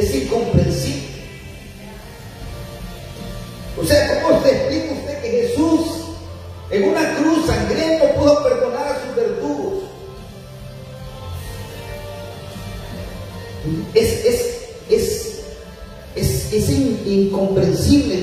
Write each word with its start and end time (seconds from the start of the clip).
es 0.00 0.14
incomprensible. 0.14 1.10
O 3.80 3.84
sea, 3.84 4.22
¿cómo 4.22 4.42
se 4.42 4.50
explica 4.50 4.92
usted 4.92 5.22
que 5.22 5.30
Jesús 5.30 5.80
en 6.70 6.88
una 6.88 7.16
cruz 7.16 7.46
sangriento 7.46 8.14
pudo 8.14 8.42
perdonar 8.42 8.88
a 8.88 9.04
sus 9.04 9.16
verdugos? 9.16 9.84
Es, 13.94 14.24
es, 14.24 15.40
es, 16.16 16.52
es 16.52 16.70
incomprensible 16.70 18.16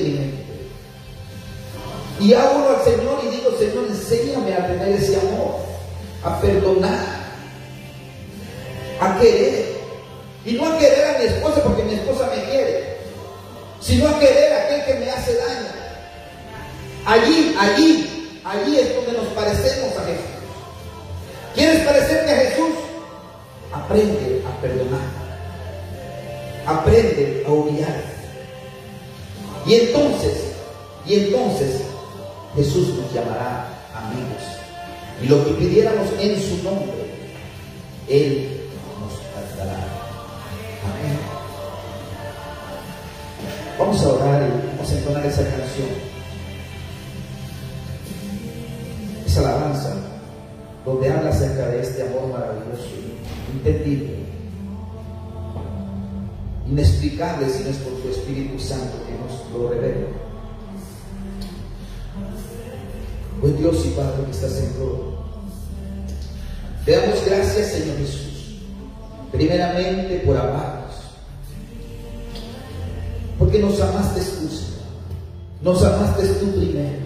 Nos 75.68 75.84
amaste 75.84 76.26
tú 76.40 76.46
primero. 76.52 76.96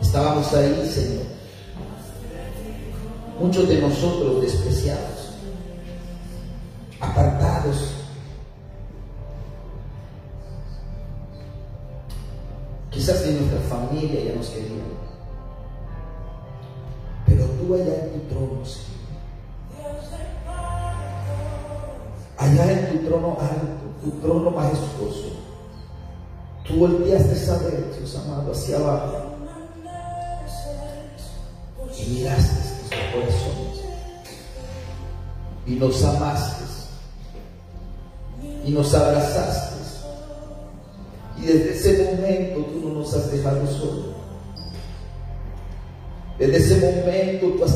Estábamos 0.00 0.54
ahí, 0.54 0.88
Señor. 0.88 1.24
Muchos 3.40 3.68
de 3.68 3.80
nosotros 3.80 4.42
despreciados, 4.42 5.11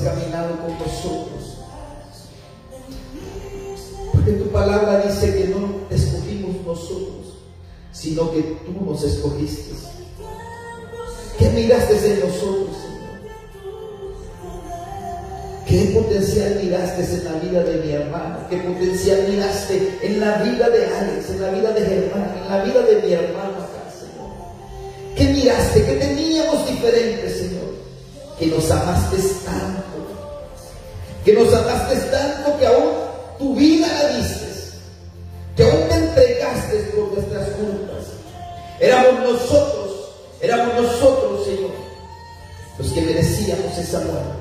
caminado 0.07 0.57
con 0.61 0.79
nosotros. 0.79 1.59
Porque 4.13 4.33
tu 4.33 4.49
palabra 4.51 5.01
dice 5.01 5.35
que 5.35 5.49
no 5.49 5.81
escogimos 5.91 6.65
nosotros, 6.65 7.39
sino 7.93 8.31
que 8.31 8.43
tú 8.65 8.85
nos 8.85 9.03
escogiste. 9.03 9.75
¿Qué 11.39 11.51
miraste 11.51 11.95
en 11.95 12.21
nosotros, 12.21 12.77
Señor? 12.83 12.97
¿Qué 15.67 15.93
potencial 15.93 16.61
miraste 16.63 17.03
en 17.03 17.25
la 17.25 17.33
vida 17.41 17.65
de 17.65 17.85
mi 17.85 17.93
hermano? 17.93 18.39
¿Qué 18.49 18.59
potencial 18.59 19.27
miraste 19.29 19.99
en 20.03 20.21
la 20.21 20.43
vida 20.43 20.71
de 20.71 20.87
Alex, 20.87 21.31
en 21.31 21.43
la 21.43 21.51
vida 21.51 21.73
de 21.73 21.81
Germán, 21.81 22.35
en 22.43 22.49
la 22.49 22.65
vida 22.65 22.83
de 22.83 23.03
mi 23.03 23.13
hermano 23.13 23.57
acá, 23.59 23.91
Señor? 23.91 24.31
¿Qué 25.17 25.25
miraste? 25.25 25.85
¿Qué 25.85 25.97
teníamos 25.97 26.69
diferente, 26.69 27.29
Señor? 27.29 27.75
Que 28.39 28.47
nos 28.47 28.71
amaste 28.71 29.17
tanto. 29.45 29.96
Que 31.27 31.33
nos 31.33 31.53
amaste 31.53 31.97
tanto 32.09 32.57
que 32.57 32.67
aún 32.69 32.93
tu 33.37 33.57
vida 33.57 33.89
la 33.89 34.17
diste. 34.17 34.47
Que 35.57 35.65
aún 35.65 35.89
te 35.89 35.95
entregaste 35.97 36.77
por 36.95 37.13
nuestras 37.15 37.49
culpas. 37.49 38.05
Éramos 38.79 39.33
nosotros, 39.33 40.11
éramos 40.41 40.83
nosotros, 40.83 41.45
Señor, 41.47 41.73
los 42.79 42.93
que 42.93 43.01
merecíamos 43.01 43.77
esa 43.77 43.99
muerte. 44.03 44.37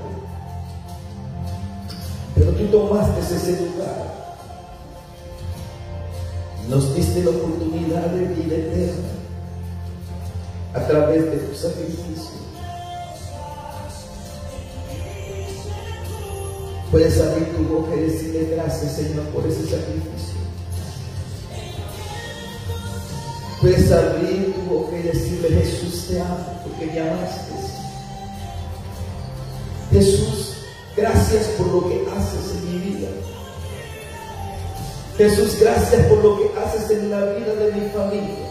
Pero 2.36 2.52
tú 2.52 2.66
tomaste 2.68 3.36
ese 3.36 3.52
lugar. 3.64 4.06
Nos 6.70 6.94
diste 6.94 7.24
la 7.24 7.32
oportunidad 7.32 8.06
de 8.12 8.28
vida 8.28 8.58
eterna 8.58 9.10
a 10.76 10.88
través 10.88 11.32
de 11.32 11.38
tu 11.38 11.56
sacrificio. 11.56 12.35
Puedes 16.96 17.20
abrir 17.20 17.54
tu 17.58 17.64
boca 17.64 17.94
y 17.94 18.00
decirle 18.10 18.56
gracias, 18.56 18.94
Señor, 18.94 19.26
por 19.34 19.46
ese 19.46 19.64
sacrificio. 19.64 20.40
Puedes 23.60 23.92
abrir 23.92 24.56
tu 24.56 24.62
boca 24.62 24.98
y 24.98 25.02
decirle, 25.02 25.50
Jesús, 25.62 26.08
te 26.08 26.22
amo 26.22 26.62
porque 26.64 26.86
me 26.86 27.02
amaste. 27.02 27.54
Jesús, 29.92 30.54
gracias 30.96 31.48
por 31.58 31.68
lo 31.68 31.90
que 31.90 32.06
haces 32.16 32.56
en 32.56 32.72
mi 32.72 32.80
vida. 32.86 33.10
Jesús, 35.18 35.60
gracias 35.60 36.06
por 36.06 36.24
lo 36.24 36.38
que 36.38 36.58
haces 36.58 36.92
en 36.92 37.12
la 37.12 37.26
vida 37.26 37.56
de 37.56 37.72
mi 37.74 37.90
familia. 37.90 38.48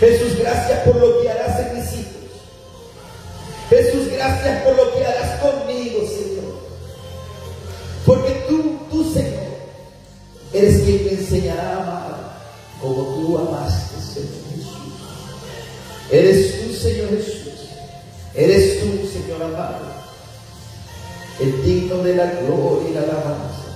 Jesús, 0.00 0.38
gracias 0.38 0.80
por 0.80 0.96
lo 0.96 1.22
que 1.22 1.30
harás 1.30 1.60
en 1.60 1.78
mis 1.78 1.92
hijos. 1.94 2.20
Jesús, 3.70 4.08
gracias 4.12 4.62
por 4.64 4.76
lo 4.76 4.89
enseñará 11.20 11.76
a 11.76 11.82
amar 11.82 12.30
como 12.80 13.02
tú 13.02 13.38
amaste, 13.38 13.96
Señor 14.00 14.30
Jesús. 14.50 14.70
Eres 16.10 16.60
tú, 16.60 16.74
Señor 16.74 17.08
Jesús. 17.10 17.40
Eres 18.34 18.80
tú, 18.80 19.08
Señor 19.12 19.42
amado. 19.42 20.00
El 21.40 21.62
digno 21.64 21.96
de 22.02 22.16
la 22.16 22.26
gloria 22.26 22.90
y 22.90 22.94
la 22.94 23.00
alabanza. 23.00 23.70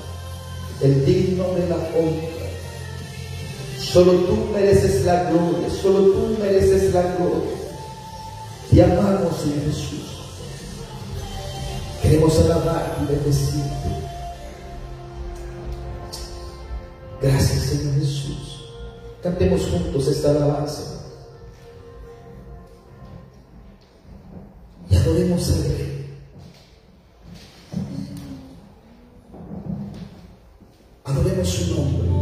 El 0.83 1.05
digno 1.05 1.45
de 1.55 1.69
la 1.69 1.77
honra. 1.77 2.35
Solo 3.79 4.13
tú 4.13 4.49
mereces 4.53 5.05
la 5.05 5.31
gloria. 5.31 5.69
Solo 5.83 6.13
tú 6.13 6.37
mereces 6.41 6.93
la 6.93 7.03
gloria. 7.03 7.55
Te 8.71 8.83
amamos, 8.83 9.41
Señor 9.41 9.67
Jesús. 9.67 10.01
Queremos 12.03 12.39
alabar 12.41 12.99
y 13.03 13.13
bendecirte. 13.13 14.14
Gracias, 17.25 17.63
Señor 17.63 17.95
Jesús. 17.95 18.67
Cantemos 19.23 19.67
juntos 19.71 20.09
esta 20.09 20.29
alabanza. 20.29 20.83
Y 24.91 24.97
adoremos 24.97 25.51
al 25.51 25.65
Rey. 25.65 26.19
Adoremos 31.05 31.49
su 31.49 31.75
nombre. 31.75 32.14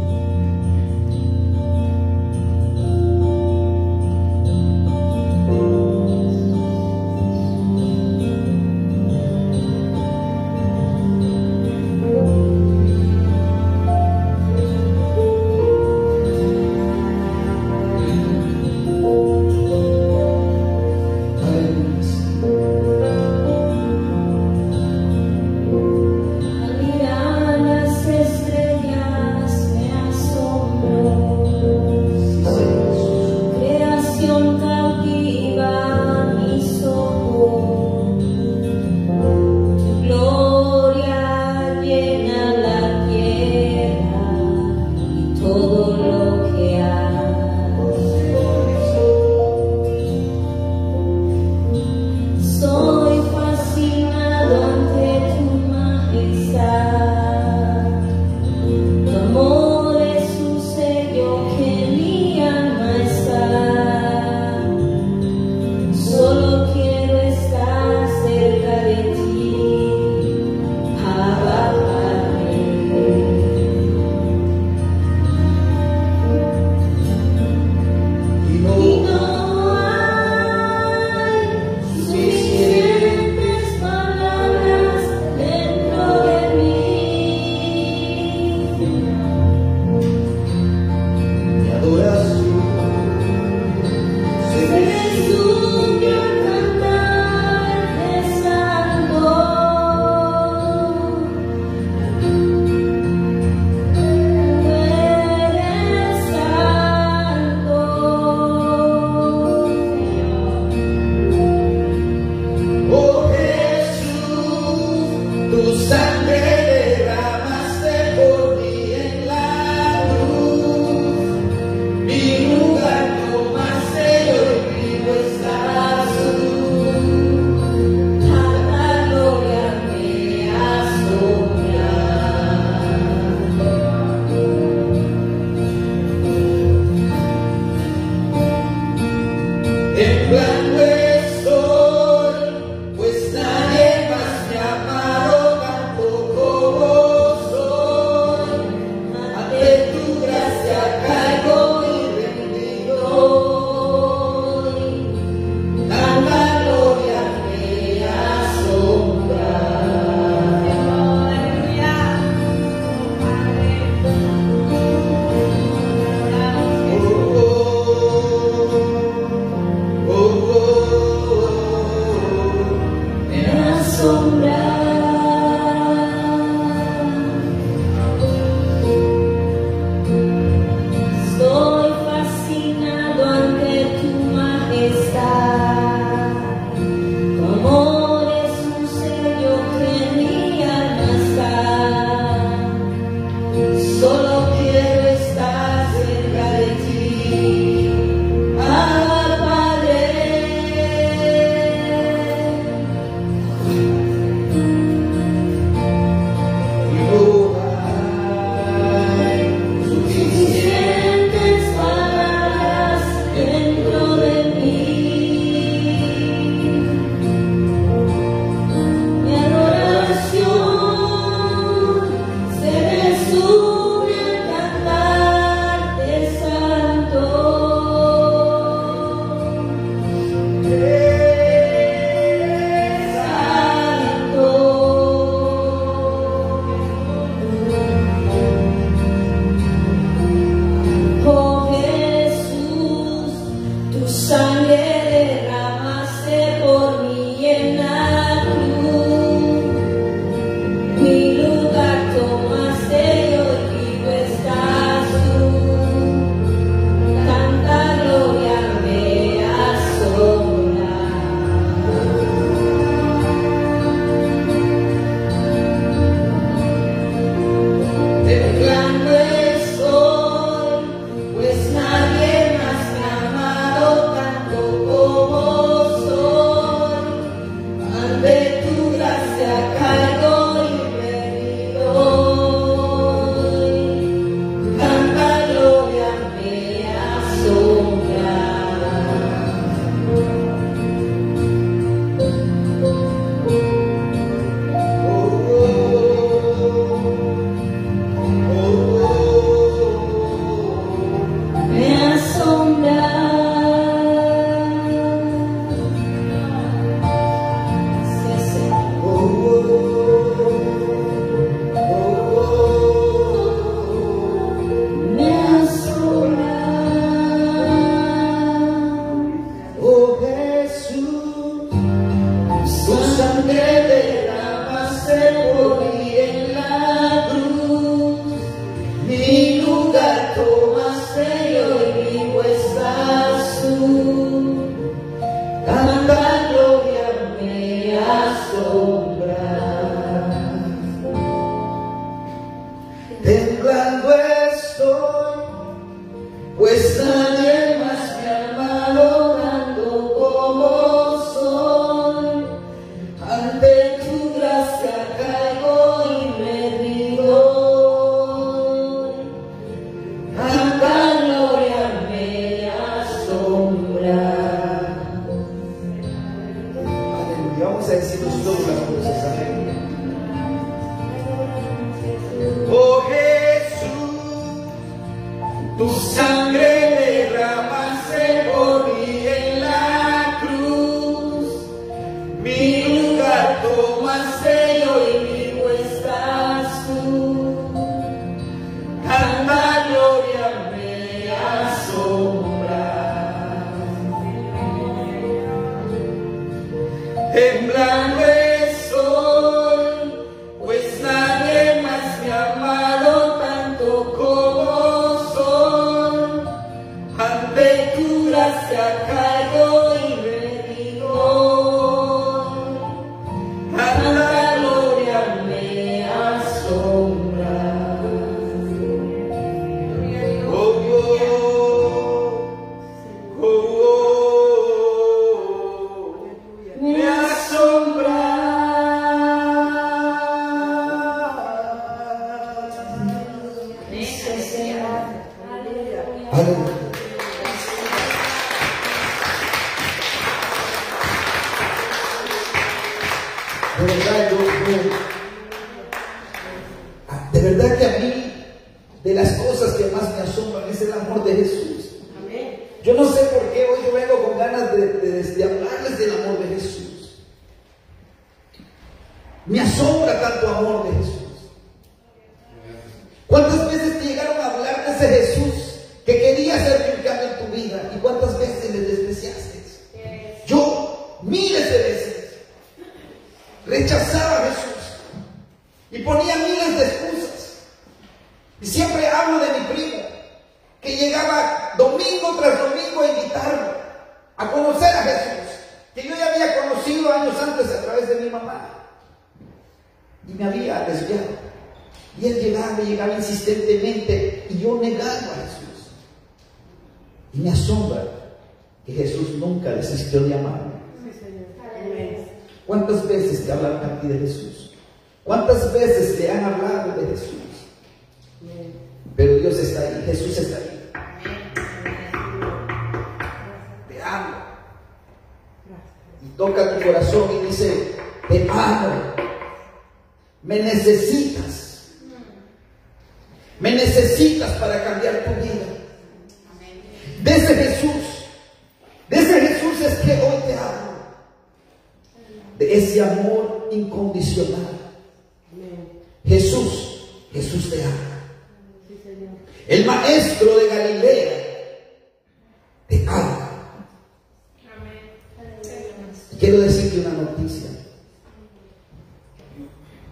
Quiero 546.43 546.59
decirte 546.59 546.99
una 546.99 547.21
noticia. 547.23 547.69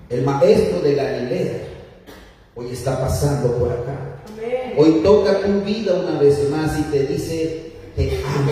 El 0.10 0.24
maestro 0.24 0.80
de 0.80 0.96
la 0.96 1.04
Galilea 1.04 1.58
hoy 2.56 2.68
está 2.72 3.02
pasando 3.02 3.54
por 3.58 3.70
acá. 3.70 4.22
Hoy 4.78 5.02
toca 5.04 5.42
tu 5.42 5.60
vida 5.66 5.94
una 5.94 6.22
vez 6.22 6.50
más 6.50 6.80
y 6.80 6.84
te 6.84 7.04
dice, 7.06 7.74
te 7.98 8.22
amo. 8.26 8.52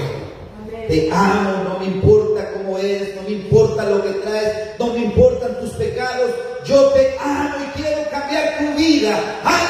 Te 0.90 1.10
amo, 1.10 1.64
no 1.64 1.80
me 1.80 1.86
importa 1.86 2.52
cómo 2.52 2.78
eres, 2.78 3.16
no 3.16 3.22
me 3.22 3.32
importa 3.32 3.90
lo 3.90 4.04
que 4.04 4.12
traes, 4.12 4.78
no 4.78 4.88
me 4.94 5.00
importan 5.06 5.58
tus 5.62 5.70
pecados. 5.70 6.32
Yo 6.66 6.90
te 6.90 7.16
amo 7.18 7.56
y 7.64 7.82
quiero 7.82 8.02
cambiar 8.12 8.58
tu 8.58 8.78
vida. 8.78 9.40
¡Ay! 9.46 9.69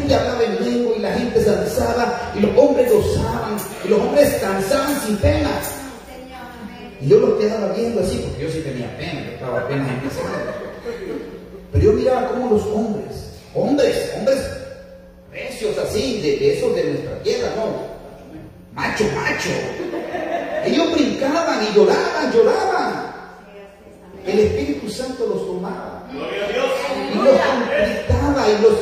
gente 0.00 0.14
hablaba 0.14 0.42
en 0.42 0.94
y 0.96 0.98
la 0.98 1.12
gente 1.12 1.44
danzaba 1.44 2.32
y 2.34 2.40
los 2.40 2.56
hombres 2.56 2.92
gozaban 2.92 3.56
y 3.84 3.88
los 3.88 4.00
hombres 4.00 4.34
cansaban 4.40 5.00
sin 5.06 5.16
pena. 5.18 5.50
Y 7.00 7.08
yo 7.08 7.18
los 7.18 7.38
quedaba 7.38 7.72
viendo 7.74 8.00
así, 8.00 8.18
porque 8.18 8.44
yo 8.44 8.50
sí 8.50 8.60
tenía 8.60 8.96
pena, 8.96 9.24
yo 9.24 9.32
estaba 9.32 9.60
apenas 9.60 9.88
en 9.88 10.08
ese 10.08 10.22
momento. 10.22 10.52
Pero 11.72 11.84
yo 11.84 11.92
miraba 11.92 12.28
cómo 12.28 12.50
los 12.50 12.62
hombres, 12.66 13.30
hombres, 13.54 14.12
hombres 14.16 14.38
precios 15.30 15.78
así, 15.78 16.20
de, 16.20 16.36
de 16.38 16.58
esos 16.58 16.74
de 16.74 16.84
nuestra 16.84 17.22
tierra, 17.22 17.48
¿no? 17.56 17.90
Macho, 18.74 19.04
macho. 19.14 19.50
Ellos 20.64 20.92
brincaban 20.92 21.62
y 21.62 21.74
lloraban, 21.74 22.32
lloraban. 22.32 23.10
El 24.26 24.38
Espíritu 24.38 24.90
Santo 24.90 25.26
los 25.26 25.46
tomaba. 25.46 26.06
Y 26.12 27.16
los 27.16 27.40
conquistaba 27.40 28.48
y 28.48 28.62
los 28.62 28.74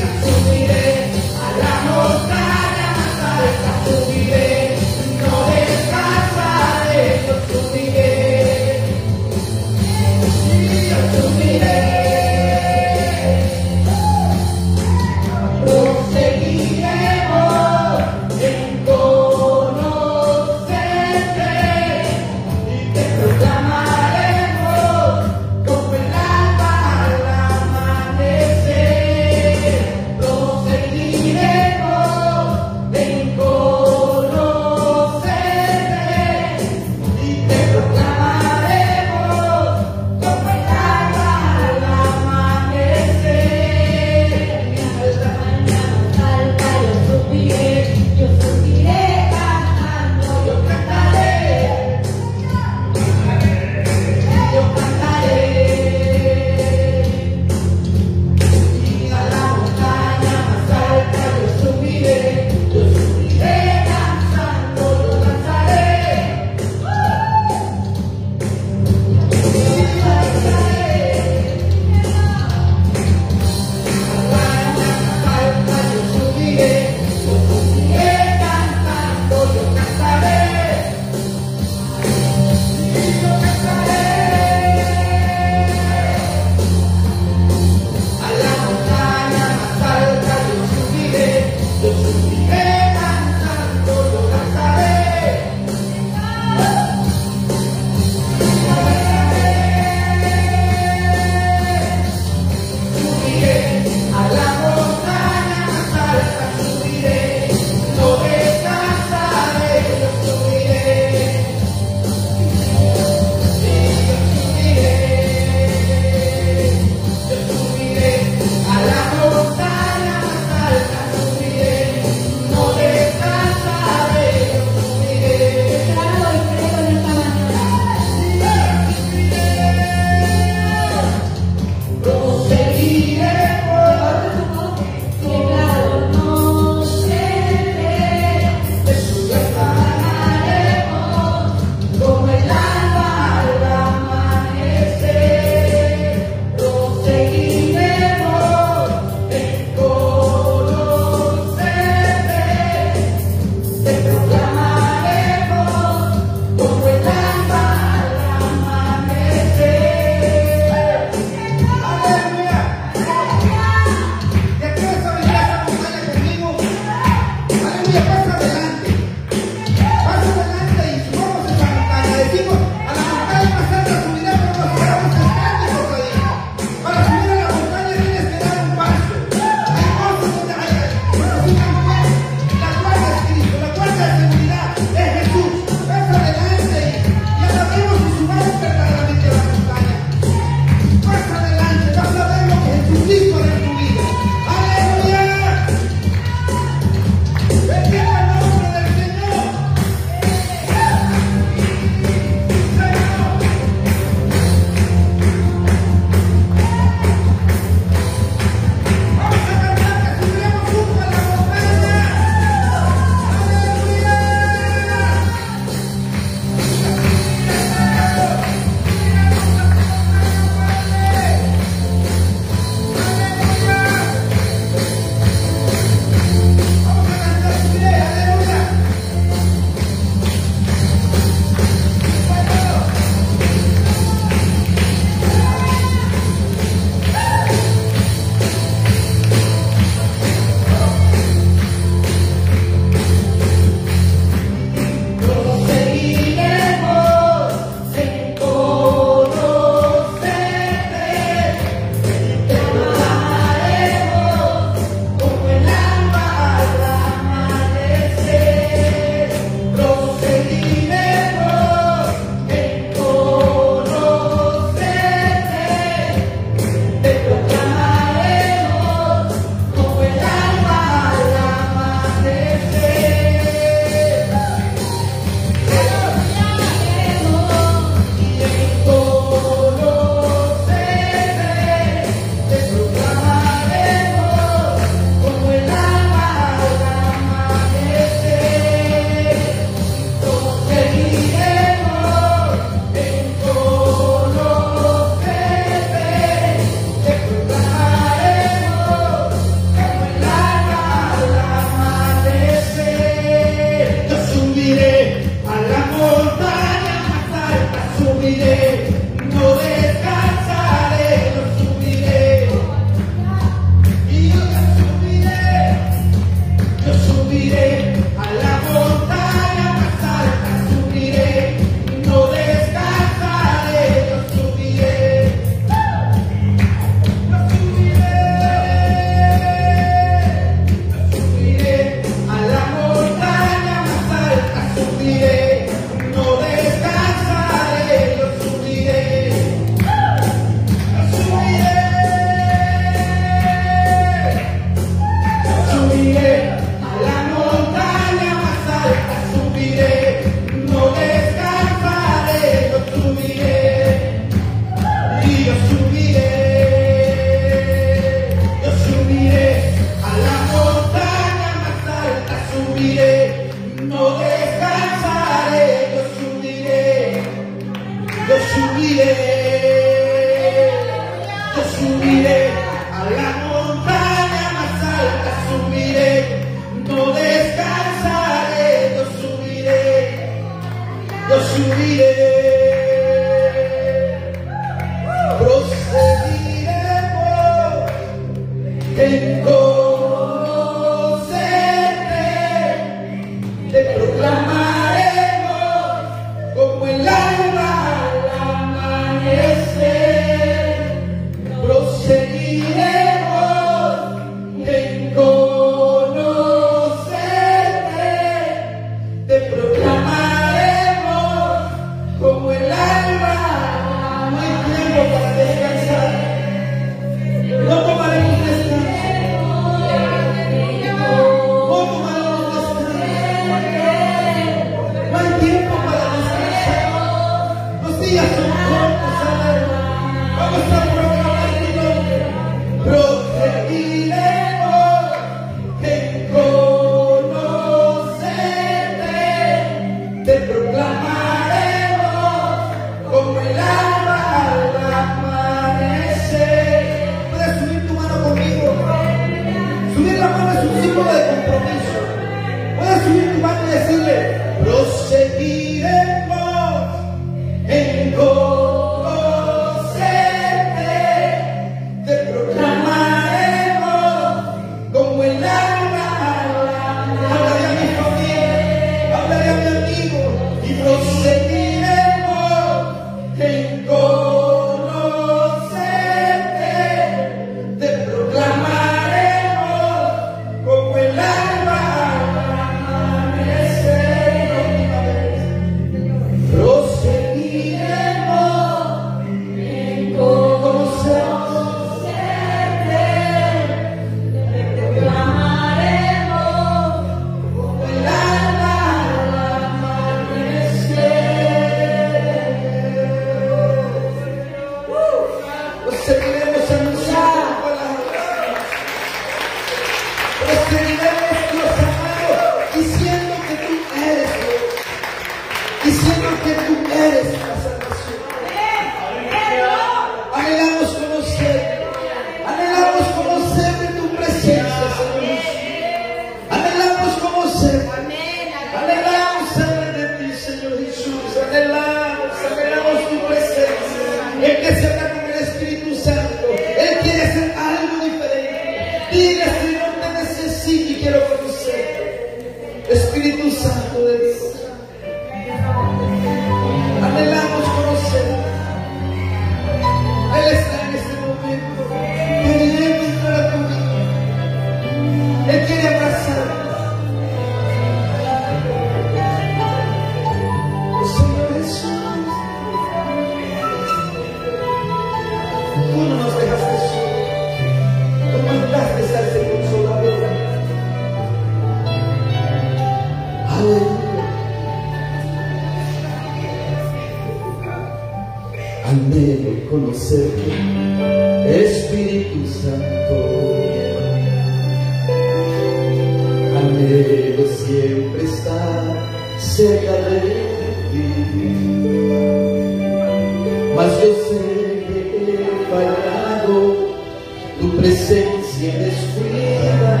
tu 597.60 597.76
presencia 597.76 598.72
descuida, 598.78 600.00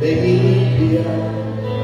ven 0.00 0.24
y 0.24 0.32
limpia 0.36 1.00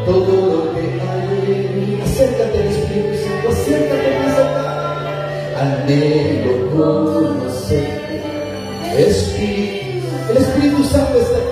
todo 0.07 0.33
lo 0.47 0.75
que 0.75 0.81
hay 0.81 1.55
en 1.55 1.65
mí. 1.77 2.01
Acércate 2.03 2.59
al 2.59 2.69
Espíritu 2.69 3.15
Santo, 3.25 3.49
acércate 3.51 4.09
más 4.21 4.39
acá. 4.39 4.67
Anhelo 5.61 6.53
conocerte, 6.71 8.23
Espíritu. 8.97 10.07
El 10.31 10.37
Espíritu 10.37 10.85
Santo 10.85 11.19
está 11.19 11.37
aquí. 11.39 11.48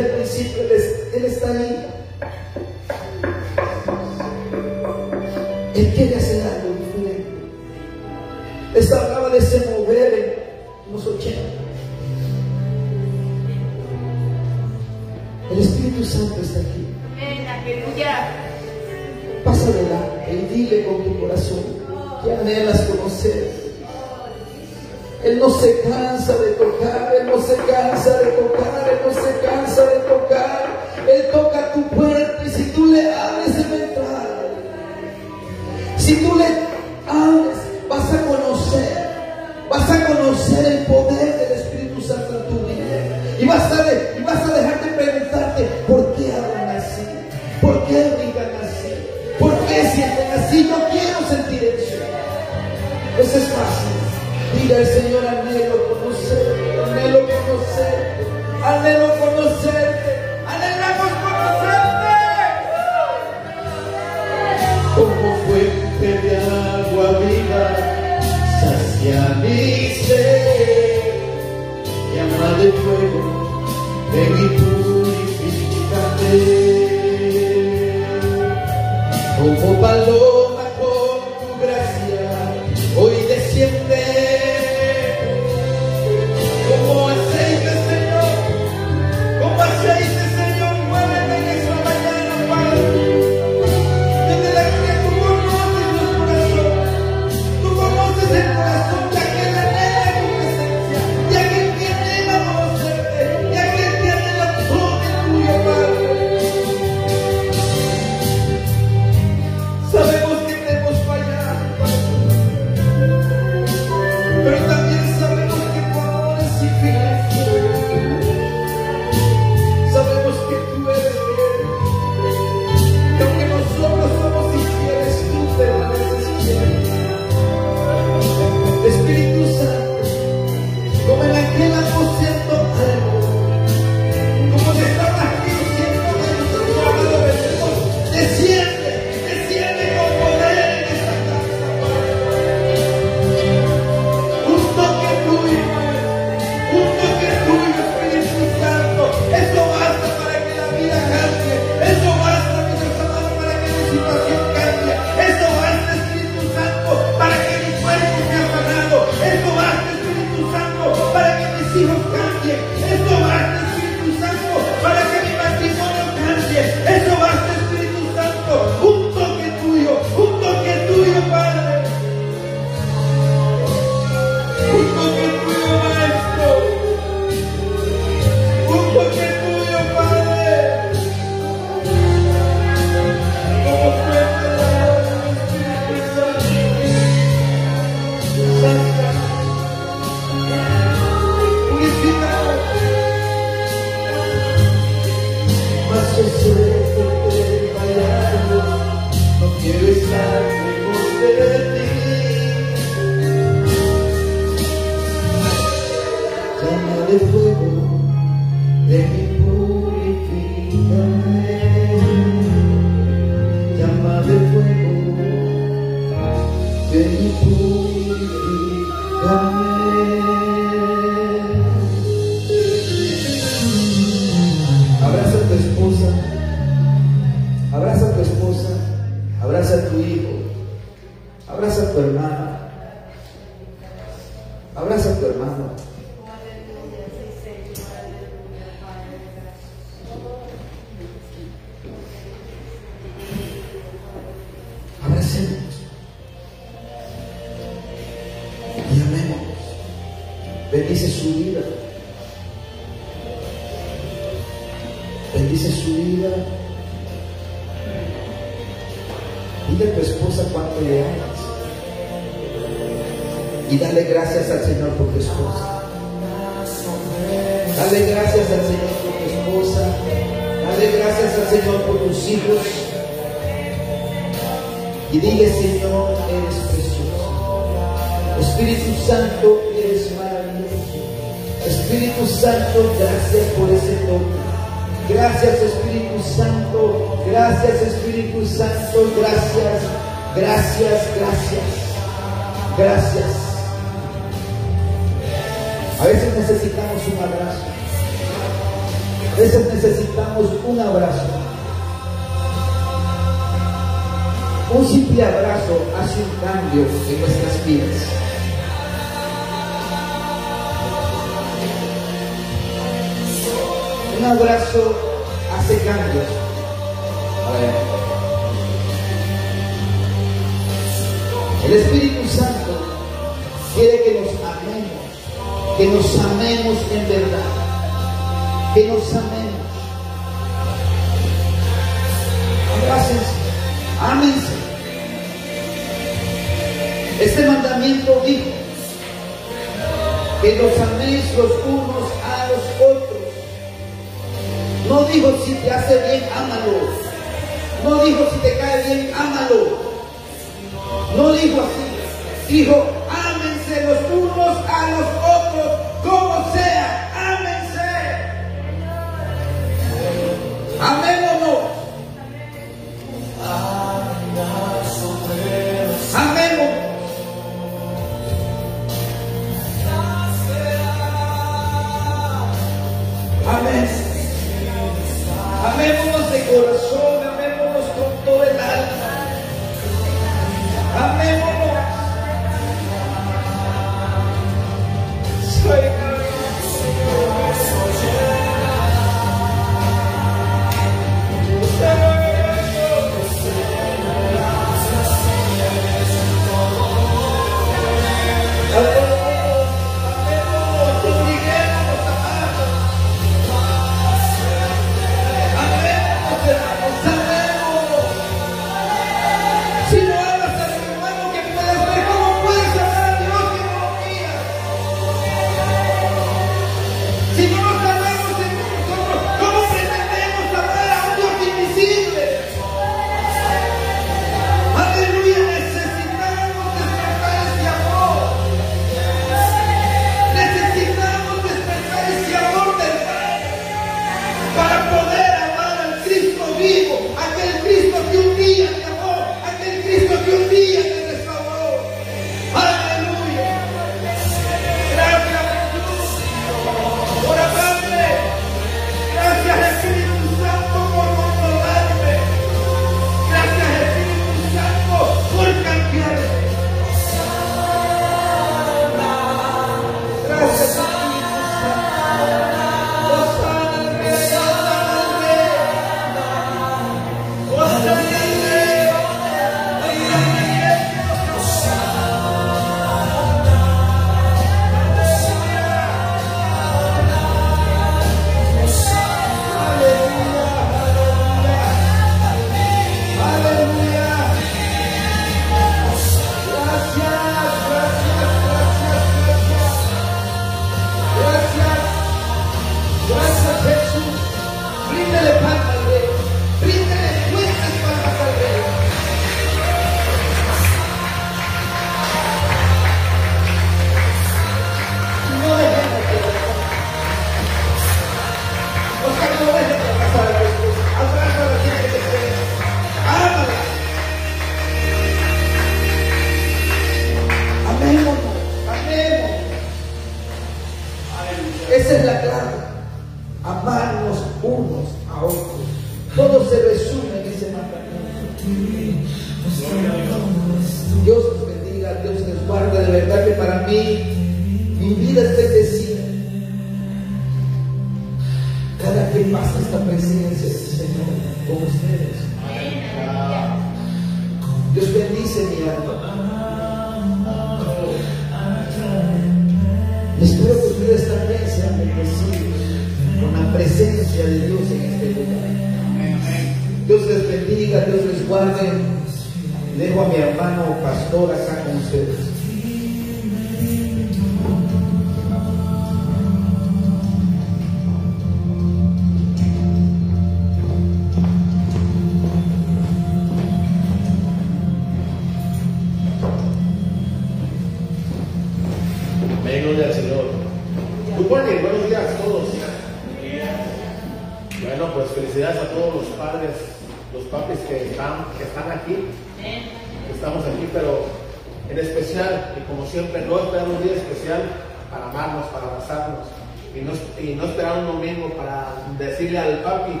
Papi 599.62 600.00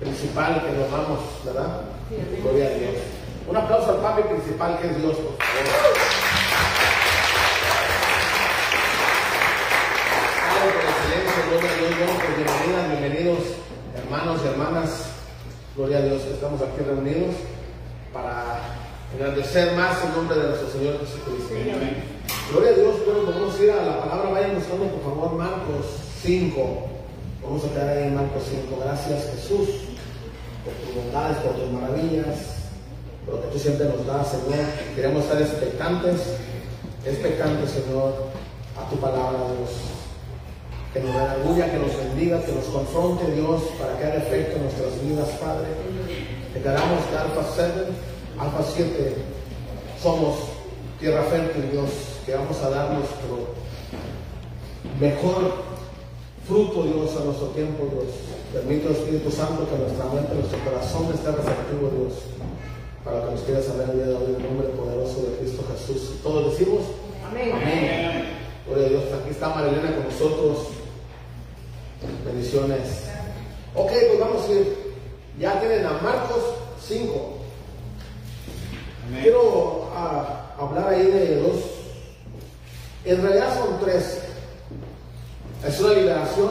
principal 0.00 0.62
que 0.64 0.72
nos 0.72 0.90
vamos, 0.90 1.20
¿verdad? 1.44 1.80
Gloria 2.42 2.66
a 2.66 2.70
Dios. 2.70 2.94
Un 3.48 3.56
aplauso 3.56 3.90
al 3.90 3.98
papi 3.98 4.22
principal 4.22 4.78
que 4.78 4.86
es 4.88 4.96
Dios, 4.96 5.16
por 5.16 5.36
favor. 5.36 5.64
Gloria 11.50 11.70
a 11.70 11.96
Dios, 11.96 12.10
pues 12.24 12.36
bienvenidas, 12.36 13.00
bienvenidos 13.00 13.64
hermanos 13.96 14.40
y 14.44 14.48
hermanas. 14.48 15.06
Gloria 15.76 15.98
a 15.98 16.02
Dios 16.02 16.22
que 16.22 16.34
estamos 16.34 16.60
aquí 16.62 16.82
reunidos 16.84 17.34
para 18.12 18.84
Agradecer 19.14 19.76
más 19.76 20.02
el 20.02 20.12
nombre 20.16 20.36
de 20.36 20.48
nuestro 20.48 20.70
Señor 20.70 20.98
Jesucristo. 20.98 21.54
Gloria 22.50 22.70
a 22.70 22.74
Dios, 22.74 22.94
bueno, 23.06 23.30
vamos 23.30 23.54
a 23.54 23.62
ir 23.62 23.70
a 23.70 23.84
la 23.84 24.00
palabra, 24.00 24.30
vayan 24.30 24.56
buscando 24.56 24.86
por 24.86 25.02
favor 25.04 25.32
Marcos 25.34 25.86
5. 26.22 26.93
Vamos 27.44 27.64
a 27.64 27.68
quedar 27.68 27.88
ahí 27.88 28.04
en 28.08 28.14
Marcos 28.14 28.42
5. 28.48 28.82
Gracias 28.82 29.30
Jesús 29.36 29.68
por 30.64 30.72
tus 30.74 30.94
bondades, 30.96 31.36
por 31.38 31.52
tus 31.54 31.70
maravillas, 31.70 32.36
por 33.24 33.34
lo 33.36 33.42
que 33.42 33.48
tú 33.48 33.58
siempre 33.58 33.86
nos 33.86 34.06
das, 34.06 34.28
Señor. 34.28 34.64
Queremos 34.96 35.24
estar 35.24 35.40
expectantes, 35.40 36.20
expectantes, 37.04 37.70
Señor, 37.70 38.32
a 38.80 38.88
tu 38.88 38.96
palabra, 38.96 39.38
Dios. 39.52 39.70
Que 40.92 41.00
nos 41.00 41.14
redarguya, 41.14 41.70
que 41.70 41.78
nos 41.78 41.96
bendiga, 41.96 42.42
que 42.42 42.52
nos 42.52 42.64
confronte, 42.64 43.30
Dios, 43.32 43.62
para 43.78 43.98
que 43.98 44.04
haga 44.04 44.16
efecto 44.16 44.56
en 44.56 44.62
nuestras 44.62 45.02
vidas, 45.02 45.28
Padre. 45.40 45.68
Que 46.54 46.60
queramos 46.60 47.04
que 47.10 47.16
Alfa 47.16 47.44
7 47.54 48.14
Alfa 48.38 48.64
7, 48.64 49.14
somos 50.02 50.34
tierra 50.98 51.22
fértil, 51.24 51.70
Dios, 51.70 51.88
que 52.26 52.34
vamos 52.34 52.60
a 52.62 52.70
dar 52.70 52.90
nuestro 52.90 53.54
mejor 54.98 55.73
fruto, 56.46 56.82
Dios, 56.84 57.16
a 57.16 57.24
nuestro 57.24 57.48
tiempo, 57.48 57.88
Dios. 57.90 58.12
Permite, 58.52 58.92
Espíritu 58.92 59.30
Santo, 59.30 59.66
que 59.68 59.76
nuestra 59.76 60.04
mente, 60.12 60.34
nuestro 60.34 60.58
corazón 60.64 61.10
esté 61.12 61.30
receptivo, 61.32 61.90
Dios, 61.90 62.14
para 63.04 63.24
que 63.24 63.30
nos 63.32 63.40
quieras 63.40 63.64
saber 63.64 63.90
el 63.90 63.96
día 63.96 64.06
de 64.06 64.14
hoy, 64.14 64.36
en 64.36 64.42
nombre 64.42 64.68
poderoso 64.68 65.22
de 65.22 65.36
Cristo 65.38 65.64
Jesús. 65.72 66.22
¿Todos 66.22 66.56
decimos? 66.56 66.82
Amén. 67.28 67.52
Amén. 67.52 68.24
Gloria 68.66 68.86
a 68.86 68.88
Dios. 68.90 69.04
Aquí 69.20 69.30
está 69.30 69.48
Marilena 69.48 69.96
con 69.96 70.04
nosotros. 70.04 70.68
Bendiciones. 72.24 73.08
Ok, 73.74 73.90
pues 73.90 74.20
vamos 74.20 74.48
a 74.48 74.52
ir. 74.52 74.94
Ya 75.38 75.58
tienen 75.60 75.84
a 75.86 75.92
Marcos 75.98 76.42
5. 76.86 77.34
Quiero 79.22 79.90
ah, 79.94 80.54
hablar 80.58 80.88
ahí 80.88 81.06
de 81.06 81.40
dos, 81.40 81.60
en 83.04 83.22
realidad 83.22 83.54
son 83.58 83.78
tres. 83.80 84.23
Es 85.66 85.80
una 85.80 85.94
liberación 85.94 86.50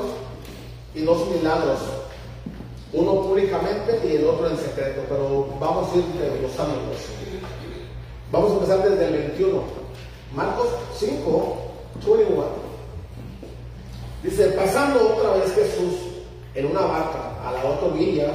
y 0.95 1.01
dos 1.01 1.29
milagros. 1.29 1.79
Uno 2.93 3.21
públicamente 3.21 4.01
y 4.07 4.15
el 4.15 4.25
otro 4.25 4.49
en 4.49 4.57
secreto, 4.57 5.01
pero 5.07 5.47
vamos 5.59 5.93
a 5.93 5.97
ir 5.97 6.05
desglosándolos. 6.05 6.97
Vamos 8.31 8.51
a 8.51 8.53
empezar 8.55 8.89
desde 8.89 9.05
el 9.05 9.13
21. 9.13 9.61
Marcos 10.35 10.67
5, 10.97 11.57
21. 12.05 12.43
Dice, 14.23 14.45
pasando 14.49 15.15
otra 15.15 15.33
vez 15.33 15.53
Jesús 15.53 15.93
en 16.55 16.65
una 16.67 16.81
barca 16.81 17.35
a 17.45 17.51
la 17.51 17.65
otra 17.65 17.89
orilla, 17.89 18.31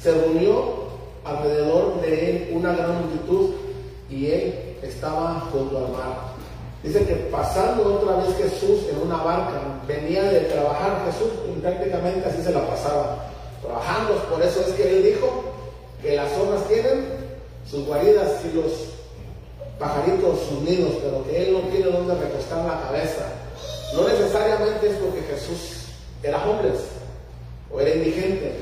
se 0.00 0.12
reunió 0.12 0.84
alrededor 1.24 2.00
de 2.00 2.30
él 2.30 2.50
una 2.52 2.72
gran 2.72 3.00
multitud 3.00 3.50
y 4.10 4.26
él 4.26 4.76
estaba 4.82 5.48
junto 5.52 5.78
al 5.78 5.92
mar. 5.92 6.34
Dice 6.82 7.04
que 7.06 7.14
pasando 7.14 7.94
otra 7.94 8.16
vez 8.16 8.36
Jesús 8.36 8.80
en 8.90 9.00
una 9.06 9.22
barca, 9.22 9.73
venía 9.86 10.22
de 10.24 10.40
trabajar 10.40 11.04
Jesús 11.06 11.32
y 11.48 11.60
prácticamente 11.60 12.28
así 12.28 12.42
se 12.42 12.52
la 12.52 12.66
pasaba, 12.66 13.26
trabajando. 13.62 14.14
Por 14.30 14.42
eso 14.42 14.60
es 14.60 14.74
que 14.74 14.98
él 14.98 15.02
dijo 15.02 15.44
que 16.02 16.16
las 16.16 16.32
zonas 16.32 16.66
tienen 16.68 17.06
sus 17.68 17.86
guaridas 17.86 18.40
y 18.44 18.56
los 18.56 18.72
pajaritos 19.78 20.40
sus 20.48 20.60
nidos, 20.62 20.92
pero 21.02 21.24
que 21.24 21.48
él 21.48 21.52
no 21.52 21.60
tiene 21.70 21.86
donde 21.86 22.14
recostar 22.14 22.64
la 22.64 22.80
cabeza. 22.82 23.26
No 23.94 24.08
necesariamente 24.08 24.88
es 24.88 24.96
porque 24.96 25.22
Jesús 25.22 25.86
era 26.22 26.44
hombre 26.44 26.70
o 27.70 27.80
era 27.80 27.94
indigente, 27.94 28.52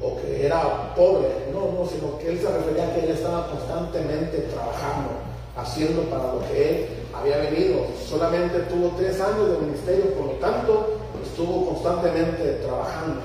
o 0.00 0.16
que 0.16 0.46
era 0.46 0.94
pobre, 0.94 1.28
no, 1.52 1.72
no, 1.72 1.88
sino 1.88 2.18
que 2.18 2.28
él 2.30 2.40
se 2.40 2.48
refería 2.48 2.88
a 2.88 2.94
que 2.94 3.04
él 3.04 3.10
estaba 3.10 3.48
constantemente 3.48 4.38
trabajando, 4.52 5.10
haciendo 5.56 6.02
para 6.02 6.34
lo 6.34 6.40
que 6.48 6.70
él 6.70 6.88
había 7.18 7.38
venido. 7.38 7.86
Solamente 8.08 8.60
tuvo 8.60 8.88
tres 8.96 9.20
años 9.20 9.50
de 9.50 9.66
ministerio, 9.66 10.14
por 10.14 10.26
lo 10.26 10.32
tanto, 10.32 10.98
estuvo 11.24 11.66
constantemente 11.66 12.60
trabajando. 12.62 13.20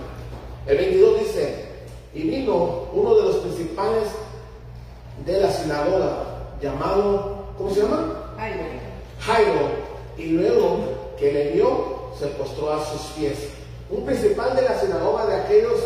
El 0.65 0.77
22 0.77 1.19
dice, 1.19 1.65
y 2.13 2.23
vino 2.23 2.85
uno 2.93 3.15
de 3.15 3.23
los 3.23 3.35
principales 3.37 4.03
de 5.25 5.41
la 5.41 5.51
sinagoga, 5.51 6.23
llamado, 6.61 7.45
¿cómo 7.57 7.69
se 7.73 7.81
llama? 7.81 8.33
Jairo. 8.37 8.63
Jairo, 9.19 9.69
y 10.17 10.25
luego 10.27 10.79
que 11.17 11.31
le 11.31 11.51
vio, 11.51 12.11
se 12.17 12.27
postró 12.27 12.73
a 12.73 12.85
sus 12.85 13.01
pies. 13.11 13.49
Un 13.89 14.05
principal 14.05 14.55
de 14.55 14.63
la 14.63 14.79
sinagoga 14.79 15.25
de 15.25 15.35
aquellos 15.35 15.79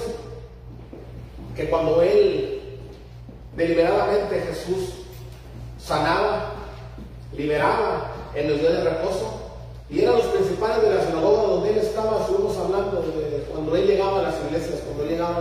que 1.55 1.69
cuando 1.69 2.01
él 2.01 2.79
deliberadamente 3.55 4.41
Jesús 4.41 4.93
sanaba, 5.77 6.52
liberaba 7.35 8.11
en 8.35 8.49
los 8.49 8.59
días 8.59 8.73
de 8.73 8.83
reposo, 8.83 9.43
y 9.89 10.01
eran 10.01 10.15
los 10.15 10.25
principales 10.27 10.81
de 10.81 10.95
la 10.95 11.05
sinagoga 11.05 11.43
donde 11.43 11.69
él 11.69 11.77
estaba, 11.77 12.21
estuvimos 12.21 12.57
hablando 12.57 13.01
de 13.01 13.45
cuando 13.51 13.75
él 13.75 13.87
llegaba 13.87 14.19
a 14.19 14.23
las 14.23 14.35
iglesias, 14.47 14.79
cuando 14.85 15.03
él 15.03 15.09
llegaba 15.09 15.35
a 15.35 15.39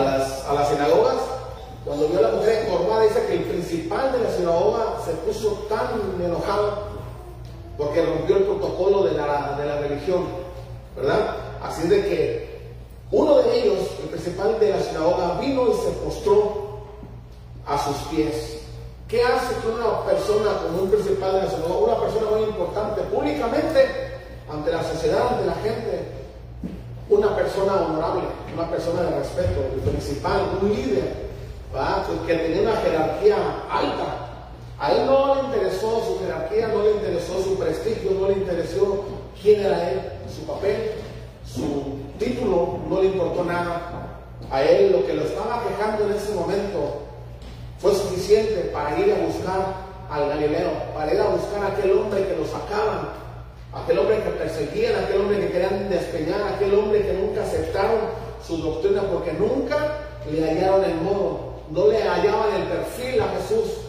las, 0.00 0.44
a 0.44 0.54
las, 0.54 0.68
sinagogas, 0.68 1.16
cuando 1.84 2.08
vio 2.08 2.18
a 2.18 2.22
la 2.22 2.36
mujer 2.36 2.66
encorvada, 2.66 3.02
dice 3.02 3.26
que 3.26 3.34
el 3.34 3.44
principal 3.44 4.12
de 4.12 4.24
la 4.24 4.30
sinagoga 4.30 4.96
se 5.04 5.12
puso 5.12 5.66
tan 5.68 5.86
enojado 6.20 6.94
porque 7.76 8.04
rompió 8.04 8.38
el 8.38 8.44
protocolo 8.44 9.04
de 9.04 9.12
la, 9.12 9.56
de 9.58 9.66
la 9.66 9.80
religión, 9.80 10.24
¿verdad? 10.96 11.36
Así 11.62 11.86
de 11.86 12.02
que 12.02 12.54
uno 13.10 13.36
de 13.36 13.62
ellos, 13.62 13.78
el 14.02 14.08
principal 14.08 14.58
de 14.58 14.70
la 14.70 14.80
sinagoga, 14.80 15.38
vino 15.40 15.68
y 15.68 15.74
se 15.74 15.90
postró 16.04 16.80
a 17.66 17.78
sus 17.78 17.96
pies. 18.08 18.53
¿Qué 19.08 19.22
hace 19.22 19.54
que 19.60 19.68
una 19.68 20.04
persona 20.06 20.62
como 20.62 20.82
un 20.84 20.90
principal 20.90 21.32
de 21.32 21.42
la 21.42 21.50
sinagoga, 21.50 21.94
una 21.94 22.00
persona 22.00 22.30
muy 22.30 22.42
importante, 22.48 23.02
públicamente, 23.02 23.86
ante 24.50 24.72
la 24.72 24.82
sociedad, 24.82 25.28
ante 25.28 25.46
la 25.46 25.54
gente, 25.56 26.08
una 27.10 27.36
persona 27.36 27.74
honorable, 27.74 28.22
una 28.54 28.70
persona 28.70 29.02
de 29.02 29.18
respeto, 29.18 29.60
el 29.74 29.80
principal, 29.90 30.58
un 30.60 30.72
líder, 30.72 31.24
que 32.26 32.34
tenía 32.34 32.62
una 32.62 32.76
jerarquía 32.76 33.36
alta. 33.70 34.30
A 34.78 34.92
él 34.92 35.06
no 35.06 35.34
le 35.34 35.40
interesó 35.42 36.02
su 36.04 36.20
jerarquía, 36.20 36.68
no 36.68 36.82
le 36.82 36.92
interesó 36.92 37.42
su 37.42 37.58
prestigio, 37.58 38.12
no 38.12 38.28
le 38.28 38.34
interesó 38.34 39.04
quién 39.40 39.60
era 39.60 39.90
él, 39.90 40.00
su 40.34 40.46
papel, 40.46 40.92
su 41.46 41.98
título 42.18 42.78
no 42.88 43.02
le 43.02 43.08
importó 43.08 43.44
nada. 43.44 43.82
A 44.50 44.62
él 44.62 44.92
lo 44.92 45.06
que 45.06 45.14
lo 45.14 45.24
estaba 45.24 45.62
quejando 45.68 46.06
en 46.06 46.12
ese 46.12 46.34
momento 46.34 47.03
fue 47.80 47.92
suficiente 47.92 48.70
para 48.72 48.98
ir 48.98 49.12
a 49.12 49.26
buscar 49.26 49.74
al 50.10 50.28
Galileo, 50.28 50.70
para 50.94 51.12
ir 51.12 51.20
a 51.20 51.28
buscar 51.28 51.62
a 51.62 51.66
aquel 51.68 51.92
hombre 51.92 52.26
que 52.26 52.36
lo 52.36 52.46
sacaban, 52.46 53.08
aquel 53.72 53.98
hombre 53.98 54.22
que 54.22 54.30
perseguían, 54.30 55.04
aquel 55.04 55.20
hombre 55.20 55.40
que 55.40 55.48
querían 55.52 55.90
despeñar, 55.90 56.54
aquel 56.54 56.74
hombre 56.74 57.02
que 57.02 57.12
nunca 57.12 57.42
aceptaron 57.42 57.98
su 58.46 58.58
doctrina 58.58 59.02
porque 59.10 59.32
nunca 59.32 59.98
le 60.30 60.48
hallaron 60.48 60.84
el 60.84 60.94
modo, 60.96 61.54
no 61.70 61.88
le 61.88 62.02
hallaban 62.02 62.54
el 62.54 62.62
perfil 62.68 63.20
a 63.20 63.28
Jesús, 63.36 63.84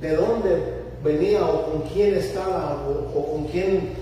de 0.00 0.14
dónde 0.14 0.76
venía 1.02 1.44
o 1.44 1.70
con 1.70 1.82
quién 1.82 2.14
estaba 2.14 2.84
o, 2.86 3.32
con 3.32 3.44
quién 3.44 3.94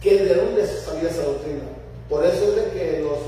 que 0.00 0.24
de 0.24 0.34
dónde 0.34 0.66
sabía 0.66 1.10
esa 1.10 1.24
doctrina. 1.24 1.62
Por 2.08 2.24
eso 2.24 2.44
es 2.44 2.56
de 2.56 2.70
que 2.72 3.00
los, 3.02 3.18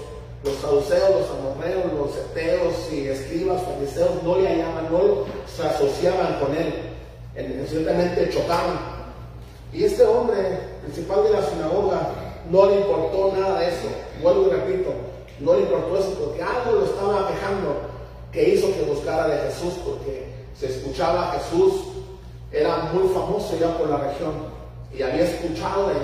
los 0.44 0.54
saduceos, 0.56 1.10
los 1.10 1.30
amorreos, 1.30 1.92
los 1.92 2.16
eteos 2.16 2.92
y 2.92 3.08
escribas, 3.08 3.62
fariseos 3.62 4.22
no 4.22 4.38
le 4.38 4.48
hallaban, 4.48 4.90
no 4.90 5.24
se 5.46 5.62
asociaban 5.62 6.38
con 6.40 6.54
él, 6.56 7.66
ciertamente 7.68 8.30
chocaban. 8.30 8.78
Y 9.72 9.84
este 9.84 10.04
hombre, 10.04 10.58
principal 10.82 11.24
de 11.24 11.30
la 11.30 11.42
sinagoga, 11.42 12.10
no 12.50 12.66
le 12.66 12.76
importó 12.76 13.32
nada 13.36 13.60
de 13.60 13.68
eso. 13.68 13.88
Vuelvo 14.22 14.48
y 14.48 14.50
repito, 14.50 14.90
no 15.40 15.54
le 15.54 15.60
importó 15.60 15.98
eso 15.98 16.14
porque 16.18 16.42
algo 16.42 16.72
lo 16.72 16.84
estaba 16.84 17.28
quejando 17.28 17.92
que 18.32 18.54
hizo 18.54 18.74
que 18.74 18.82
buscara 18.82 19.28
de 19.28 19.38
Jesús, 19.48 19.74
porque 19.84 20.26
se 20.58 20.66
escuchaba 20.66 21.30
a 21.30 21.38
Jesús, 21.38 21.72
era 22.50 22.90
muy 22.92 23.08
famoso 23.08 23.56
ya 23.58 23.76
por 23.76 23.88
la 23.88 23.98
región 23.98 24.32
y 24.96 25.02
había 25.02 25.24
escuchado 25.24 25.88
de 25.88 25.94
él. 25.94 26.00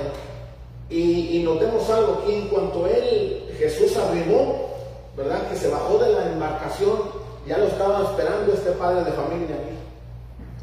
Y, 0.90 1.42
notemos 1.42 1.88
algo 1.90 2.20
aquí, 2.22 2.34
en 2.34 2.48
cuanto 2.48 2.86
él, 2.86 3.47
Jesús 3.58 3.96
arribó, 3.96 4.70
¿verdad? 5.16 5.48
Que 5.48 5.56
se 5.56 5.68
bajó 5.68 5.98
de 5.98 6.12
la 6.12 6.26
embarcación, 6.26 6.98
ya 7.46 7.58
lo 7.58 7.66
estaba 7.66 8.04
esperando 8.04 8.52
este 8.52 8.70
padre 8.72 9.04
de 9.04 9.12
familia. 9.12 9.56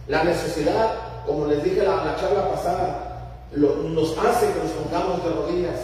La 0.07 0.23
necesidad, 0.23 0.93
como 1.25 1.45
les 1.47 1.61
dije 1.63 1.83
la, 1.83 2.05
la 2.05 2.15
charla 2.15 2.49
pasada, 2.49 3.05
nos 3.51 4.17
hace 4.17 4.47
que 4.47 4.59
nos 4.59 4.71
pongamos 4.71 5.23
de 5.23 5.29
rodillas. 5.31 5.79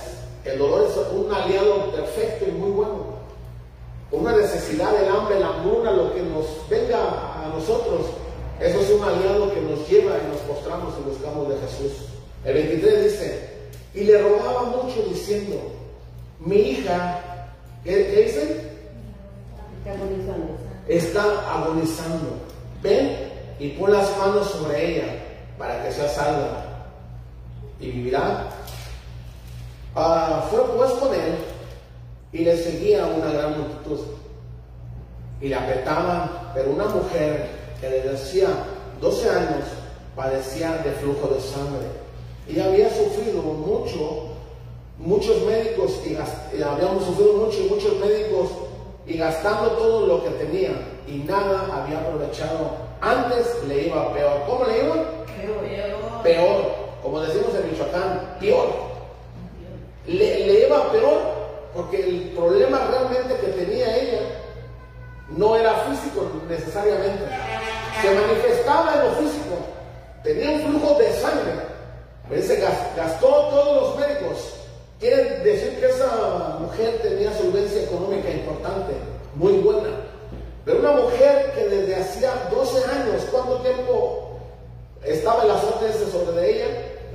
El 0.46 0.58
dolor 0.58 0.88
es 0.90 0.98
un 1.14 1.32
aliado 1.34 1.92
perfecto 1.92 2.46
y 2.48 2.52
muy 2.52 2.72
bueno. 2.72 3.22
Una 4.12 4.36
necesidad, 4.36 4.96
el 4.96 5.10
hambre, 5.10 5.40
la 5.40 5.48
hambruna, 5.48 5.92
lo 5.92 6.14
que 6.14 6.22
nos 6.22 6.46
venga 6.70 6.98
a 6.98 7.50
nosotros, 7.54 8.08
eso 8.60 8.80
es 8.80 8.90
un 8.92 9.04
aliado 9.04 9.54
que 9.54 9.62
nos 9.62 9.88
lleva 9.90 10.18
y 10.18 10.32
nos 10.32 10.42
postramos 10.42 10.94
y 11.00 11.10
buscamos 11.10 11.50
de 11.50 11.56
Jesús. 11.58 12.06
El 12.46 12.54
23 12.54 13.04
dice, 13.04 13.50
y 13.94 14.04
le 14.04 14.22
rogaba 14.22 14.64
mucho 14.64 15.02
diciendo, 15.10 15.56
mi 16.42 16.56
hija, 16.56 17.20
¿qué, 17.84 18.24
dice? 18.24 18.72
Está 19.78 19.94
agonizando. 19.94 20.58
Está 20.88 21.54
agonizando. 21.54 22.30
Ven 22.82 23.32
y 23.60 23.70
pon 23.70 23.94
las 23.94 24.18
manos 24.18 24.50
sobre 24.50 24.96
ella 24.96 25.14
para 25.58 25.84
que 25.84 25.92
sea 25.92 26.10
salva 26.10 26.66
y 27.80 27.92
vivirá. 27.92 28.48
Ah, 29.96 30.48
fue 30.50 30.64
pues 30.76 30.92
con 30.94 31.14
él 31.14 31.36
y 32.32 32.40
le 32.40 32.58
seguía 32.58 33.06
una 33.06 33.32
gran 33.32 33.60
multitud 33.60 34.00
y 35.42 35.50
le 35.50 35.56
apretaban, 35.56 36.52
pero 36.54 36.72
una 36.72 36.86
mujer 36.86 37.50
que 37.80 37.90
desde 37.90 38.16
hacía 38.16 38.48
12 39.00 39.30
años 39.30 39.66
padecía 40.16 40.78
de 40.78 40.92
flujo 40.94 41.28
de 41.28 41.42
sangre 41.42 41.88
y 42.48 42.60
había 42.60 42.90
sufrido 42.90 43.42
mucho, 43.42 44.31
muchos 45.02 45.42
médicos, 45.44 46.00
y, 46.06 46.16
habíamos 46.62 47.06
sufrido 47.06 47.34
mucho, 47.34 47.60
muchos 47.70 48.00
médicos, 48.00 48.50
y 49.06 49.18
gastando 49.18 49.72
todo 49.72 50.08
lo 50.08 50.24
que 50.24 50.30
tenía, 50.32 50.72
y 51.08 51.18
nada 51.20 51.68
había 51.74 52.00
aprovechado. 52.00 52.92
Antes 53.02 53.64
le 53.68 53.88
iba 53.88 54.14
peor. 54.14 54.44
¿Cómo 54.48 54.66
le 54.66 54.84
iba? 54.84 54.96
Peor. 54.96 56.24
Peor. 56.24 56.72
Como 57.02 57.20
decimos 57.22 57.50
en 57.56 57.72
Michoacán, 57.72 58.38
peor. 58.40 58.68
Le, 60.06 60.46
le 60.46 60.68
iba 60.68 60.92
peor 60.92 61.42
porque 61.74 62.02
el 62.02 62.32
problema 62.36 62.80
realmente 62.90 63.36
que 63.38 63.48
tenía 63.48 63.98
ella 63.98 64.22
no 65.30 65.56
era 65.56 65.74
físico 65.90 66.30
necesariamente. 66.50 67.24
Se 68.02 68.14
manifestaba 68.14 68.96
en 68.96 69.00
lo 69.06 69.12
físico. 69.16 69.56
Tenía 70.24 70.52
un 70.52 70.62
flujo 70.62 71.00
de 71.00 71.12
sangre 71.14 71.72
Dice, 72.30 72.64
gastó 72.96 73.28
todos 73.28 73.82
los 73.82 74.00
médicos. 74.00 74.61
Quieren 75.02 75.44
decir 75.44 75.80
que 75.80 75.90
esa 75.90 76.60
mujer 76.60 77.00
tenía 77.02 77.36
solvencia 77.36 77.82
económica 77.82 78.30
importante, 78.30 78.94
muy 79.34 79.54
buena. 79.54 79.90
Pero 80.64 80.78
una 80.78 80.92
mujer 80.92 81.54
que 81.56 81.70
desde 81.70 81.96
hacía 81.96 82.32
12 82.52 82.86
años, 82.86 83.24
¿cuánto 83.32 83.62
tiempo 83.62 84.38
estaba 85.04 85.44
el 85.44 85.50
azote 85.50 85.90
ese 85.90 86.06
sobre 86.12 86.52
ella? 86.52 86.68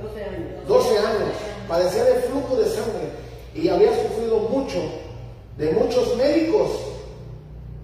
12 0.03 0.21
años. 0.21 0.67
12 0.67 0.97
años. 0.97 1.29
Padecía 1.69 2.03
de 2.03 2.15
flujo 2.23 2.57
de 2.57 2.65
sangre 2.65 3.09
y 3.55 3.69
había 3.69 3.91
sufrido 3.93 4.39
mucho 4.39 4.79
de 5.57 5.71
muchos 5.71 6.17
médicos. 6.17 6.69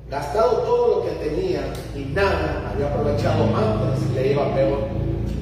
Gastado 0.10 0.64
todo 0.64 0.95
lo 0.95 1.06
que 1.06 1.12
tenía 1.12 1.62
y 1.95 1.99
nada 2.14 2.70
había 2.74 2.88
aprovechado 2.88 3.45
antes, 3.56 4.12
le 4.14 4.34
iba 4.34 4.54
peor. 4.54 4.80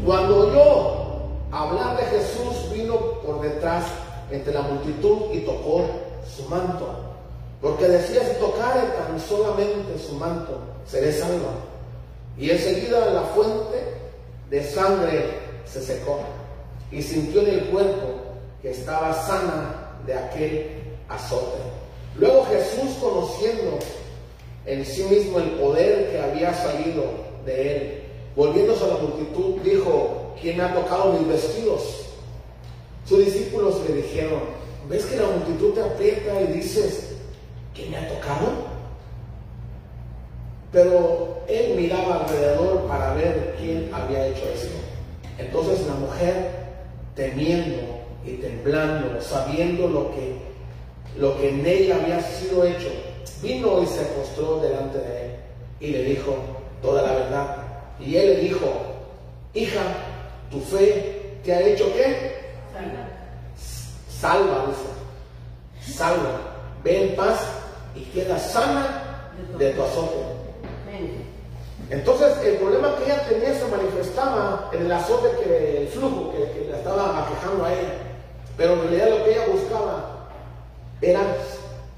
Cuando 0.06 0.54
yo 0.54 1.48
hablar 1.52 1.98
de 1.98 2.04
Jesús 2.04 2.72
vino 2.72 2.96
por 3.26 3.42
detrás 3.42 3.86
entre 4.32 4.54
la 4.54 4.62
multitud 4.62 5.34
y 5.34 5.40
tocó 5.42 5.86
su 6.36 6.44
manto. 6.50 6.88
Porque 7.62 7.88
decía, 7.88 8.22
si 8.24 8.40
tocare 8.40 8.82
tan 8.98 9.20
solamente 9.20 10.00
su 10.00 10.16
manto, 10.16 10.58
seré 10.86 11.12
salva. 11.12 11.54
Y 12.38 12.50
enseguida 12.50 13.12
la 13.12 13.22
fuente 13.22 13.84
de 14.50 14.64
sangre 14.64 15.40
se 15.66 15.82
secó 15.82 16.20
y 16.92 17.02
sintió 17.02 17.42
en 17.42 17.50
el 17.50 17.66
cuerpo 17.66 18.08
que 18.62 18.72
estaba 18.72 19.14
sana 19.14 19.92
de 20.06 20.14
aquel 20.14 20.70
azote. 21.08 21.60
Luego 22.18 22.46
Jesús, 22.46 22.98
conociendo 23.00 23.80
en 24.66 24.86
sí 24.86 25.04
mismo 25.04 25.40
el 25.40 25.52
poder 25.52 26.12
que 26.12 26.20
había 26.20 26.54
salido 26.54 27.04
de 27.46 27.76
él, 27.76 28.04
volviéndose 28.36 28.84
a 28.84 28.88
la 28.88 28.98
multitud, 28.98 29.62
dijo, 29.62 30.34
¿quién 30.42 30.60
ha 30.62 30.74
tocado 30.74 31.14
mis 31.14 31.28
vestidos? 31.28 32.11
Sus 33.12 33.26
discípulos 33.26 33.76
le 33.90 33.96
dijeron, 33.96 34.40
¿ves 34.88 35.04
que 35.04 35.18
la 35.18 35.28
multitud 35.28 35.74
te 35.74 35.82
aprieta 35.82 36.44
y 36.44 36.54
dices, 36.54 37.18
¿quién 37.76 37.92
me 37.92 37.98
ha 37.98 38.08
tocado? 38.08 38.54
Pero 40.72 41.44
él 41.50 41.74
miraba 41.76 42.24
alrededor 42.24 42.88
para 42.88 43.14
ver 43.16 43.58
quién 43.60 43.90
había 43.94 44.28
hecho 44.28 44.44
esto. 44.56 44.78
Entonces 45.38 45.86
la 45.88 45.96
mujer, 45.96 46.52
temiendo 47.14 47.82
y 48.26 48.36
temblando, 48.36 49.20
sabiendo 49.20 49.90
lo 49.90 50.12
que, 50.12 50.38
lo 51.18 51.38
que 51.38 51.50
en 51.50 51.66
ella 51.66 51.98
había 51.98 52.22
sido 52.22 52.64
hecho, 52.64 52.88
vino 53.44 53.84
y 53.84 53.88
se 53.88 54.06
postró 54.06 54.62
delante 54.62 55.00
de 55.00 55.26
él 55.26 55.32
y 55.82 55.88
le 55.88 56.04
dijo 56.06 56.38
toda 56.82 57.02
la 57.02 57.12
verdad. 57.12 57.58
Y 58.00 58.16
él 58.16 58.28
le 58.28 58.38
dijo, 58.38 58.72
hija, 59.54 59.82
tu 60.50 60.62
fe 60.62 61.40
te 61.44 61.52
ha 61.52 61.60
hecho 61.60 61.92
qué? 61.94 62.41
Salva. 64.20 64.66
Dice. 64.68 65.98
Salva. 65.98 66.40
Ve 66.84 67.10
en 67.10 67.16
paz 67.16 67.40
y 67.96 68.02
queda 68.06 68.38
sana 68.40 69.32
de 69.58 69.72
tu 69.72 69.84
azote. 69.84 70.16
Entonces, 71.90 72.38
el 72.46 72.56
problema 72.56 72.96
que 72.96 73.04
ella 73.06 73.28
tenía 73.28 73.54
se 73.54 73.68
manifestaba 73.68 74.70
en 74.72 74.86
el 74.86 74.92
azote, 74.92 75.44
que 75.44 75.82
el 75.82 75.88
flujo 75.90 76.32
que, 76.32 76.52
que 76.52 76.70
le 76.70 76.78
estaba 76.78 77.26
aquejando 77.26 77.66
a 77.66 77.74
ella. 77.74 77.94
Pero 78.56 78.74
en 78.74 78.82
realidad 78.84 79.10
lo 79.10 79.24
que 79.26 79.32
ella 79.32 79.46
buscaba 79.52 80.30
era 81.02 81.22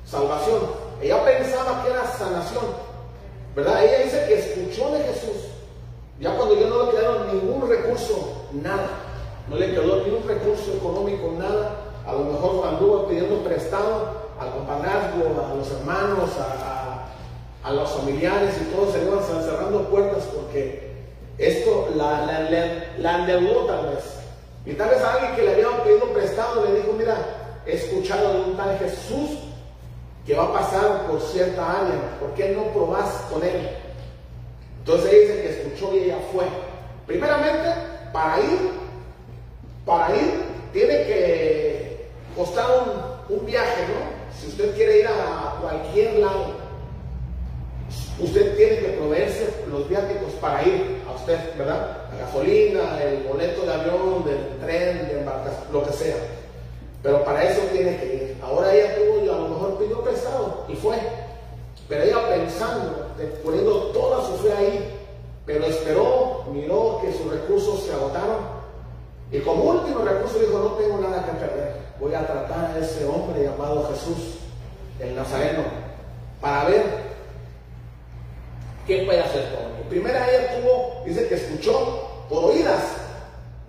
salvación. 0.05 0.61
Ella 1.01 1.23
pensaba 1.23 1.83
que 1.83 1.91
era 1.91 2.07
sanación. 2.07 2.65
¿Verdad? 3.55 3.83
Ella 3.83 4.03
dice 4.03 4.25
que 4.27 4.39
escuchó 4.39 4.91
de 4.91 5.03
Jesús 5.03 5.53
ya 6.19 6.35
cuando 6.35 6.55
ya 6.55 6.67
no 6.67 6.85
le 6.85 6.91
quedaron 6.91 7.27
ningún 7.27 7.69
recurso, 7.69 8.45
nada, 8.53 8.87
no 9.49 9.55
le 9.57 9.71
quedó 9.71 10.03
ningún 10.03 10.27
recurso 10.27 10.73
económico, 10.73 11.33
nada, 11.37 11.75
a 12.05 12.13
lo 12.13 12.19
mejor 12.25 12.67
anduvo 12.67 13.07
pidiendo 13.07 13.43
prestado 13.43 14.23
al 14.39 14.51
compadrazgo, 14.51 15.23
a 15.51 15.55
los 15.55 15.71
hermanos, 15.71 16.29
a, 16.39 17.71
los 17.71 17.89
familiares 17.91 18.55
y 18.61 18.75
todos 18.75 18.93
se 18.93 19.01
iban 19.03 19.23
cerrando 19.23 19.89
puertas 19.89 20.25
porque 20.25 20.93
esto 21.37 21.89
la, 21.95 22.25
la, 22.25 22.49
la, 22.97 23.19
endeudó 23.19 23.65
tal 23.65 23.87
vez. 23.87 24.03
Y 24.65 24.73
tal 24.73 24.89
vez 24.89 25.01
a 25.01 25.13
alguien 25.13 25.35
que 25.35 25.41
le 25.41 25.53
habían 25.53 25.81
pedido 25.83 26.13
prestado 26.13 26.65
le 26.65 26.75
dijo, 26.75 26.93
mira, 26.93 27.15
he 27.65 27.73
escuchado 27.73 28.33
de 28.33 28.41
un 28.41 28.57
tal 28.57 28.77
Jesús 28.77 29.39
que 30.25 30.35
va 30.35 30.43
a 30.43 30.53
pasar 30.53 31.07
por 31.07 31.19
cierta 31.21 31.81
área, 31.81 32.19
¿por 32.19 32.33
qué 32.33 32.49
no 32.49 32.65
probás 32.73 33.09
con 33.31 33.43
él? 33.43 33.69
Entonces 34.79 35.11
dice 35.11 35.41
que 35.41 35.49
escuchó 35.49 35.95
y 35.95 35.99
ella 35.99 36.17
fue. 36.31 36.45
Primeramente, 37.07 37.69
para 38.11 38.39
ir, 38.39 38.82
para 39.85 40.15
ir, 40.15 40.43
tiene 40.71 40.93
que 41.05 42.07
costar 42.35 42.65
un, 43.29 43.45
viaje, 43.45 43.83
¿no? 43.87 44.39
Si 44.39 44.47
usted 44.47 44.75
quiere 44.75 44.99
ir 44.99 45.07
a 45.07 45.57
cualquier 45.59 46.19
lado, 46.19 46.45
usted 48.19 48.55
tiene 48.55 48.77
que 48.77 48.89
proveerse 48.89 49.65
los 49.69 49.89
viáticos 49.89 50.33
para 50.39 50.63
ir 50.63 51.01
a 51.07 51.15
usted, 51.15 51.57
¿verdad? 51.57 51.97
La 52.11 52.25
gasolina, 52.25 53.01
el 53.03 53.23
boleto 53.23 53.65
de 53.65 53.73
avión, 53.73 54.23
del 54.23 54.59
tren, 54.59 55.07
de 55.07 55.19
embarcación, 55.19 55.65
lo 55.71 55.83
que 55.83 55.93
sea. 55.93 56.15
Pero 57.01 57.23
para 57.25 57.43
eso 57.43 57.61
tiene 57.71 57.97
que 57.97 58.05
ir. 58.05 58.37
Ahora 58.41 58.73
ella 58.73 58.95
tuvo 58.95 59.31
a 59.31 59.39
lo 59.39 59.47
mejor 59.49 59.77
pidió 59.77 60.01
prestado 60.03 60.65
y 60.69 60.75
fue. 60.75 60.97
Pero 61.89 62.03
ella 62.03 62.29
pensando, 62.29 63.07
poniendo 63.43 63.73
toda 63.87 64.25
su 64.25 64.37
fe 64.37 64.53
ahí, 64.53 64.99
pero 65.45 65.65
esperó, 65.65 66.45
miró 66.51 66.99
que 67.01 67.11
sus 67.11 67.29
recursos 67.31 67.83
se 67.83 67.93
agotaron 67.93 68.62
Y 69.33 69.39
como 69.39 69.63
último 69.63 70.05
recurso 70.05 70.37
dijo, 70.37 70.59
no 70.59 70.69
tengo 70.73 70.99
nada 70.99 71.25
que 71.25 71.31
perder. 71.31 71.75
Voy 71.99 72.13
a 72.13 72.25
tratar 72.25 72.65
a 72.65 72.77
ese 72.77 73.03
hombre 73.05 73.43
llamado 73.43 73.89
Jesús, 73.89 74.37
el 74.99 75.15
Nazareno, 75.15 75.63
para 76.39 76.65
ver 76.65 76.83
qué 78.85 79.03
puede 79.07 79.21
hacer 79.21 79.55
por 79.55 79.63
mí. 79.71 79.89
Primera 79.89 80.29
ella 80.29 80.61
tuvo, 80.61 81.03
dice 81.03 81.27
que 81.27 81.33
escuchó 81.33 82.25
por 82.29 82.45
oídas. 82.45 82.83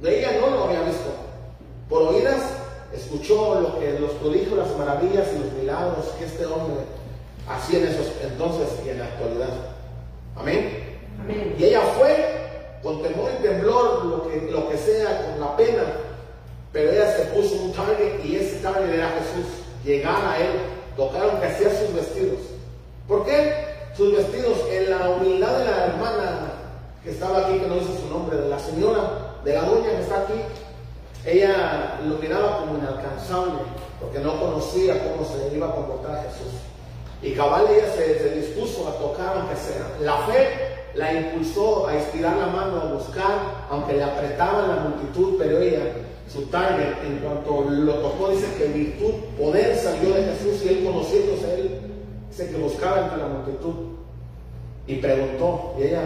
De 0.01 0.19
ella 0.19 0.39
no 0.39 0.51
lo 0.51 0.65
había 0.65 0.83
visto. 0.83 1.11
Por 1.89 2.03
oídas 2.03 2.43
escuchó 2.93 3.59
lo 3.59 3.81
que 3.81 3.99
los 3.99 4.11
prodigios, 4.13 4.59
las 4.59 4.77
maravillas 4.77 5.29
y 5.35 5.39
los 5.39 5.53
milagros 5.55 6.05
que 6.19 6.27
este 6.27 6.45
hombre 6.45 6.85
hacía 7.49 7.79
en 7.79 7.87
esos 7.87 8.13
entonces 8.23 8.69
y 8.85 8.91
en 8.91 8.99
la 8.99 9.07
actualidad. 9.07 9.49
Amén. 10.37 10.99
Amén. 11.21 11.57
Y 11.59 11.65
ella 11.65 11.81
fue 11.99 12.44
con 12.85 13.03
temor 13.03 13.31
y 13.41 13.43
temblor, 13.43 14.05
lo 14.05 14.29
que, 14.29 14.43
lo 14.53 14.69
que 14.69 14.77
sea, 14.77 15.27
con 15.27 15.41
la 15.41 15.57
pena, 15.57 15.83
pero 16.71 16.93
ella 16.93 17.17
se 17.17 17.25
puso 17.27 17.55
un 17.57 17.73
target 17.73 18.23
y 18.23 18.37
ese 18.37 18.57
target 18.57 18.93
era 18.93 19.09
Jesús. 19.09 19.51
Llegar 19.85 20.23
a 20.23 20.39
él, 20.39 20.53
tocar 20.95 21.23
aunque 21.23 21.47
hacía 21.47 21.71
sus 21.71 21.95
vestidos. 21.95 22.41
¿Por 23.09 23.25
qué? 23.25 23.55
Sus 23.97 24.15
vestidos 24.15 24.59
en 24.71 24.91
la 24.91 25.09
humildad 25.11 25.59
de 25.59 25.65
la 25.65 25.87
hermana 25.87 26.53
que 27.03 27.11
estaba 27.11 27.47
aquí, 27.47 27.59
que 27.59 27.67
no 27.67 27.77
dice 27.77 27.93
su 28.01 28.09
nombre, 28.13 28.37
de 28.37 28.49
la 28.49 28.59
señora, 28.59 29.37
de 29.45 29.55
la 29.55 29.63
doña 29.63 29.91
que 29.91 30.01
está 30.01 30.23
aquí, 30.23 30.41
ella 31.25 32.01
lo 32.05 32.17
miraba 32.17 32.59
como 32.59 32.79
inalcanzable, 32.79 33.61
porque 34.01 34.19
no 34.19 34.39
conocía 34.39 35.03
cómo 35.05 35.27
se 35.27 35.55
iba 35.55 35.69
a 35.69 35.75
comportar 35.75 36.25
Jesús. 36.25 36.53
Y 37.23 37.33
cabal 37.35 37.67
ella 37.71 37.91
se, 37.95 38.19
se 38.19 38.31
dispuso 38.35 38.89
a 38.89 38.99
tocar 38.99 39.39
aunque 39.39 39.57
sea. 39.57 39.89
La 40.01 40.19
fe 40.27 40.64
la 40.95 41.13
impulsó 41.13 41.87
a 41.89 41.97
estirar 41.97 42.37
la 42.37 42.47
mano, 42.47 42.81
a 42.81 42.93
buscar, 42.93 43.67
aunque 43.71 43.95
le 43.95 44.05
apretaban 44.05 44.69
la 44.69 44.83
multitud, 44.83 45.35
pero 45.39 45.59
ella, 45.59 45.93
su 46.33 46.43
target, 46.47 47.05
en 47.05 47.19
cuanto 47.19 47.67
lo 47.69 47.95
tocó, 47.95 48.31
dice 48.31 48.47
que 48.57 48.67
virtud, 48.67 49.13
poder 49.39 49.77
salió 49.77 50.15
de 50.15 50.25
Jesús 50.25 50.65
y 50.65 50.69
él 50.69 50.85
conociéndose 50.85 51.55
él, 51.55 51.81
dice 52.31 52.51
que 52.51 52.57
buscaba 52.59 53.03
entre 53.03 53.19
la 53.19 53.27
multitud 53.27 53.75
y 54.87 54.97
preguntó, 54.97 55.75
y 55.79 55.85
ella 55.85 56.03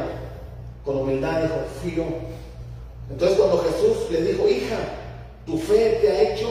con 0.84 0.98
humildad 0.98 1.42
dijo, 1.42 1.54
fío. 1.82 2.04
Entonces 3.10 3.38
cuando 3.38 3.58
Jesús 3.58 4.10
le 4.10 4.22
dijo, 4.22 4.48
hija, 4.48 4.76
tu 5.44 5.58
fe 5.58 5.98
te 6.00 6.10
ha 6.10 6.22
hecho 6.22 6.48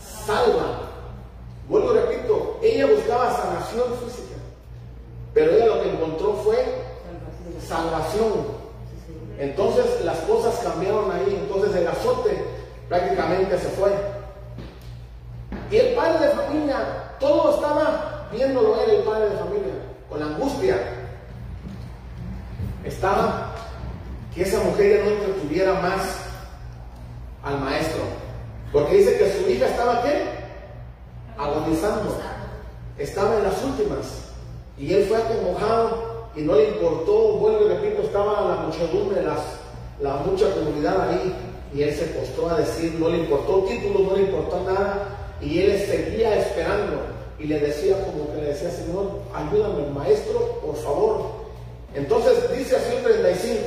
salva. 0.00 0.82
Vuelvo 1.68 1.92
repito, 1.92 2.58
ella 2.62 2.86
buscaba 2.86 3.36
sanación 3.36 3.84
física, 4.04 4.36
pero 5.34 5.52
ella 5.52 5.66
lo 5.66 5.82
que 5.82 5.90
encontró 5.90 6.34
fue 6.34 6.87
salvación. 7.60 8.58
Entonces 9.38 10.04
las 10.04 10.18
cosas 10.18 10.58
cambiaron 10.64 11.10
ahí, 11.12 11.38
entonces 11.42 11.74
el 11.76 11.86
azote 11.86 12.44
prácticamente 12.88 13.58
se 13.58 13.68
fue. 13.68 13.92
Y 15.70 15.76
el 15.76 15.94
padre 15.94 16.26
de 16.26 16.34
familia, 16.34 17.14
todo 17.20 17.54
estaba 17.54 18.26
viéndolo 18.32 18.80
él, 18.82 18.90
el 18.90 19.02
padre 19.02 19.30
de 19.30 19.36
familia, 19.36 19.74
con 20.08 20.22
angustia. 20.22 20.78
Estaba 22.84 23.54
que 24.34 24.42
esa 24.42 24.60
mujer 24.60 24.98
ya 24.98 25.04
no 25.04 25.10
entretuviera 25.10 25.74
más 25.74 26.00
al 27.42 27.60
maestro. 27.60 28.02
Porque 28.72 28.96
dice 28.96 29.18
que 29.18 29.32
su 29.32 29.50
hija 29.50 29.66
estaba 29.66 30.02
qué? 30.02 30.24
Agonizando. 31.36 32.18
Estaba 32.98 33.36
en 33.36 33.44
las 33.44 33.62
últimas. 33.62 34.06
Y 34.76 34.94
él 34.94 35.06
fue 35.06 35.18
acongojado 35.18 36.07
y 36.36 36.42
no 36.42 36.54
le 36.54 36.68
importó, 36.68 37.12
vuelvo 37.38 37.66
y 37.66 37.68
repito, 37.68 38.02
estaba 38.02 38.48
la 38.48 38.62
muchedumbre, 38.62 39.22
las, 39.22 39.40
la 40.00 40.16
mucha 40.16 40.52
comunidad 40.54 41.08
ahí, 41.08 41.34
y 41.74 41.82
él 41.82 41.94
se 41.94 42.06
postró 42.06 42.48
a 42.48 42.58
decir, 42.58 42.96
no 42.98 43.08
le 43.08 43.18
importó 43.18 43.64
título, 43.64 44.10
no 44.10 44.16
le 44.16 44.22
importó 44.22 44.62
nada, 44.64 45.36
y 45.40 45.60
él 45.60 45.78
seguía 45.80 46.36
esperando, 46.36 46.96
y 47.38 47.44
le 47.44 47.60
decía 47.60 47.96
como 48.04 48.30
que 48.32 48.40
le 48.40 48.48
decía, 48.48 48.70
Señor, 48.70 49.20
ayúdame, 49.34 49.86
maestro, 49.94 50.60
por 50.64 50.76
favor. 50.76 51.38
Entonces 51.94 52.56
dice 52.56 52.76
así 52.76 52.96
el 52.96 53.02
35, 53.02 53.66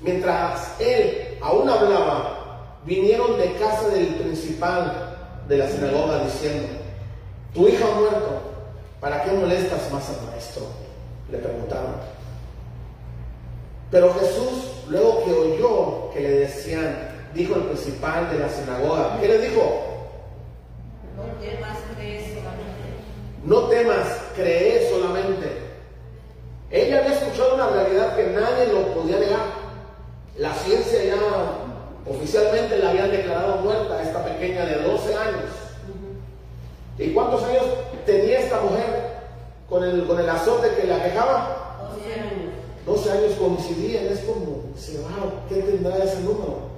mientras 0.00 0.80
él 0.80 1.38
aún 1.40 1.68
hablaba, 1.68 2.80
vinieron 2.84 3.38
de 3.38 3.52
casa 3.54 3.88
del 3.88 4.14
principal 4.16 5.16
de 5.48 5.58
la 5.58 5.68
sinagoga 5.68 6.24
diciendo, 6.24 6.68
tu 7.54 7.68
hija 7.68 7.84
ha 7.86 8.00
muerto, 8.00 8.40
¿para 9.00 9.24
qué 9.24 9.32
molestas 9.32 9.90
más 9.92 10.08
al 10.10 10.26
maestro? 10.30 10.62
Le 11.30 11.38
preguntaron. 11.38 11.94
Pero 13.90 14.12
Jesús, 14.14 14.84
luego 14.88 15.24
que 15.24 15.32
oyó 15.32 16.10
que 16.12 16.20
le 16.20 16.30
decían, 16.40 17.08
dijo 17.34 17.54
el 17.54 17.62
principal 17.62 18.30
de 18.30 18.38
la 18.38 18.48
sinagoga, 18.48 19.18
¿qué 19.20 19.28
le 19.28 19.38
dijo? 19.48 19.84
No 21.16 21.24
temas, 21.40 21.78
creer 21.96 22.22
solamente. 22.22 22.88
No 23.44 23.60
temas, 23.68 24.20
cree 24.36 24.90
solamente. 24.90 25.68
Ella 26.70 26.98
había 26.98 27.14
escuchado 27.14 27.54
una 27.54 27.68
realidad 27.70 28.14
que 28.14 28.26
nadie 28.26 28.72
lo 28.72 28.94
podía 28.94 29.18
negar. 29.18 29.40
La 30.36 30.52
ciencia 30.54 31.02
ya 31.02 31.16
oficialmente 32.06 32.78
la 32.78 32.90
habían 32.90 33.10
declarado 33.10 33.56
muerta 33.62 33.94
a 33.94 34.02
esta 34.02 34.24
pequeña 34.24 34.66
de 34.66 34.82
12 34.82 35.14
años. 35.14 35.50
¿Y 36.98 37.12
cuántos 37.12 37.42
años 37.44 37.64
tenía 38.04 38.40
esta 38.40 38.60
mujer? 38.60 39.17
Con 39.68 39.84
el, 39.84 40.06
con 40.06 40.18
el 40.18 40.28
azote 40.28 40.74
que 40.74 40.86
le 40.86 40.94
aquejaba. 40.94 41.90
12 41.94 42.14
años. 42.14 42.32
12 42.86 43.12
años 43.12 43.32
coincidían, 43.38 44.06
es 44.06 44.20
como, 44.20 44.62
se 44.76 45.02
va, 45.02 45.10
¿qué 45.48 45.56
tendrá 45.56 45.98
ese 45.98 46.20
número? 46.20 46.68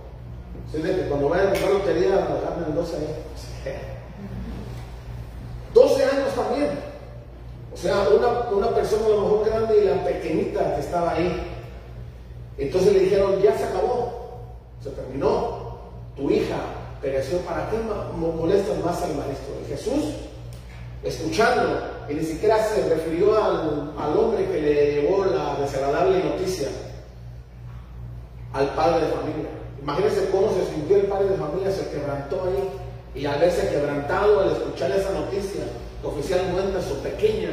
De 0.72 0.82
que 0.82 1.09
cuando 1.09 1.28
vayan 1.28 1.49
a 1.49 1.51
comprar 1.51 1.72
lotería, 1.72 2.16
darme 2.16 2.66
el 2.66 2.74
12 2.74 2.97
años. 2.97 3.11
12 5.74 6.05
años 6.05 6.34
también. 6.34 6.70
O 7.72 7.76
sea, 7.76 8.09
una, 8.09 8.51
una 8.51 8.74
persona 8.74 9.07
a 9.07 9.11
lo 9.11 9.20
mejor 9.20 9.47
grande 9.47 9.78
y 9.78 9.84
la 9.84 10.05
pequeñita 10.05 10.74
que 10.74 10.80
estaba 10.80 11.12
ahí. 11.12 11.47
Entonces 12.59 12.93
le 12.93 13.01
dijeron, 13.01 13.41
ya 13.41 13.57
se 13.57 13.64
acabó, 13.64 14.41
se 14.82 14.91
terminó. 14.91 15.78
Tu 16.16 16.28
hija 16.30 16.57
pereció, 17.01 17.38
¿para 17.38 17.70
qué 17.70 17.78
molestas 18.16 18.84
más 18.84 19.01
al 19.03 19.14
maestro? 19.14 19.55
Y 19.64 19.70
Jesús, 19.70 20.16
escuchando, 21.05 21.99
y 22.11 22.14
ni 22.14 22.24
siquiera 22.24 22.58
se 22.64 22.88
refirió 22.88 23.42
al, 23.42 24.18
hombre 24.18 24.44
que 24.46 24.61
le 24.61 24.94
llevó 24.94 25.24
la 25.26 25.54
desagradable 25.61 26.24
noticia, 26.24 26.68
al 28.52 28.74
padre 28.74 29.06
de 29.06 29.12
familia. 29.12 29.50
Imagínense 29.80 30.28
cómo 30.30 30.52
se 30.52 30.74
sintió 30.74 30.96
el 30.96 31.04
padre 31.04 31.28
de 31.28 31.36
familia, 31.36 31.70
se 31.70 31.88
quebrantó 31.90 32.42
ahí 32.44 32.68
y 33.14 33.26
al 33.26 33.38
verse 33.38 33.68
quebrantado 33.68 34.40
al 34.40 34.50
escuchar 34.50 34.90
esa 34.90 35.12
noticia, 35.12 35.62
oficialmente 36.02 36.82
su 36.82 36.96
pequeña, 36.98 37.50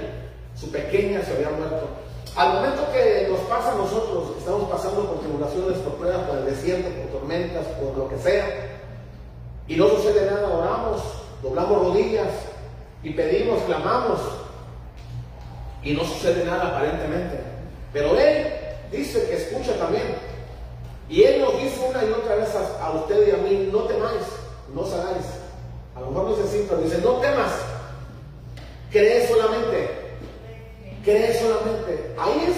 su 0.56 0.72
pequeña 0.72 1.22
se 1.22 1.34
había 1.34 1.52
muerto. 1.52 1.88
Al 2.36 2.54
momento 2.56 2.82
que 2.92 3.28
nos 3.30 3.40
pasa 3.42 3.74
a 3.74 3.76
nosotros, 3.76 4.38
estamos 4.40 4.70
pasando 4.70 5.06
por 5.06 5.20
tribulaciones, 5.20 5.78
por 5.80 5.94
pruebas, 5.96 6.28
por 6.28 6.38
el 6.40 6.46
desierto, 6.46 6.90
por 6.90 7.20
tormentas, 7.20 7.66
por 7.80 7.96
lo 7.96 8.10
que 8.10 8.18
sea, 8.18 8.48
y 9.68 9.76
no 9.76 9.88
sucede 9.90 10.32
nada, 10.32 10.48
oramos, 10.48 11.02
doblamos 11.44 11.80
rodillas 11.80 12.30
y 13.04 13.12
pedimos, 13.12 13.62
clamamos, 13.64 14.20
y 15.84 15.94
no 15.94 16.04
sucede 16.04 16.44
nada 16.46 16.68
aparentemente. 16.68 17.40
Pero 17.94 18.18
Él 18.18 18.48
dice 18.92 19.28
que 19.28 19.36
escucha 19.36 19.78
también. 19.78 20.16
Y 21.10 21.24
Él 21.24 21.42
nos 21.42 21.54
dice 21.62 21.80
una 21.90 22.04
y 22.04 22.12
otra 22.12 22.36
vez 22.36 22.50
a, 22.56 22.92
usted 22.92 23.28
y 23.28 23.32
a 23.32 23.38
mí, 23.38 23.70
no 23.72 23.84
temáis, 23.84 24.24
no 24.74 24.82
os 24.82 24.94
hagáis. 24.94 25.26
A 25.96 26.02
lo 26.02 26.12
mejor 26.12 26.34
es 26.34 26.46
así, 26.46 26.66
pero 26.68 26.82
dice, 26.82 27.00
no 27.00 27.14
temas, 27.14 27.52
cree 28.92 29.28
solamente, 29.28 29.90
cree 31.04 31.40
solamente. 31.40 32.14
Ahí 32.20 32.46
es, 32.50 32.56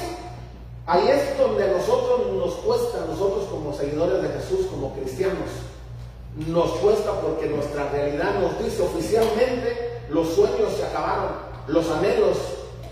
ahí 0.88 1.08
es 1.10 1.38
donde 1.38 1.64
a 1.64 1.68
nosotros 1.68 2.34
nos 2.34 2.56
cuesta, 2.56 3.06
nosotros 3.08 3.46
como 3.46 3.74
seguidores 3.74 4.24
de 4.24 4.30
Jesús, 4.30 4.66
como 4.72 4.94
cristianos, 4.94 5.50
nos 6.48 6.72
cuesta 6.80 7.12
porque 7.22 7.48
nuestra 7.48 7.90
realidad 7.92 8.40
nos 8.40 8.64
dice 8.64 8.82
oficialmente, 8.82 10.02
los 10.10 10.28
sueños 10.30 10.74
se 10.76 10.86
acabaron, 10.86 11.34
los 11.68 11.90
anhelos 11.92 12.38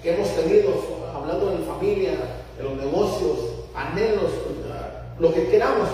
que 0.01 0.13
hemos 0.13 0.29
tenido, 0.29 0.73
hablando 1.15 1.51
en 1.51 1.63
familia, 1.63 2.11
en 2.59 2.65
los 2.65 2.73
negocios, 2.73 3.37
anhelos, 3.75 4.31
lo 5.19 5.33
que 5.33 5.47
queramos. 5.47 5.89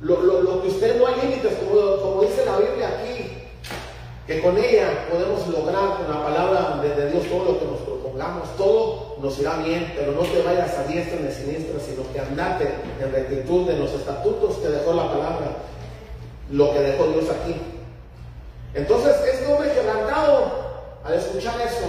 Lo, 0.00 0.62
que 0.62 0.68
usted 0.68 0.98
no 0.98 1.06
hay 1.06 1.14
límites, 1.22 1.52
como, 1.58 2.22
dice 2.22 2.44
la 2.44 2.58
Biblia 2.58 2.88
aquí, 2.88 3.30
que 4.26 4.42
con 4.42 4.58
ella 4.58 5.06
podemos 5.08 5.46
lograr 5.46 5.98
con 5.98 6.10
la 6.10 6.24
palabra 6.24 6.82
de, 6.82 7.10
Dios 7.10 7.24
todo 7.28 7.52
lo 7.52 7.58
que 7.60 7.66
nos 7.66 7.80
propongamos, 7.80 8.56
todo 8.56 9.16
nos 9.20 9.38
irá 9.38 9.58
bien, 9.58 9.92
pero 9.96 10.12
no 10.12 10.22
te 10.22 10.42
vayas 10.42 10.76
a 10.76 10.84
diestra 10.84 11.20
ni 11.20 11.30
siniestra, 11.30 11.78
sino 11.78 12.02
que 12.12 12.18
andate 12.18 12.74
en 13.00 13.12
rectitud 13.12 13.66
de 13.68 13.76
los 13.76 13.92
estatutos 13.92 14.56
que 14.56 14.68
dejó 14.68 14.92
la 14.92 15.08
palabra, 15.08 15.56
lo 16.50 16.72
que 16.72 16.80
dejó 16.80 17.06
Dios 17.06 17.26
aquí. 17.30 17.54
Entonces, 18.74 19.14
este 19.32 19.52
hombre 19.52 19.72
quebrantado, 19.72 20.50
al 21.04 21.14
escuchar 21.14 21.60
eso, 21.60 21.86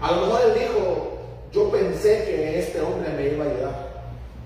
a 0.00 0.12
lo 0.12 0.26
mejor 0.26 0.40
él 0.46 0.54
dijo, 0.54 1.12
yo 1.52 1.70
pensé 1.70 2.24
que 2.24 2.58
este 2.58 2.80
hombre 2.80 3.10
me 3.10 3.28
iba 3.28 3.44
a 3.44 3.48
ayudar. 3.48 3.92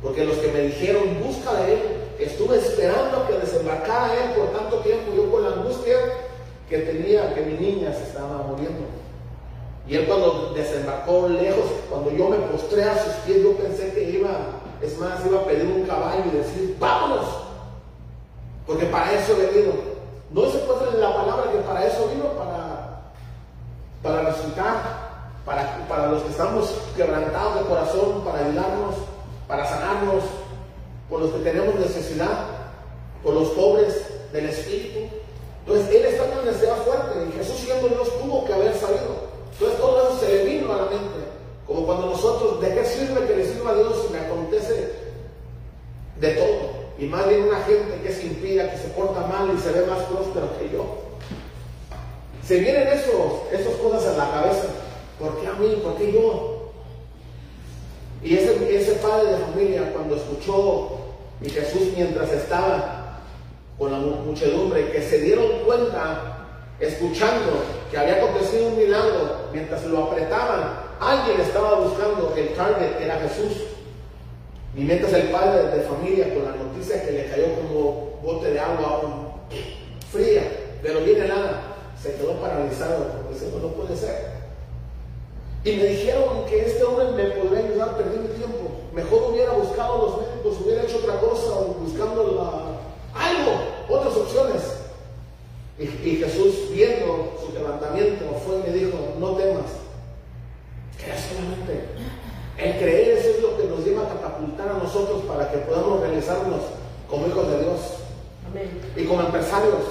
Porque 0.03 0.25
los 0.25 0.37
que 0.39 0.53
me 0.53 0.61
dijeron, 0.63 1.23
busca 1.23 1.53
de 1.63 1.75
él, 1.75 1.81
estuve 2.19 2.57
esperando 2.57 3.27
que 3.27 3.39
desembarcara 3.39 4.15
él 4.15 4.31
por 4.33 4.51
tanto 4.51 4.79
tiempo, 4.81 5.13
yo 5.15 5.31
con 5.31 5.43
la 5.43 5.57
angustia 5.57 5.97
que 6.69 6.79
tenía 6.79 7.35
que 7.35 7.43
mi 7.43 7.55
niña 7.55 7.93
se 7.93 8.05
estaba 8.05 8.39
muriendo. 8.43 8.87
Y 9.89 9.95
él 9.95 10.07
cuando 10.07 10.53
desembarcó 10.53 11.29
lejos, 11.29 11.65
cuando 11.89 12.11
yo 12.11 12.29
me 12.29 12.39
postré 12.39 12.83
a 12.83 13.03
sus 13.03 13.13
pies, 13.25 13.43
yo 13.43 13.53
pensé 13.53 13.93
que 13.93 14.11
iba, 14.11 14.31
es 14.83 14.99
más, 14.99 15.25
iba 15.25 15.41
a 15.41 15.45
pedir 15.45 15.65
un 15.65 15.87
caballo 15.87 16.25
y 16.33 16.37
decir, 16.37 16.77
vámonos. 16.81 17.27
Porque 18.67 18.87
para 18.87 19.13
eso 19.13 19.33
he 19.35 19.47
venido. 19.47 19.75
No 20.33 20.51
se 20.51 20.59
puede 20.59 20.99
la 20.99 21.15
palabra 21.15 21.53
que 21.53 21.59
para 21.59 21.87
eso 21.87 22.09
vino, 22.13 22.25
para, 22.33 23.13
para 24.03 24.29
resucitar, 24.29 25.06
para, 25.47 25.87
para 25.89 26.09
los 26.09 26.25
que 26.25 26.31
estamos 26.31 26.75
quebrantados 26.97 27.61
de 27.61 27.69
corazón, 27.69 28.23
para 28.25 28.45
ayudarnos, 28.45 28.97
para 29.47 29.65
sanarnos, 29.65 30.25
por 31.09 31.21
los 31.21 31.31
que 31.31 31.39
tenemos 31.39 31.77
necesidad, 31.77 32.47
por 33.23 33.35
los 33.35 33.51
pobres 33.51 33.95
del 34.33 34.47
espíritu. 34.47 34.99
Entonces, 35.65 35.95
él 35.95 36.05
está 36.05 36.25
en 36.25 36.39
una 36.39 36.77
fuerte 36.77 37.29
y 37.29 37.39
Jesús 37.39 37.57
siendo 37.57 37.89
Dios 37.89 38.09
tuvo 38.21 38.45
que 38.45 38.53
haber 38.53 38.75
salido. 38.75 39.27
Entonces, 39.53 39.79
todo 39.79 40.03
eso 40.03 40.19
se 40.19 40.29
le 40.29 40.45
vino 40.45 40.73
a 40.73 40.77
la 40.77 40.85
mente. 40.91 41.27
Como 41.67 41.87
cuando 41.87 42.07
nosotros, 42.07 42.61
¿de 42.61 42.75
qué 42.75 42.85
sirve 42.85 43.27
que 43.27 43.37
le 43.37 43.47
sirva 43.47 43.71
a 43.71 43.75
Dios 43.75 44.05
si 44.05 44.13
me 44.13 44.21
acontece 44.21 44.93
de 46.21 46.31
todo? 46.31 46.87
Y 46.99 47.07
más 47.07 47.29
bien 47.29 47.45
una 47.45 47.61
gente 47.61 48.01
que 48.03 48.13
se 48.13 48.27
impida, 48.27 48.71
que 48.71 48.79
se 48.79 48.89
porta 48.89 49.27
mal 49.27 49.53
y 49.57 49.61
se 49.61 49.71
ve 49.71 49.87
más 49.87 50.03
próspero 50.05 50.59
que 50.59 50.71
yo. 50.71 50.85
Se 52.45 52.59
vienen 52.59 52.89
esos, 52.89 53.53
esas 53.53 53.75
cosas 53.75 54.05
en 54.13 54.19
la 54.19 54.31
cabeza. 54.31 54.86
¿Por 55.19 55.41
qué 55.41 55.47
a 55.47 55.53
mí? 55.55 55.81
¿Por 55.83 55.97
qué 55.97 56.13
yo? 56.13 56.73
Y 58.23 58.37
ese, 58.37 58.77
ese 58.77 58.93
padre 58.97 59.33
de 59.33 59.39
familia, 59.39 59.93
cuando 59.93 60.17
escuchó 60.17 60.99
y 61.41 61.51
Jesús 61.51 61.93
mientras 61.95 62.33
estaba 62.33 63.21
con 63.79 63.93
la 63.93 63.99
muchedumbre 63.99 64.91
que 64.91 65.03
se 65.03 65.21
dieron 65.21 65.47
cuenta, 65.65 66.47
escuchando 66.81 67.63
que 67.91 67.99
había 67.99 68.17
acontecido 68.17 68.69
un 68.69 68.79
milagro, 68.79 69.49
mientras 69.53 69.85
lo 69.85 70.05
apretaban, 70.05 70.81
alguien 70.99 71.41
estaba 71.41 71.81
buscando 71.81 72.35
el 72.37 72.55
target, 72.55 73.01
era 73.01 73.21
Jesús. 73.21 73.65
Y 74.75 74.81
mientras 74.81 75.13
el 75.13 75.29
padre 75.29 75.77
de 75.77 75.83
familia, 75.83 76.35
con 76.35 76.45
la 76.45 76.57
noticia 76.57 77.03
que 77.05 77.13
le 77.13 77.27
cayó 77.31 77.55
como 77.55 78.19
bote 78.23 78.51
de 78.51 78.61
agua 78.61 79.37
fría, 80.11 80.43
pero 80.83 81.01
bien 81.01 81.23
helada, 81.23 81.63
se 82.01 82.15
quedó 82.15 82.35
paralizado, 82.35 83.07
diciendo, 83.31 83.59
no 83.63 83.69
puede 83.69 83.97
ser. 83.97 84.36
Y 85.67 85.73
me 85.75 85.85
dijeron 85.85 86.45
que 86.49 86.65
este 86.65 86.85
hombre 86.85 87.07
me 87.11 87.25
podría 87.31 87.67
ayudar, 87.67 87.97
perdí 87.97 88.21
mi 88.21 88.29
tiempo. 88.29 88.71
Mejor 88.95 89.33
hubiera 89.33 89.51
buscado 89.51 89.95
a 89.95 89.99
los 89.99 90.19
médicos, 90.19 90.65
hubiera 90.65 90.85
hecho 90.85 90.99
otra 90.99 91.19
cosa, 91.19 91.73
buscando 91.81 92.23
la, 92.39 93.21
algo, 93.21 93.53
otras 93.89 94.17
opciones. 94.17 94.63
Y, 95.77 96.19
Jesús, 96.19 96.71
viendo 96.71 97.37
su 97.45 97.53
levantamiento, 97.53 98.27
fue 98.47 98.59
y 98.59 98.71
me 98.71 98.77
dijo, 98.77 98.97
no 99.19 99.33
temas, 99.33 99.65
crea 101.03 101.17
solamente. 101.19 101.83
El 102.59 102.79
creer 102.79 103.19
eso 103.19 103.31
es 103.31 103.43
lo 103.43 103.57
que 103.57 103.65
nos 103.65 103.85
lleva 103.85 104.03
a 104.03 104.09
catapultar 104.09 104.69
a 104.69 104.79
nosotros 104.79 105.23
para 105.23 105.51
que 105.51 105.59
podamos 105.59 105.99
realizarnos 105.99 106.61
como 107.11 107.27
hijos 107.27 107.51
de 107.51 107.59
Dios. 107.59 107.81
Y 108.97 109.05
como 109.05 109.21
empresarios, 109.21 109.83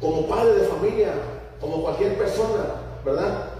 como 0.00 0.26
padre 0.26 0.54
de 0.54 0.66
familia, 0.66 1.12
como 1.60 1.80
cualquier 1.84 2.18
persona, 2.18 2.64
¿verdad? 3.04 3.51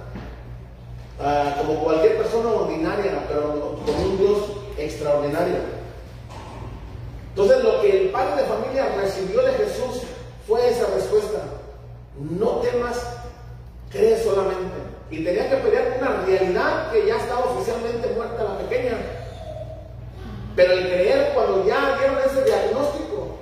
Ah, 1.24 1.54
como 1.56 1.78
cualquier 1.84 2.18
persona 2.18 2.50
ordinaria, 2.50 3.12
pero 3.28 3.78
con 3.86 3.94
un 3.94 4.18
Dios 4.18 4.38
extraordinario. 4.76 5.54
Entonces 7.28 7.62
lo 7.62 7.80
que 7.80 8.02
el 8.02 8.08
padre 8.10 8.42
de 8.42 8.48
familia 8.48 8.92
recibió 9.00 9.40
de 9.42 9.52
Jesús 9.52 10.02
fue 10.48 10.68
esa 10.68 10.86
respuesta. 10.86 11.44
No 12.18 12.56
temas, 12.56 13.00
cree 13.90 14.20
solamente. 14.20 14.74
Y 15.10 15.22
tenía 15.22 15.48
que 15.48 15.56
pelear 15.58 15.96
una 16.00 16.24
realidad 16.26 16.90
que 16.90 17.06
ya 17.06 17.16
estaba 17.16 17.52
oficialmente 17.52 18.08
muerta 18.16 18.42
la 18.42 18.58
pequeña. 18.58 18.96
Pero 20.56 20.72
el 20.72 20.88
creer 20.88 21.32
cuando 21.34 21.64
ya 21.64 21.98
dieron 21.98 22.18
ese 22.18 22.44
diagnóstico, 22.44 23.36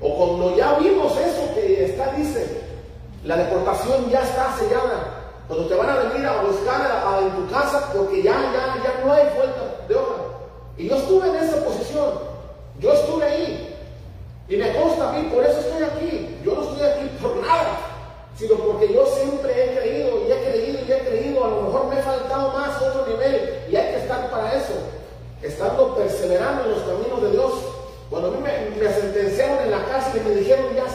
o 0.00 0.16
cuando 0.16 0.56
ya 0.56 0.74
vimos 0.74 1.16
eso 1.16 1.54
que 1.54 1.84
está, 1.84 2.12
dice, 2.14 2.62
la 3.24 3.36
deportación 3.36 4.10
ya 4.10 4.22
está 4.22 4.56
sellada. 4.58 5.15
Cuando 5.48 5.68
te 5.68 5.74
van 5.76 5.88
a 5.88 5.96
venir 5.96 6.26
a 6.26 6.42
buscar 6.42 7.22
en 7.22 7.30
tu 7.36 7.52
casa 7.52 7.92
porque 7.92 8.22
ya, 8.22 8.32
ya, 8.32 8.82
ya 8.82 9.04
no 9.04 9.12
hay 9.12 9.24
vuelta 9.36 9.84
de 9.88 9.94
hoja. 9.94 10.14
Y 10.76 10.88
yo 10.88 10.96
estuve 10.96 11.28
en 11.28 11.36
esa 11.36 11.64
posición. 11.64 12.10
Yo 12.80 12.92
estuve 12.92 13.24
ahí. 13.24 13.76
Y 14.48 14.56
me 14.56 14.76
consta 14.76 15.08
a 15.08 15.12
mí, 15.12 15.28
por 15.32 15.44
eso 15.44 15.60
estoy 15.60 15.82
aquí. 15.84 16.38
Yo 16.44 16.54
no 16.54 16.62
estoy 16.62 16.86
aquí 16.86 17.10
por 17.22 17.36
nada, 17.36 17.78
sino 18.36 18.56
porque 18.56 18.92
yo 18.92 19.06
siempre 19.06 19.52
he 19.52 19.78
creído 19.78 20.26
y 20.26 20.32
he 20.32 20.50
creído 20.50 20.78
y 20.86 20.92
he 20.92 20.98
creído. 20.98 21.44
A 21.44 21.48
lo 21.48 21.62
mejor 21.62 21.86
me 21.86 21.98
he 21.98 22.02
faltado 22.02 22.50
más 22.52 22.82
otro 22.82 23.06
nivel 23.06 23.64
y 23.70 23.76
hay 23.76 23.92
que 23.92 23.98
estar 23.98 24.30
para 24.30 24.52
eso. 24.52 24.74
Estando 25.42 25.94
perseverando 25.94 26.64
en 26.64 26.70
los 26.70 26.80
caminos 26.80 27.22
de 27.22 27.30
Dios. 27.30 27.52
Cuando 28.10 28.28
a 28.28 28.30
mí 28.32 28.38
me, 28.38 28.80
me 28.80 28.92
sentenciaron 28.92 29.64
en 29.64 29.70
la 29.70 29.84
cárcel 29.84 30.22
y 30.24 30.28
me 30.28 30.34
dijeron, 30.36 30.66
ya 30.74 30.85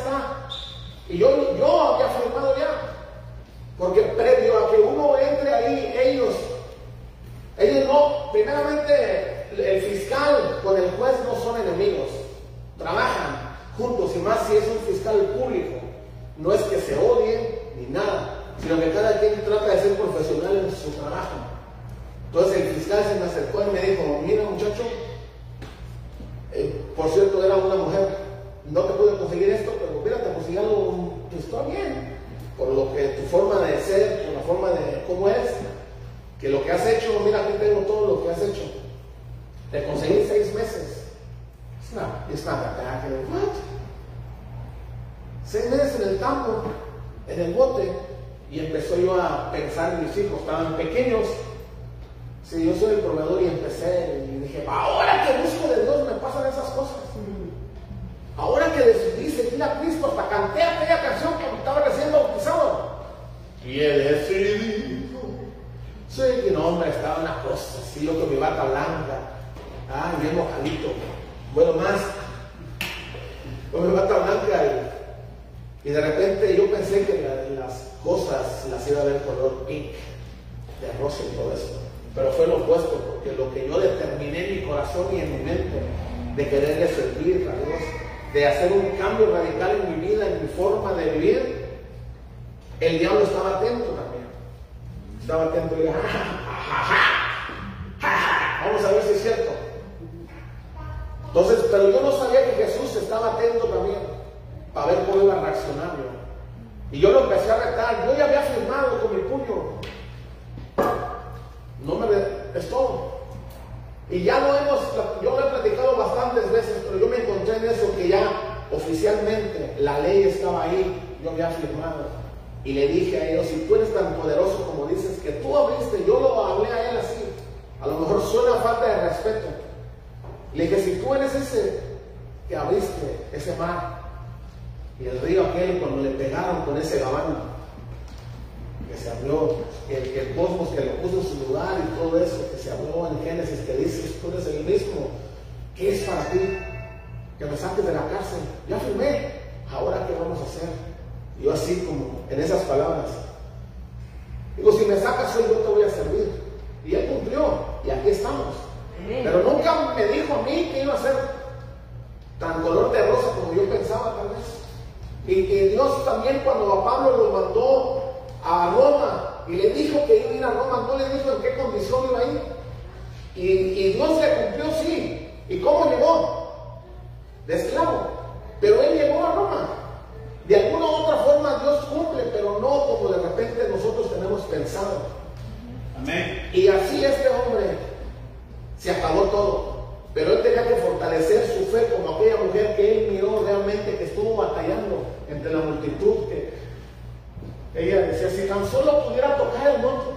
decía, 198.12 198.30
si 198.30 198.48
tan 198.48 198.66
solo 198.70 199.06
pudiera 199.06 199.38
tocar 199.38 199.68
el 199.76 199.82
manto, 199.82 200.14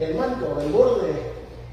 el 0.00 0.14
manto, 0.14 0.60
el 0.60 0.72
borde, 0.72 1.12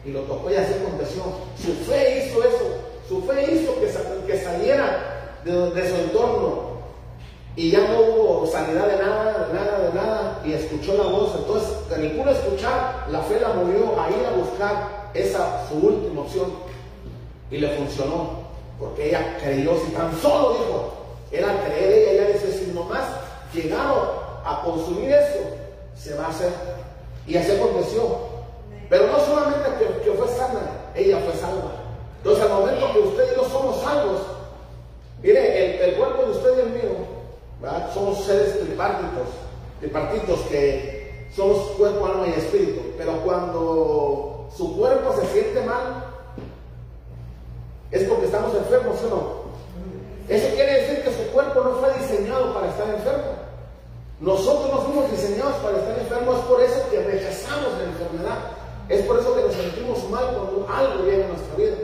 y 0.06 0.12
lo 0.12 0.22
tocó 0.22 0.52
y 0.52 0.56
así 0.56 0.74
aconteció. 0.82 1.24
Su 1.58 1.74
fe 1.90 2.26
hizo 2.28 2.40
eso. 2.44 2.66
Su 3.08 3.22
fe 3.24 3.52
hizo 3.54 3.80
que, 3.80 3.92
sa- 3.92 4.02
que 4.26 4.38
saliera 4.44 5.40
de, 5.44 5.52
de 5.72 5.90
su 5.90 5.96
entorno. 5.96 6.76
Y 7.56 7.72
ya 7.72 7.80
no 7.88 8.00
hubo 8.02 8.48
sanidad 8.48 8.88
de 8.88 8.98
nada, 8.98 9.48
de 9.48 9.54
nada, 9.54 9.80
de 9.80 9.94
nada. 9.94 10.42
Y 10.46 10.54
escuchó 10.54 10.94
la 10.96 11.04
voz. 11.06 11.36
Entonces, 11.38 11.70
ni 12.00 12.10
pudo 12.10 12.30
escuchar, 12.32 13.06
la 13.10 13.22
fe 13.22 13.40
la 13.40 13.50
movió 13.54 14.00
a 14.00 14.10
ir 14.10 14.26
a 14.26 14.32
buscar 14.36 15.10
esa 15.14 15.66
su 15.70 15.76
última 15.88 16.22
opción. 16.22 16.52
Y 17.50 17.58
le 17.58 17.70
funcionó. 17.78 18.46
Porque 18.78 19.08
ella 19.10 19.38
creyó, 19.42 19.72
si 19.86 19.92
tan 19.94 20.14
solo 20.20 20.50
dijo, 20.54 20.94
era 21.32 21.64
creer 21.64 21.94
ella, 22.10 22.12
ella 22.26 22.34
dice, 22.34 22.52
si 22.60 22.72
nomás 22.74 23.06
llegaron 23.54 24.00
a 24.44 24.62
consumir 24.66 25.12
eso, 25.12 25.40
se 25.96 26.16
va 26.16 26.26
a 26.26 26.30
hacer. 26.30 26.52
Y 27.28 27.38
así 27.38 27.52
aconteció. 27.52 28.36
Pero 28.90 29.08
no 29.08 29.20
solamente 29.20 29.70
que, 29.80 30.02
que 30.04 30.18
fue 30.18 30.28
sana, 30.28 30.92
ella 30.96 31.20
fue 31.20 31.34
salva. 31.34 31.72
Entonces, 32.18 32.44
al 32.44 32.50
momento 32.50 32.94
que 32.94 33.00
usted 33.00 33.32
y 33.32 33.36
yo 33.36 33.50
somos 33.50 33.82
salvos, 33.82 34.22
mire, 35.22 35.76
el, 35.76 35.90
el 35.90 35.96
cuerpo 35.96 36.24
de 36.24 36.32
usted 36.32 36.58
y 36.58 36.62
el 36.62 36.70
mío, 36.70 37.16
somos 37.94 38.24
seres 38.26 38.60
tripartitos, 38.60 39.28
tripartitos 39.80 40.40
que 40.42 41.28
somos 41.36 41.72
cuerpo, 41.72 42.06
alma 42.06 42.28
y 42.28 42.40
espíritu. 42.40 42.82
Pero 42.98 43.22
cuando 43.22 44.50
su 44.56 44.78
cuerpo 44.78 45.14
se 45.20 45.26
siente 45.28 45.62
mal, 45.62 46.06
es 47.92 48.04
porque 48.04 48.26
estamos 48.26 48.56
enfermos, 48.56 49.00
¿sí 49.00 49.06
o 49.06 49.10
no? 49.10 49.46
Eso 50.28 50.56
quiere 50.56 50.82
decir 50.82 51.04
que 51.04 51.12
su 51.12 51.32
cuerpo 51.32 51.62
no 51.62 51.76
fue 51.76 51.94
diseñado 52.00 52.54
para 52.54 52.70
estar 52.70 52.88
enfermo. 52.90 53.45
Nosotros 54.20 54.72
no 54.72 54.82
fuimos 54.82 55.12
diseñados 55.12 55.56
para 55.56 55.78
estar 55.78 56.00
enfermos, 56.00 56.40
es 56.40 56.46
por 56.46 56.62
eso 56.62 56.90
que 56.90 57.04
rechazamos 57.04 57.78
la 57.78 57.84
enfermedad. 57.84 58.38
Es 58.88 59.02
por 59.06 59.20
eso 59.20 59.36
que 59.36 59.42
nos 59.42 59.54
sentimos 59.54 60.10
mal 60.10 60.26
cuando 60.26 60.68
algo 60.72 61.04
llega 61.04 61.26
a 61.26 61.30
nuestra 61.30 61.56
vida. 61.58 61.76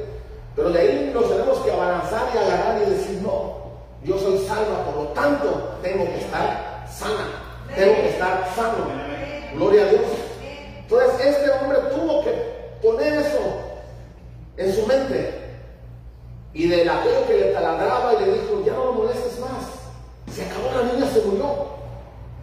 Pero 0.56 0.70
de 0.70 0.80
ahí 0.80 1.12
nos 1.14 1.30
tenemos 1.30 1.58
que 1.60 1.72
avanzar 1.72 2.30
y 2.34 2.38
agarrar 2.38 2.82
y 2.82 2.92
decir, 2.92 3.22
no, 3.22 3.56
yo 4.04 4.18
soy 4.20 4.38
salva, 4.46 4.86
por 4.86 5.04
lo 5.04 5.10
tanto 5.10 5.78
tengo 5.82 6.06
que 6.06 6.20
estar 6.20 6.86
sana, 6.90 7.28
tengo 7.76 7.96
que 7.96 8.10
estar 8.10 8.48
sano. 8.56 8.86
Gloria 9.56 9.84
a 9.84 9.88
Dios. 9.88 10.02
Entonces 10.80 11.26
este 11.26 11.52
hombre 11.52 11.80
tuvo 11.94 12.24
que 12.24 12.32
poner 12.82 13.14
eso 13.14 13.40
en 14.58 14.74
su 14.74 14.86
mente. 14.88 15.42
Y 16.54 16.68
de 16.68 16.90
aquello 16.90 17.28
que 17.28 17.34
le 17.40 17.54
taladraba 17.54 18.14
y 18.14 18.26
le 18.26 18.34
dijo, 18.34 18.64
ya 18.66 18.74
no 18.74 18.86
lo 18.86 18.94
molestes 18.94 19.40
más. 19.40 20.34
Se 20.34 20.46
acabó 20.46 20.70
la 20.76 20.94
niña, 20.94 21.10
se 21.12 21.22
murió. 21.22 21.81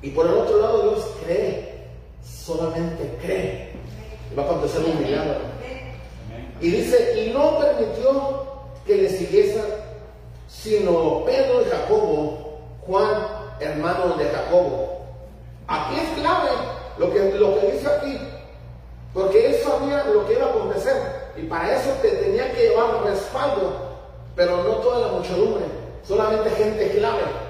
Y 0.03 0.11
por 0.11 0.27
el 0.27 0.35
otro 0.35 0.61
lado 0.61 0.83
Dios 0.91 1.05
cree, 1.25 1.87
solamente 2.23 3.19
cree. 3.21 3.73
Y 4.31 4.35
va 4.35 4.45
a 4.45 4.47
acontecer 4.47 4.83
un 4.85 5.03
milagro. 5.03 5.41
Y 6.61 6.71
dice, 6.71 7.21
y 7.21 7.31
no 7.33 7.59
permitió 7.59 8.43
que 8.87 8.97
le 8.97 9.11
siguiesen, 9.11 9.65
sino 10.49 11.25
Pedro 11.25 11.63
y 11.63 11.71
Jacobo, 11.71 12.59
Juan, 12.87 13.27
hermano 13.61 14.17
de 14.17 14.25
Jacobo. 14.25 15.03
Aquí 15.67 15.97
es 16.01 16.21
clave 16.21 16.51
lo 16.99 17.13
que, 17.13 17.31
lo 17.39 17.61
que 17.61 17.73
dice 17.73 17.87
aquí, 17.87 18.19
porque 19.13 19.47
él 19.47 19.57
sabía 19.63 20.05
lo 20.05 20.27
que 20.27 20.35
iba 20.35 20.47
a 20.47 20.51
acontecer, 20.51 20.97
y 21.37 21.43
para 21.43 21.77
eso 21.77 21.91
te 22.03 22.09
tenía 22.09 22.53
que 22.53 22.69
llevar 22.69 23.05
respaldo, 23.05 23.73
pero 24.35 24.63
no 24.63 24.71
toda 24.77 25.07
la 25.07 25.13
muchedumbre, 25.13 25.65
solamente 26.07 26.51
gente 26.51 26.91
clave. 26.93 27.48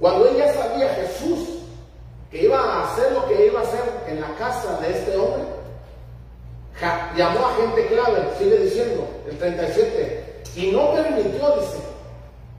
Cuando 0.00 0.28
él 0.28 0.36
ya 0.36 0.52
sabía 0.54 0.88
Jesús 0.90 1.48
que 2.30 2.44
iba 2.44 2.58
a 2.58 2.92
hacer 2.92 3.12
lo 3.12 3.26
que 3.26 3.46
iba 3.46 3.60
a 3.60 3.62
hacer 3.62 3.80
en 4.06 4.20
la 4.20 4.34
casa 4.36 4.78
de 4.80 4.90
este 4.90 5.16
hombre, 5.16 5.42
llamó 7.16 7.46
a 7.46 7.54
gente 7.54 7.86
clave, 7.86 8.28
sigue 8.38 8.58
diciendo, 8.58 9.08
el 9.28 9.38
37, 9.38 10.42
y 10.56 10.70
no 10.70 10.92
permitió, 10.92 11.56
dice, 11.56 11.78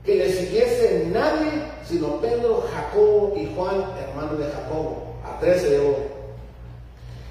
que 0.04 0.16
le 0.16 0.32
siguiese 0.32 1.08
nadie 1.12 1.70
sino 1.90 2.20
Pedro, 2.20 2.64
Jacobo 2.72 3.34
y 3.36 3.52
Juan, 3.54 3.84
hermano 4.00 4.36
de 4.36 4.50
Jacobo. 4.50 5.16
A 5.24 5.38
tres 5.40 5.62
se 5.62 5.70
llevó. 5.70 5.96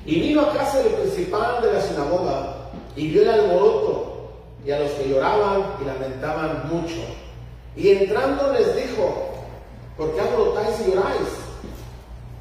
Y 0.06 0.20
vino 0.20 0.42
a 0.42 0.54
casa 0.54 0.80
del 0.80 0.94
principal 0.94 1.62
de 1.62 1.74
la 1.74 1.82
sinagoga 1.82 2.56
y 2.96 3.08
vio 3.08 3.22
el 3.22 3.30
alboroto 3.30 4.32
y 4.66 4.72
a 4.72 4.80
los 4.80 4.92
que 4.92 5.10
lloraban 5.10 5.76
y 5.82 5.86
lamentaban 5.86 6.70
mucho. 6.70 6.98
Y 7.76 7.90
entrando 7.92 8.52
les 8.52 8.76
dijo, 8.76 9.30
¿por 10.00 10.14
qué 10.14 10.22
alborotáis 10.22 10.80
y 10.80 10.92
lloráis? 10.92 11.28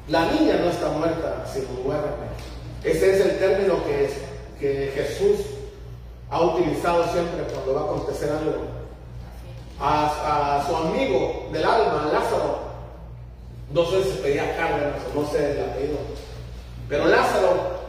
La 0.07 0.31
niña 0.31 0.55
no 0.63 0.69
está 0.69 0.89
muerta, 0.89 1.45
sino 1.45 1.67
duerme. 1.83 2.29
Ese 2.83 3.13
es 3.13 3.25
el 3.25 3.37
término 3.37 3.83
que, 3.83 4.05
es, 4.05 4.11
que 4.59 4.91
Jesús 4.95 5.45
ha 6.31 6.41
utilizado 6.41 7.03
siempre 7.11 7.43
cuando 7.53 7.73
va 7.73 7.81
a 7.81 7.83
acontecer 7.83 8.31
algo. 8.31 8.79
A, 9.81 10.65
su 10.67 10.75
amigo 10.75 11.47
del 11.51 11.63
alma, 11.63 12.09
Lázaro, 12.11 12.59
no 13.71 13.85
sé 13.85 14.03
si 14.03 14.17
pedía 14.17 14.43
o 15.15 15.21
no 15.21 15.29
sé 15.29 15.51
el 15.51 15.69
apellido, 15.69 15.97
pero 16.89 17.05
Lázaro, 17.05 17.79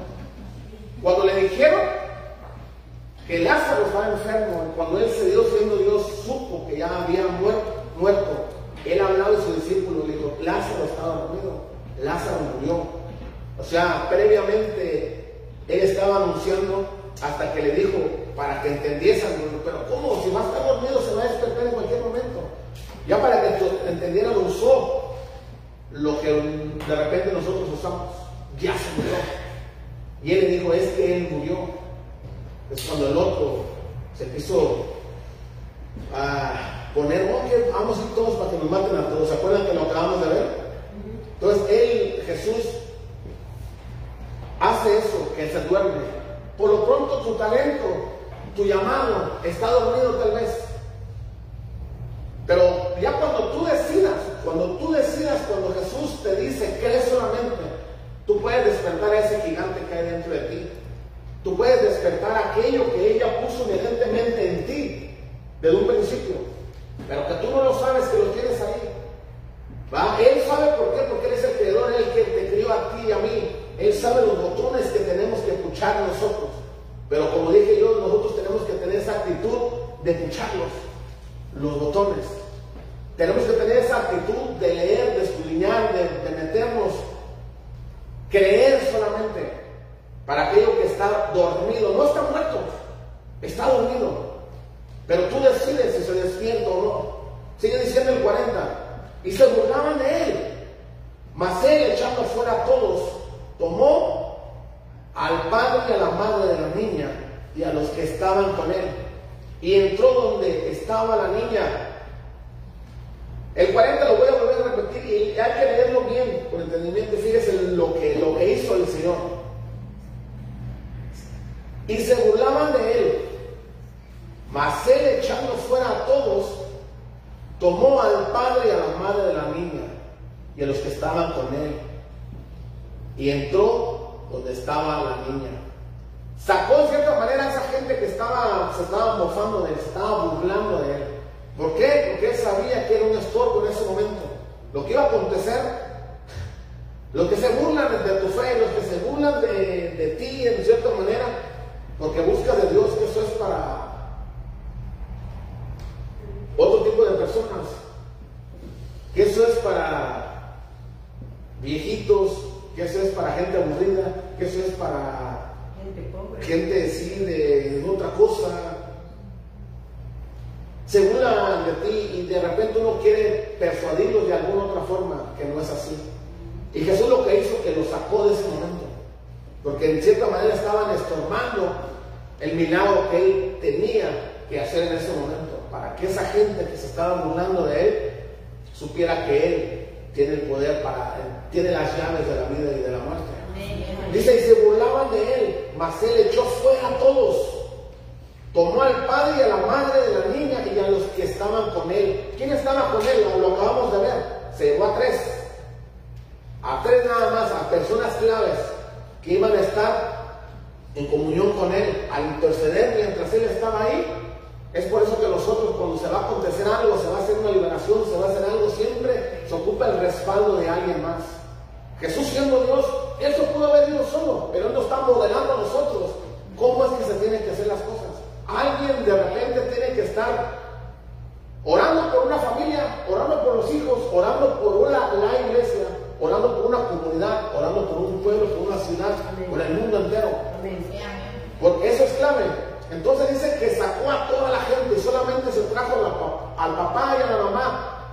cuando 1.02 1.24
le 1.24 1.48
dijeron 1.48 1.80
que 3.26 3.40
Lázaro 3.40 3.86
estaba 3.86 4.12
enfermo, 4.12 4.72
cuando 4.76 4.98
él 4.98 5.10
se 5.10 5.30
dio 5.30 5.42
siendo 5.44 5.76
Dios, 5.78 6.06
supo 6.24 6.66
que 6.68 6.78
ya 6.78 7.02
había 7.02 7.26
muerto, 7.26 7.69
Él 8.90 9.00
hablaba 9.00 9.30
y 9.32 9.42
su 9.42 9.54
discípulo 9.54 10.04
le 10.04 10.14
dijo, 10.14 10.36
Lázaro 10.42 10.84
estaba 10.84 11.14
dormido, 11.14 11.62
Lázaro 12.02 12.40
murió. 12.58 12.86
O 13.56 13.62
sea, 13.62 14.08
previamente 14.10 15.32
él 15.68 15.80
estaba 15.80 16.24
anunciando 16.24 16.88
hasta 17.22 17.52
que 17.52 17.62
le 17.62 17.74
dijo 17.74 17.98
para 18.34 18.60
que 18.62 18.68
entendiesen, 18.70 19.30
pero 19.64 19.86
¿cómo? 19.88 20.20
Si 20.24 20.30
va 20.30 20.40
a 20.40 20.46
estar 20.46 20.66
dormido 20.66 21.00
se 21.02 21.14
va 21.14 21.22
a 21.22 21.28
despertar 21.28 21.66
en 21.66 21.72
cualquier 21.72 22.00
momento. 22.00 22.40
Ya 23.06 23.20
para 23.22 23.40
que 23.42 23.64
entendieran, 23.88 24.36
usó 24.38 25.14
lo 25.92 26.20
que 26.20 26.32
de 26.32 26.96
repente 26.96 27.32
nosotros 27.32 27.68
usamos. 27.72 28.10
Ya 28.58 28.72
se 28.76 28.90
murió. 28.96 29.14
Y 30.24 30.32
él 30.32 30.40
le 30.40 30.58
dijo, 30.58 30.72
es 30.72 30.88
que 30.94 31.16
él 31.16 31.28
murió. 31.30 31.58
Es 32.72 32.82
cuando 32.82 33.08
el 33.08 33.16
otro 33.16 33.64
se 34.16 34.26
quiso 34.30 34.86
ah, 36.12 36.79
poner, 36.94 37.32
ok, 37.32 37.72
vamos 37.72 37.98
a 37.98 38.02
ir 38.02 38.14
todos 38.14 38.34
para 38.36 38.50
que 38.50 38.58
nos 38.58 38.70
maten 38.70 38.96
a 38.96 39.08
todos. 39.08 39.28
¿Se 39.28 39.34
acuerdan 39.34 39.66
que 39.66 39.74
lo 39.74 39.82
acabamos 39.82 40.20
de 40.22 40.28
ver? 40.28 40.46
Entonces 41.34 41.70
él, 41.70 42.22
Jesús, 42.26 42.66
hace 44.60 44.98
eso, 44.98 45.32
que 45.34 45.48
se 45.48 45.60
duerme. 45.64 46.20
Por 46.58 46.70
lo 46.70 46.84
pronto 46.84 47.20
tu 47.20 47.34
talento, 47.34 47.86
tu 48.54 48.64
llamado 48.64 49.38
está 49.44 49.70
dormido 49.70 50.14
tal 50.14 50.32
vez. 50.32 50.39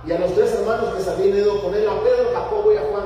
Y 0.06 0.12
a 0.12 0.18
los 0.18 0.34
tres 0.34 0.52
hermanos 0.54 0.94
que 0.94 1.02
se 1.02 1.10
habían 1.10 1.36
ido 1.36 1.60
con 1.62 1.74
él, 1.74 1.88
a 1.88 2.00
Pedro, 2.02 2.30
Jacobo 2.34 2.72
y 2.72 2.76
a 2.76 2.82
Juan. 2.82 3.04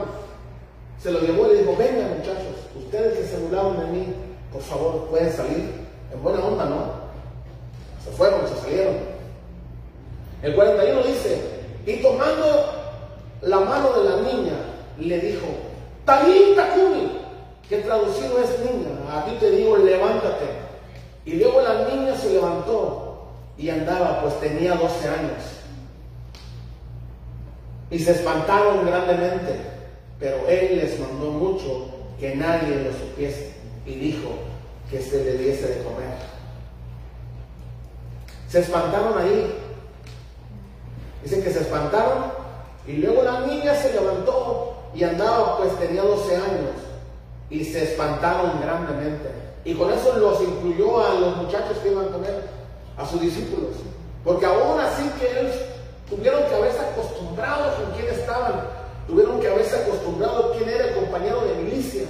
Se 1.00 1.10
lo 1.10 1.20
llevó 1.20 1.46
y 1.46 1.54
le 1.54 1.62
dijo, 1.62 1.76
vengan 1.76 2.18
muchachos, 2.18 2.54
ustedes 2.76 3.18
que 3.18 3.26
se 3.26 3.38
burlaron 3.38 3.78
de 3.78 3.86
mí, 3.86 4.14
por 4.52 4.62
favor, 4.62 5.06
pueden 5.08 5.32
salir. 5.32 5.82
En 6.12 6.22
buena 6.22 6.44
onda, 6.44 6.66
¿no? 6.66 7.02
Se 8.04 8.10
fueron, 8.16 8.46
se 8.46 8.54
salieron. 8.56 8.96
El 10.42 10.54
41 10.54 11.02
dice, 11.02 11.40
y 11.86 12.02
tomando 12.02 12.44
la 13.40 13.60
mano 13.60 13.92
de 13.92 14.10
la 14.10 14.16
niña, 14.16 14.54
le 14.98 15.18
dijo, 15.18 15.46
Talita 16.04 16.74
Kumi, 16.74 17.18
que 17.68 17.78
traducido 17.78 18.38
es 18.38 18.58
niña, 18.60 18.90
a 19.10 19.24
ti 19.24 19.36
te 19.40 19.50
digo, 19.50 19.76
levántate. 19.78 20.46
Y 21.24 21.34
luego 21.34 21.62
la 21.62 21.88
niña 21.88 22.16
se 22.16 22.30
levantó 22.34 23.28
y 23.56 23.70
andaba, 23.70 24.20
pues 24.22 24.38
tenía 24.40 24.74
12 24.74 25.08
años. 25.08 25.61
Y 27.92 27.98
se 27.98 28.12
espantaron 28.12 28.86
grandemente, 28.86 29.54
pero 30.18 30.48
él 30.48 30.78
les 30.78 30.98
mandó 30.98 31.30
mucho 31.30 31.90
que 32.18 32.34
nadie 32.34 32.84
lo 32.84 32.90
supiese 32.90 33.52
y 33.84 33.94
dijo 33.96 34.30
que 34.90 35.02
se 35.02 35.22
le 35.22 35.34
diese 35.34 35.68
de 35.68 35.84
comer. 35.84 36.08
Se 38.48 38.60
espantaron 38.60 39.18
ahí. 39.18 39.54
Dice 41.22 41.44
que 41.44 41.52
se 41.52 41.60
espantaron 41.60 42.32
y 42.86 42.94
luego 42.94 43.24
la 43.24 43.40
niña 43.40 43.74
se 43.74 43.92
levantó 43.92 44.74
y 44.94 45.04
andaba, 45.04 45.58
pues 45.58 45.78
tenía 45.78 46.02
12 46.02 46.34
años 46.34 46.70
y 47.50 47.62
se 47.62 47.84
espantaron 47.84 48.58
grandemente. 48.62 49.28
Y 49.66 49.74
con 49.74 49.92
eso 49.92 50.16
los 50.16 50.40
incluyó 50.40 51.06
a 51.06 51.12
los 51.12 51.36
muchachos 51.36 51.76
que 51.82 51.92
iban 51.92 52.08
con 52.08 52.24
él, 52.24 52.36
a 52.96 53.06
sus 53.06 53.20
discípulos. 53.20 53.72
Porque 54.24 54.46
aún 54.46 54.80
así 54.80 55.10
que 55.20 55.40
ellos 55.40 55.56
tuvieron 56.14 56.44
que 56.44 56.54
haberse 56.54 56.80
acostumbrado 56.80 57.74
con 57.76 57.92
quién 57.92 58.12
estaban, 58.12 58.60
tuvieron 59.06 59.40
que 59.40 59.48
haberse 59.48 59.76
acostumbrado 59.76 60.52
quién 60.52 60.68
era 60.68 60.88
el 60.88 60.94
compañero 60.94 61.40
de 61.42 61.54
milicia. 61.62 62.02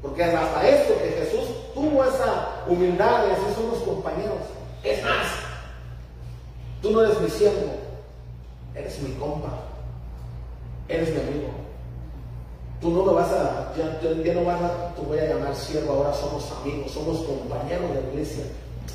Porque 0.00 0.24
hasta 0.24 0.68
esto 0.68 0.94
que 0.98 1.10
Jesús 1.10 1.48
tuvo 1.74 2.04
esa 2.04 2.62
humildad 2.66 3.22
de 3.22 3.28
decir 3.30 3.54
son 3.54 3.70
los 3.70 3.78
compañeros. 3.82 4.38
Es 4.82 5.02
más, 5.02 5.26
tú 6.82 6.90
no 6.90 7.02
eres 7.02 7.20
mi 7.20 7.30
siervo, 7.30 7.72
eres 8.74 9.00
mi 9.00 9.12
compa, 9.14 9.48
eres 10.88 11.10
mi 11.10 11.20
amigo. 11.20 11.48
Tú 12.80 12.90
no 12.90 13.02
me 13.02 13.12
vas 13.14 13.30
a, 13.30 13.72
ya, 13.76 14.34
no 14.34 14.44
vas 14.44 14.60
a, 14.60 14.94
te 14.94 15.00
voy 15.02 15.18
a 15.18 15.26
llamar 15.26 15.54
siervo, 15.54 15.94
ahora 15.94 16.12
somos 16.12 16.50
amigos, 16.60 16.92
somos 16.92 17.18
compañeros 17.20 17.94
de 17.94 18.00
iglesia. 18.12 18.44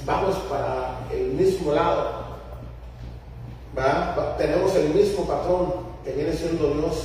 Vamos 0.06 0.36
para 0.50 1.00
el 1.12 1.34
mismo 1.34 1.74
lado. 1.74 2.29
Tenemos 4.38 4.76
el 4.76 4.90
mismo 4.90 5.26
patrón 5.26 5.74
que 6.04 6.12
viene 6.12 6.34
siendo 6.34 6.68
Dios. 6.74 7.04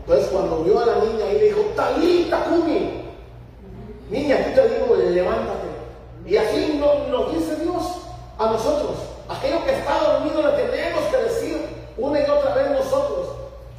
Entonces 0.00 0.28
cuando 0.28 0.62
vio 0.62 0.78
a 0.80 0.86
la 0.86 0.94
niña 1.04 1.30
y 1.30 1.38
le 1.38 1.44
dijo, 1.46 1.60
Talita 1.74 2.44
Kumi, 2.44 3.02
niña, 4.10 4.36
aquí 4.36 4.54
te 4.54 4.68
digo, 4.68 4.94
levántate. 4.96 5.66
Y 6.24 6.36
así 6.36 6.78
no- 6.80 7.08
nos 7.08 7.34
dice 7.34 7.56
Dios 7.56 7.82
a 8.38 8.46
nosotros. 8.46 8.96
Aquello 9.28 9.64
que 9.64 9.72
está 9.72 9.98
dormido 9.98 10.42
le 10.42 10.62
tenemos 10.62 11.00
que 11.10 11.16
decir 11.16 11.66
una 11.98 12.20
y 12.20 12.30
otra 12.30 12.54
vez 12.54 12.70
nosotros. 12.70 13.28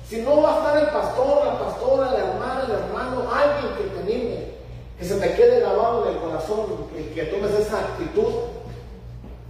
Si 0.09 0.17
no 0.21 0.41
va 0.41 0.53
a 0.53 0.57
estar 0.57 0.77
el 0.77 0.87
pastor, 0.89 1.45
la 1.45 1.59
pastora, 1.59 2.11
la 2.11 2.19
hermana, 2.19 2.63
el 2.65 2.71
hermano, 2.71 3.23
alguien 3.31 3.73
que 3.77 3.83
te 3.83 3.99
anime, 4.01 4.51
que 4.99 5.05
se 5.05 5.15
te 5.15 5.33
quede 5.33 5.59
grabado 5.61 6.07
en 6.07 6.13
el 6.15 6.19
corazón, 6.21 6.65
que, 6.93 7.09
que 7.13 7.23
tomes 7.25 7.53
esa 7.53 7.79
actitud 7.79 8.33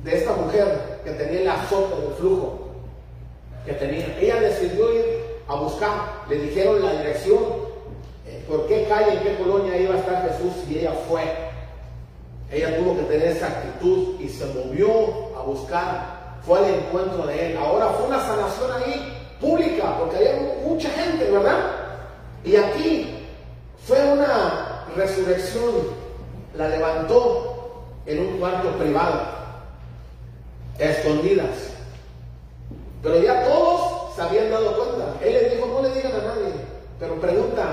de 0.03 0.17
esta 0.17 0.33
mujer 0.33 1.01
que 1.03 1.11
tenía 1.11 1.41
el 1.41 1.49
azote 1.49 2.01
del 2.01 2.13
flujo 2.13 2.66
Ella 3.67 4.39
decidió 4.39 4.93
ir 4.93 5.05
a 5.47 5.55
buscar. 5.55 6.23
Le 6.29 6.37
dijeron 6.37 6.83
la 6.83 6.93
dirección, 6.93 7.39
eh, 8.25 8.43
por 8.47 8.67
qué 8.67 8.85
calle, 8.87 9.13
en 9.13 9.19
qué 9.19 9.35
colonia 9.37 9.77
iba 9.77 9.95
a 9.95 9.99
estar 9.99 10.29
Jesús 10.29 10.53
y 10.69 10.79
ella 10.79 10.93
fue. 11.07 11.23
Ella 12.51 12.77
tuvo 12.77 12.95
que 12.97 13.03
tener 13.03 13.27
esa 13.27 13.47
actitud 13.47 14.19
y 14.21 14.29
se 14.29 14.45
movió 14.45 15.37
a 15.37 15.41
buscar, 15.43 16.37
fue 16.45 16.59
al 16.59 16.73
encuentro 16.75 17.27
de 17.27 17.51
él. 17.51 17.57
Ahora 17.57 17.89
fue 17.89 18.07
una 18.07 18.25
sanación 18.25 18.71
ahí 18.71 19.13
pública, 19.41 19.97
porque 19.99 20.17
había 20.17 20.53
mucha 20.65 20.89
gente, 20.89 21.29
¿verdad? 21.29 21.59
Y 22.45 22.55
aquí 22.55 23.25
fue 23.85 24.01
una 24.13 24.85
resurrección, 24.95 25.73
la 26.55 26.69
levantó 26.69 27.83
en 28.05 28.19
un 28.19 28.39
cuarto 28.39 28.71
privado, 28.77 29.21
escondidas. 30.79 31.76
Pero 33.07 33.21
ya 33.21 33.41
todos 33.45 34.13
se 34.13 34.21
habían 34.21 34.51
dado 34.51 34.75
cuenta. 34.75 35.05
Él 35.21 35.31
les 35.31 35.53
dijo, 35.53 35.65
no 35.67 35.81
le 35.81 35.93
digan 35.93 36.11
a 36.11 36.27
nadie, 36.27 36.51
pero 36.99 37.15
pregunta, 37.21 37.63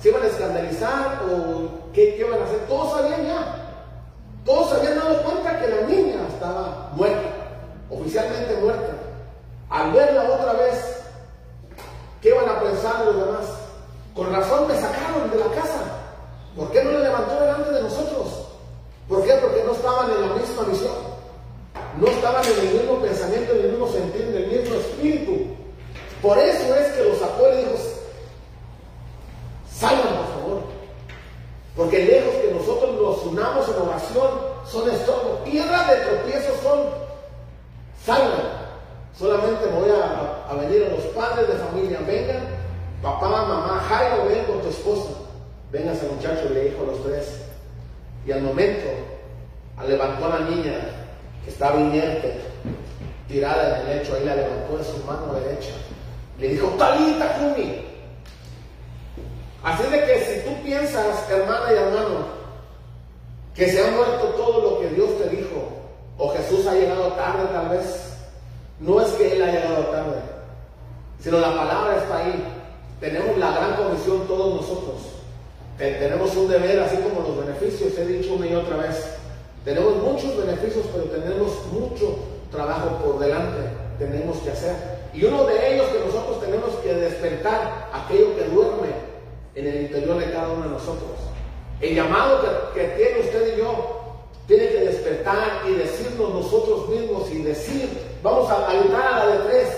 ¿se 0.00 0.08
iban 0.08 0.22
a 0.22 0.28
escandalizar 0.28 1.20
o 1.30 1.92
qué, 1.92 2.14
qué 2.14 2.26
iban 2.26 2.40
a 2.40 2.44
hacer? 2.44 2.60
Todos 2.66 2.92
sabían 2.92 3.26
ya. 3.26 3.54
Todos 4.46 4.70
se 4.70 4.76
habían 4.76 4.98
dado 4.98 5.22
cuenta 5.24 5.60
que 5.60 5.68
la 5.68 5.80
niña 5.82 6.26
estaba 6.32 6.90
muerta, 6.94 7.28
oficialmente 7.90 8.56
muerta. 8.62 8.92
Al 9.68 9.92
verla 9.92 10.22
otra 10.22 10.52
vez, 10.54 11.02
¿qué 12.22 12.30
iban 12.30 12.48
a 12.48 12.58
pensar 12.58 13.04
los 13.04 13.14
demás? 13.14 13.44
Con 14.14 14.32
razón 14.32 14.68
me 14.68 14.74
sacaron 14.74 15.30
de 15.30 15.36
la 15.36 15.48
casa. 15.48 15.82
¿Por 16.56 16.70
qué 16.70 16.82
no 16.82 16.92
le 16.92 17.00
levantó 17.00 17.38
delante 17.38 17.72
de 17.72 17.82
nosotros? 17.82 18.46
¿Por 19.06 19.22
qué? 19.22 19.34
Porque 19.34 19.64
no 19.64 19.72
estaban 19.72 20.10
en 20.12 20.20
la 20.22 20.34
misma 20.34 20.62
misión. 20.62 21.07
No 22.00 22.06
estaban 22.06 22.44
en 22.44 22.58
el 22.60 22.74
mismo 22.74 23.00
pensamiento, 23.00 23.52
en 23.54 23.60
el 23.64 23.70
mismo 23.70 23.88
sentido, 23.88 24.28
en 24.28 24.36
el 24.36 24.46
mismo 24.46 24.76
espíritu. 24.76 25.46
Por 26.22 26.38
eso 26.38 26.74
es 26.76 26.92
que 26.92 27.04
los 27.04 27.18
sacó 27.18 27.48
y 27.52 27.56
dijo, 27.56 27.72
salgan 29.68 30.16
por 30.16 30.26
favor. 30.26 30.62
Porque 31.76 32.04
lejos 32.04 32.34
que 32.34 32.52
nosotros 32.52 32.94
nos 33.00 33.26
unamos 33.26 33.68
en 33.68 33.82
oración 33.82 34.30
son 34.64 34.90
estorbo. 34.90 35.42
Piedras 35.44 35.88
de 35.88 35.96
tropiezo 35.96 36.50
son, 36.62 36.86
salgan. 38.04 38.68
Solamente 39.18 39.66
voy 39.66 39.90
a, 39.90 40.44
a, 40.48 40.54
venir 40.54 40.84
a 40.84 40.90
los 40.90 41.04
padres 41.06 41.48
de 41.48 41.54
familia, 41.54 41.98
vengan, 42.06 42.46
papá, 43.02 43.28
mamá, 43.28 43.84
Jairo, 43.88 44.26
ven 44.28 44.44
con 44.44 44.60
tu 44.60 44.68
esposa. 44.68 45.10
Venga 45.72 45.92
ese 45.92 46.06
muchacho, 46.06 46.48
le 46.50 46.70
dijo 46.70 46.84
a 46.84 46.92
los 46.92 47.02
tres. 47.02 47.42
Y 48.24 48.30
al 48.30 48.42
momento, 48.42 48.86
levantó 49.84 50.26
a 50.26 50.38
la 50.38 50.48
niña, 50.48 50.97
estaba 51.48 51.80
inerte, 51.80 52.40
tirada 53.26 53.80
en 53.80 53.88
el 53.88 53.98
lecho, 53.98 54.14
ahí 54.14 54.24
la 54.24 54.36
levantó 54.36 54.78
de 54.78 54.84
su 54.84 54.98
mano 55.04 55.34
derecha. 55.34 55.72
Le 56.38 56.48
dijo, 56.48 56.68
Talita 56.78 57.34
Kumi. 57.34 57.84
Así 59.62 59.82
de 59.90 60.04
que 60.04 60.20
si 60.20 60.48
tú 60.48 60.62
piensas, 60.62 61.28
hermana 61.30 61.72
y 61.72 61.76
hermano, 61.76 62.26
que 63.54 63.68
se 63.68 63.84
ha 63.84 63.90
muerto 63.90 64.26
todo 64.36 64.62
lo 64.62 64.80
que 64.80 64.94
Dios 64.94 65.10
te 65.18 65.28
dijo, 65.30 65.68
o 66.16 66.28
Jesús 66.30 66.66
ha 66.66 66.74
llegado 66.74 67.12
tarde 67.14 67.44
tal 67.52 67.68
vez, 67.70 68.16
no 68.80 69.00
es 69.00 69.08
que 69.14 69.32
Él 69.36 69.42
haya 69.42 69.60
llegado 69.60 69.84
tarde, 69.86 70.20
sino 71.18 71.40
la 71.40 71.54
palabra 71.56 71.96
está 71.96 72.18
ahí. 72.18 72.44
Tenemos 73.00 73.36
la 73.38 73.50
gran 73.52 73.74
comisión 73.74 74.26
todos 74.26 74.60
nosotros. 74.60 74.96
Tenemos 75.76 76.36
un 76.36 76.48
deber, 76.48 76.80
así 76.80 76.96
como 76.96 77.28
los 77.28 77.46
beneficios, 77.46 77.96
he 77.96 78.06
dicho 78.06 78.34
una 78.34 78.46
y 78.46 78.54
otra 78.54 78.76
vez. 78.76 79.17
Tenemos 79.68 79.96
muchos 79.96 80.34
beneficios, 80.38 80.86
pero 80.94 81.04
tenemos 81.10 81.52
mucho 81.70 82.16
trabajo 82.50 82.88
por 83.04 83.18
delante. 83.18 83.68
Tenemos 83.98 84.38
que 84.38 84.50
hacer. 84.50 84.74
Y 85.12 85.22
uno 85.26 85.44
de 85.44 85.74
ellos 85.74 85.88
que 85.88 86.06
nosotros 86.06 86.40
tenemos 86.40 86.70
que 86.76 86.94
despertar, 86.94 87.90
aquello 87.92 88.34
que 88.34 88.44
duerme 88.44 88.88
en 89.54 89.66
el 89.66 89.82
interior 89.82 90.16
de 90.16 90.32
cada 90.32 90.48
uno 90.54 90.62
de 90.62 90.70
nosotros. 90.70 91.10
El 91.82 91.94
llamado 91.94 92.72
que, 92.72 92.82
tiene 92.82 93.20
usted 93.20 93.56
y 93.56 93.58
yo 93.58 94.24
tiene 94.46 94.68
que 94.68 94.80
despertar 94.86 95.60
y 95.68 95.74
decirnos 95.74 96.32
nosotros 96.32 96.88
mismos 96.88 97.30
y 97.30 97.42
decir, 97.42 97.90
vamos 98.22 98.50
a, 98.50 98.72
gritar 98.72 99.06
a 99.06 99.26
la 99.26 99.32
de 99.32 99.38
tres, 99.50 99.68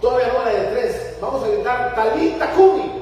todavía 0.00 0.32
no 0.32 0.38
a 0.38 0.44
la 0.44 0.52
de 0.52 0.66
tres, 0.68 1.16
vamos 1.20 1.42
a 1.42 1.48
gritar 1.48 1.96
Talita 1.96 2.52
Kumi. 2.52 2.92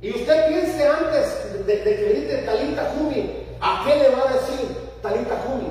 Y 0.00 0.10
usted 0.12 0.48
piense 0.48 0.88
antes 0.88 1.66
de, 1.66 1.76
de 1.76 1.82
que 1.84 2.02
grite 2.02 2.38
Talita 2.46 2.94
Kumi, 2.94 3.49
¿a 3.60 3.82
qué 3.84 3.96
le 3.96 4.10
va 4.10 4.28
a 4.28 4.32
decir 4.32 4.76
Talita 5.02 5.36
Kumi? 5.42 5.68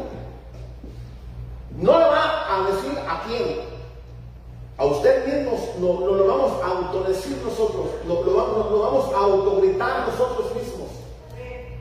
No 1.77 1.99
le 1.99 2.05
va 2.05 2.55
a 2.55 2.71
decir 2.71 2.97
a 3.07 3.23
quién. 3.27 3.69
A 4.77 4.85
usted 4.85 5.25
mismo 5.25 5.57
lo, 5.79 6.05
lo, 6.05 6.15
lo 6.15 6.27
vamos 6.27 6.63
a 6.63 6.67
autodecir 6.67 7.37
nosotros, 7.43 7.87
lo, 8.07 8.23
lo, 8.23 8.69
lo 8.69 8.79
vamos 8.79 9.13
a 9.13 9.17
autogritar 9.17 10.07
nosotros 10.07 10.55
mismos 10.55 10.89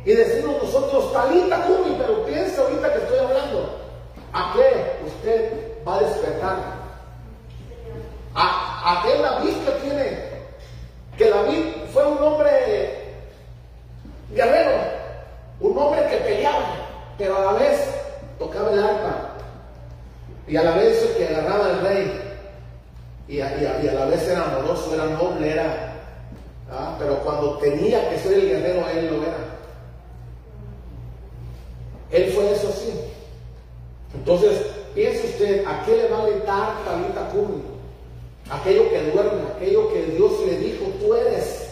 y 0.08 0.14
decimos 0.14 0.56
nosotros, 0.62 1.12
talita 1.12 1.64
Kumi, 1.64 1.94
pero 1.98 2.24
piensa 2.24 2.62
ahorita 2.62 2.94
que 2.94 2.98
estoy 2.98 3.18
hablando. 3.18 3.78
¿A 4.32 4.54
qué 4.54 5.00
usted 5.06 5.84
va 5.86 5.96
a 5.96 6.00
despertar? 6.00 6.56
¿A, 8.34 9.00
a 9.00 9.02
qué 9.02 9.18
David 9.20 9.54
que 9.66 9.70
tiene? 9.82 10.28
Que 11.18 11.28
David 11.28 11.64
fue 11.92 12.06
un 12.06 12.22
hombre 12.22 13.16
guerrero, 14.32 14.97
un 15.60 15.76
hombre 15.76 16.06
que 16.08 16.16
peleaba, 16.18 16.76
pero 17.16 17.36
a 17.36 17.52
la 17.52 17.58
vez 17.58 17.80
tocaba 18.38 18.72
el 18.72 18.82
arpa. 18.82 19.34
Y 20.46 20.56
a 20.56 20.62
la 20.62 20.76
vez 20.76 21.02
que 21.16 21.28
agarraba 21.28 21.66
al 21.66 21.80
rey. 21.80 22.20
Y 23.26 23.40
a, 23.40 23.48
a, 23.48 23.92
la 23.92 24.06
vez 24.06 24.26
era 24.26 24.44
amoroso, 24.44 24.94
era 24.94 25.04
noble, 25.04 25.50
era. 25.50 25.94
¿ah? 26.70 26.96
Pero 26.98 27.18
cuando 27.18 27.58
tenía 27.58 28.08
que 28.08 28.18
ser 28.18 28.32
el 28.34 28.48
guerrero, 28.48 28.88
él 28.88 29.06
lo 29.08 29.22
era. 29.22 29.36
Él 32.10 32.32
fue 32.32 32.50
eso 32.52 32.72
sí. 32.72 32.92
Entonces, 34.14 34.62
piense 34.94 35.26
usted, 35.26 35.66
¿a 35.66 35.84
qué 35.84 35.96
le 35.96 36.08
va 36.08 36.22
a 36.22 36.26
gritar 36.26 36.84
Talita 36.84 37.28
Kumi? 37.30 37.62
Aquello 38.50 38.88
que 38.88 39.10
duerme, 39.10 39.42
aquello 39.54 39.92
que 39.92 40.06
Dios 40.06 40.32
le 40.46 40.56
dijo, 40.58 40.86
tú 41.00 41.14
eres 41.14 41.67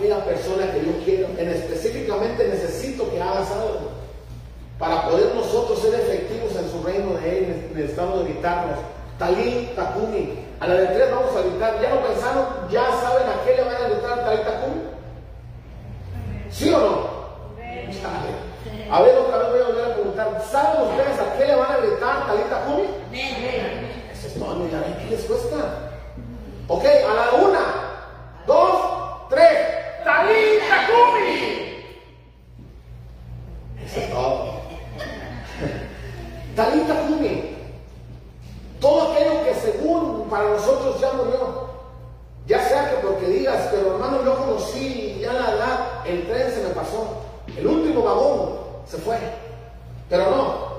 aquella 0.00 0.24
persona 0.24 0.72
que 0.72 0.84
yo 0.84 0.92
quiero. 1.04 1.28
En 1.38 1.48
específicamente 1.50 2.48
necesito 2.48 3.10
que 3.10 3.20
hagas 3.20 3.50
algo. 3.52 3.90
Para 4.78 5.08
poder 5.08 5.34
nosotros 5.34 5.78
ser 5.80 5.94
efectivos 5.94 6.56
en 6.56 6.70
su 6.70 6.82
reino 6.82 7.14
de 7.14 7.38
Él, 7.38 7.70
necesitamos 7.74 8.24
gritarnos. 8.24 8.78
Talita 9.18 9.92
Kumi. 9.92 10.46
A 10.58 10.66
la 10.66 10.74
de 10.74 10.86
tres 10.86 11.10
vamos 11.10 11.36
a 11.36 11.42
gritar. 11.42 11.80
¿Ya 11.82 11.94
lo 11.94 12.06
pensaron? 12.06 12.46
¿Ya 12.70 12.84
saben 13.00 13.28
a 13.28 13.44
qué 13.44 13.56
le 13.56 13.64
van 13.64 13.74
a 13.76 13.88
gritar 13.88 14.24
Talita 14.24 14.60
Kumi? 14.62 14.80
¿Sí 16.50 16.72
o 16.72 16.78
no? 16.78 17.20
A 18.90 19.02
ver, 19.02 19.16
otra 19.18 19.38
vez 19.38 19.50
voy 19.50 19.60
a 19.60 19.64
volver 19.66 19.84
a 19.84 19.94
preguntar. 19.94 20.42
¿Saben 20.50 20.82
ustedes 20.88 21.20
a 21.20 21.38
qué 21.38 21.46
le 21.46 21.54
van 21.56 21.72
a 21.72 21.76
gritar 21.76 22.26
Talita 22.26 22.64
Kumi? 22.64 22.84
Eso 24.12 24.26
es 24.26 24.34
todo, 24.34 24.68
ya 24.70 24.80
ven 24.80 24.96
qué 24.98 25.14
les 25.14 25.24
cuesta. 25.24 25.90
Ok, 26.68 26.84
a 26.84 27.14
la 27.14 27.44
una, 27.44 27.64
dos, 28.46 29.28
tres. 29.28 29.79
¡Talita 30.10 30.88
Kumi! 30.88 31.84
Eso 33.86 34.00
es 34.00 34.10
todo. 34.10 34.60
Talita 36.56 36.94
Kumi. 37.06 37.56
Todo 38.80 39.12
aquello 39.12 39.44
que 39.44 39.54
según 39.54 40.28
para 40.28 40.50
nosotros 40.50 41.00
ya 41.00 41.12
murió. 41.12 41.70
Ya 42.48 42.68
sea 42.68 42.90
que 42.90 43.06
porque 43.06 43.26
digas, 43.26 43.68
pero 43.70 43.94
hermano, 43.94 44.24
yo 44.24 44.36
conocí 44.36 45.20
ya 45.20 45.32
la 45.32 45.50
edad, 45.52 45.78
el 46.04 46.26
tren 46.26 46.50
se 46.50 46.62
me 46.64 46.70
pasó. 46.70 47.22
El 47.56 47.68
último 47.68 48.02
vagón 48.02 48.58
se 48.86 48.98
fue. 48.98 49.16
Pero 50.08 50.28
no. 50.30 50.70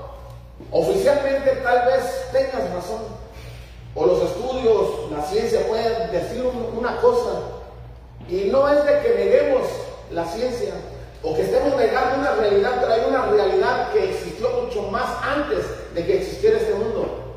Oficialmente 0.72 1.52
tal 1.62 1.86
vez 1.86 2.28
tengas 2.32 2.70
razón. 2.74 3.00
O 3.94 4.04
los 4.04 4.22
estudios, 4.24 5.10
la 5.10 5.22
ciencia 5.22 5.66
pueden 5.66 6.12
decir 6.12 6.44
una 6.76 6.96
cosa. 6.98 7.61
Y 8.28 8.50
no 8.50 8.68
es 8.68 8.84
de 8.84 9.00
que 9.00 9.14
neguemos 9.14 9.62
la 10.10 10.24
ciencia 10.24 10.74
o 11.22 11.34
que 11.34 11.42
estemos 11.42 11.76
negando 11.76 12.20
una 12.20 12.32
realidad, 12.32 12.90
hay 12.90 13.02
una 13.08 13.26
realidad 13.26 13.92
que 13.92 14.10
existió 14.10 14.48
mucho 14.62 14.82
más 14.90 15.06
antes 15.22 15.64
de 15.94 16.04
que 16.04 16.18
existiera 16.18 16.58
este 16.58 16.74
mundo. 16.74 17.36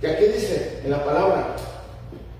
Que 0.00 0.08
aquí 0.08 0.24
dice 0.26 0.80
en 0.84 0.90
la 0.90 1.04
palabra, 1.04 1.56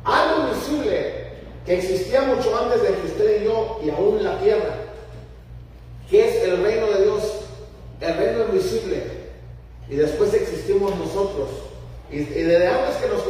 algo 0.04 0.48
invisible 0.48 1.26
que 1.64 1.78
existía 1.78 2.22
mucho 2.22 2.56
antes 2.56 2.82
de 2.82 2.88
que 2.88 3.06
usted 3.06 3.42
y 3.42 3.44
yo 3.44 3.80
y 3.82 3.90
aún 3.90 4.22
la 4.22 4.38
tierra 4.38 4.86
¿Qué 6.10 6.28
es 6.28 6.44
el 6.44 6.62
reino 6.62 6.86
de 6.86 7.02
Dios? 7.04 7.22
El 8.00 8.16
reino 8.16 8.44
invisible. 8.44 9.02
Y 9.88 9.96
después 9.96 10.32
existimos 10.34 10.96
nosotros. 10.96 11.48
Y, 12.10 12.18
y 12.18 12.42
desde 12.42 12.68
antes 12.68 12.96
que 12.96 13.08
nos 13.08 13.22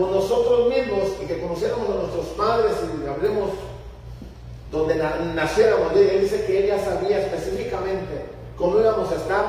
conociéramos 0.00 0.10
nosotros 0.10 0.68
mismos 0.68 1.08
y 1.22 1.26
que 1.26 1.40
conociéramos 1.40 1.88
a 1.88 1.94
nuestros 1.94 2.26
padres 2.36 2.72
y 2.82 3.06
hablemos 3.06 3.50
donde 4.70 4.94
na 4.94 5.16
naciéramos, 5.34 5.92
él 5.96 6.20
dice 6.22 6.44
que 6.46 6.60
él 6.60 6.66
ya 6.68 6.78
sabía 6.78 7.18
específicamente 7.20 8.24
cómo 8.56 8.78
íbamos 8.78 9.10
a 9.10 9.16
estar, 9.16 9.44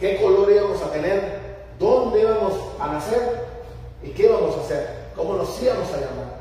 qué 0.00 0.16
color 0.22 0.50
íbamos 0.50 0.80
a 0.80 0.92
tener, 0.92 1.40
dónde 1.78 2.20
íbamos 2.20 2.52
a 2.78 2.92
nacer 2.92 3.46
y 4.02 4.10
qué 4.10 4.24
íbamos 4.24 4.56
a 4.56 4.60
hacer, 4.60 4.88
cómo 5.16 5.34
nos 5.34 5.60
íbamos 5.60 5.88
a 5.88 5.96
llamar. 5.96 6.34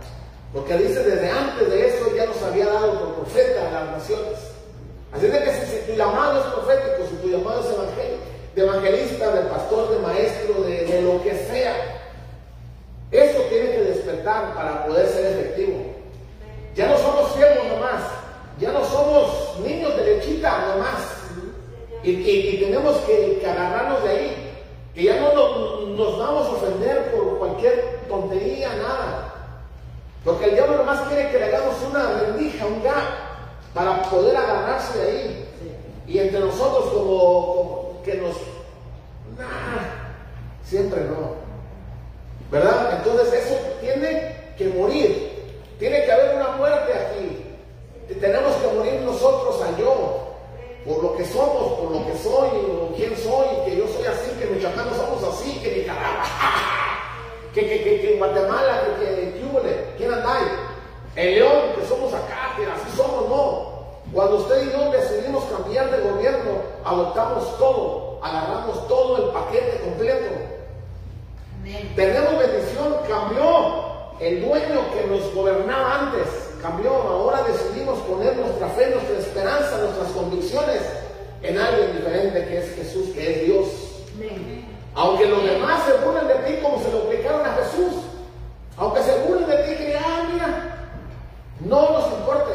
Porque 0.53 0.77
dice, 0.77 1.03
desde 1.03 1.29
antes 1.29 1.69
de 1.69 1.87
eso 1.87 2.15
ya 2.15 2.27
nos 2.27 2.41
había 2.43 2.67
dado 2.67 2.99
por 2.99 3.25
profeta 3.25 3.67
a 3.67 3.71
las 3.71 3.91
naciones. 3.97 4.39
Así 5.11 5.27
de 5.27 5.43
que 5.43 5.51
si, 5.51 5.91
tu 5.91 5.97
llamado 5.97 6.39
es 6.39 6.45
profético, 6.53 7.07
si 7.09 7.15
tu 7.15 7.29
llamado 7.29 7.61
es 7.61 7.73
evangelio, 7.73 8.17
de 8.55 8.61
evangelista, 8.61 9.31
de 9.31 9.41
pastor, 9.49 9.89
de 9.89 9.99
maestro, 9.99 10.61
de, 10.61 11.01
lo 11.01 11.23
que 11.23 11.33
sea, 11.33 12.02
para 14.17 14.85
poder 14.85 15.07
ser 15.07 15.25
efectivo. 15.25 15.93
Ya 16.75 16.87
no 16.87 16.97
somos 16.97 17.33
siervos 17.33 17.67
nomás, 17.67 18.01
ya 18.59 18.71
no 18.71 18.83
somos 18.85 19.59
niños 19.59 19.95
de 19.95 20.05
lechita 20.05 20.73
nomás. 20.73 21.23
Y, 22.03 22.57
tenemos 22.57 22.97
que, 23.05 23.41
agarrarnos 23.45 24.03
de 24.03 24.09
ahí, 24.09 24.51
que 24.93 25.03
ya 25.03 25.21
no 25.21 25.33
nos, 25.95 26.17
vamos 26.17 26.47
a 26.47 26.51
ofender 26.51 27.11
por 27.13 27.37
cualquier 27.39 27.99
tontería, 28.09 28.75
nada. 28.75 29.33
Porque 30.25 30.45
el 30.45 30.55
diablo 30.55 30.77
nomás 30.77 31.01
quiere 31.07 31.29
que 31.31 31.39
le 31.39 31.45
hagamos 31.45 31.75
una 31.89 32.19
rendija, 32.19 32.65
un 32.65 32.83
gap, 32.83 33.73
para 33.73 34.03
poder 34.03 34.35
agarrarse 34.35 34.97
de 34.97 35.11
ahí. 35.11 35.49
Y 36.07 36.19
entre 36.19 36.39
nosotros 36.41 36.91
como, 36.93 38.01
que 38.03 38.15
nos... 38.15 38.35
siempre 40.63 41.01
no. 41.05 41.42
¿Verdad? 42.53 42.99
Entonces 42.99 43.33
eso 43.33 43.55
tiene 43.81 44.53
que 44.55 44.67
morir. 44.67 45.57
Tiene 45.79 46.05
que 46.05 46.11
haber 46.11 46.35
una 46.35 46.49
muerte 46.49 46.93
aquí. 46.93 47.43
Tenemos 48.21 48.55
que 48.57 48.67
morir 48.67 49.01
nosotros 49.01 49.59
a 49.63 49.75
yo. 49.75 50.35
Por 50.85 51.01
lo 51.01 51.17
que 51.17 51.25
somos, 51.25 51.79
por 51.79 51.91
lo 51.91 52.05
que 52.05 52.15
soy, 52.15 52.49
o 52.49 52.93
quién 52.95 53.17
soy, 53.17 53.47
que 53.65 53.77
yo 53.77 53.87
soy 53.87 54.05
así, 54.05 54.31
que 54.37 54.45
Michoacán 54.45 54.89
somos 54.95 55.23
así, 55.33 55.57
que 55.63 55.77
Nicaragua, 55.77 56.25
que, 57.55 57.61
que, 57.61 57.83
que, 57.83 58.01
que 58.01 58.17
Guatemala, 58.17 58.83
que, 58.99 59.05
que, 59.05 59.33
que 59.33 59.93
¿quién 59.97 60.13
andáis? 60.13 60.49
El 61.15 61.35
León, 61.35 61.61
que 61.79 61.87
somos 61.87 62.13
acá, 62.13 62.53
que 62.57 62.65
así 62.65 62.97
somos, 62.97 63.29
no. 63.29 63.73
Cuando 64.11 64.35
usted 64.35 64.67
y 64.67 64.71
yo 64.73 64.91
decidimos 64.91 65.45
cambiar 65.45 65.89
de 65.89 66.01
gobierno, 66.01 66.51
adoptamos 66.83 67.57
todo, 67.57 68.19
agarramos 68.21 68.85
todo 68.89 69.25
el 69.25 69.33
paquete 69.33 69.79
completo. 69.85 70.52
Tenemos 71.95 72.37
bendición, 72.37 72.95
cambió. 73.07 73.93
El 74.19 74.45
dueño 74.45 74.81
que 74.93 75.07
nos 75.07 75.33
gobernaba 75.33 75.99
antes 76.01 76.27
cambió. 76.61 76.91
Ahora 76.91 77.43
decidimos 77.43 77.99
poner 77.99 78.35
nuestra 78.35 78.67
fe, 78.69 78.89
nuestra 78.89 79.19
esperanza, 79.19 79.77
nuestras 79.77 80.09
convicciones 80.09 80.81
en 81.41 81.57
alguien 81.57 81.95
diferente 81.95 82.45
que 82.45 82.57
es 82.57 82.75
Jesús, 82.75 83.09
que 83.13 83.31
es 83.31 83.45
Dios. 83.45 83.67
Aunque 84.95 85.25
los 85.25 85.43
demás 85.43 85.83
se 85.85 86.05
burlen 86.05 86.27
de 86.27 86.35
ti 86.35 86.59
como 86.61 86.81
se 86.81 86.91
lo 86.91 87.03
aplicaron 87.03 87.45
a 87.45 87.55
Jesús. 87.55 87.93
Aunque 88.77 89.01
se 89.03 89.17
burlen 89.19 89.49
de 89.49 89.57
ti, 89.57 89.75
que 89.75 89.95
ah, 89.95 90.29
mira, 90.31 90.89
no 91.61 91.91
nos 91.91 92.11
importe. 92.11 92.51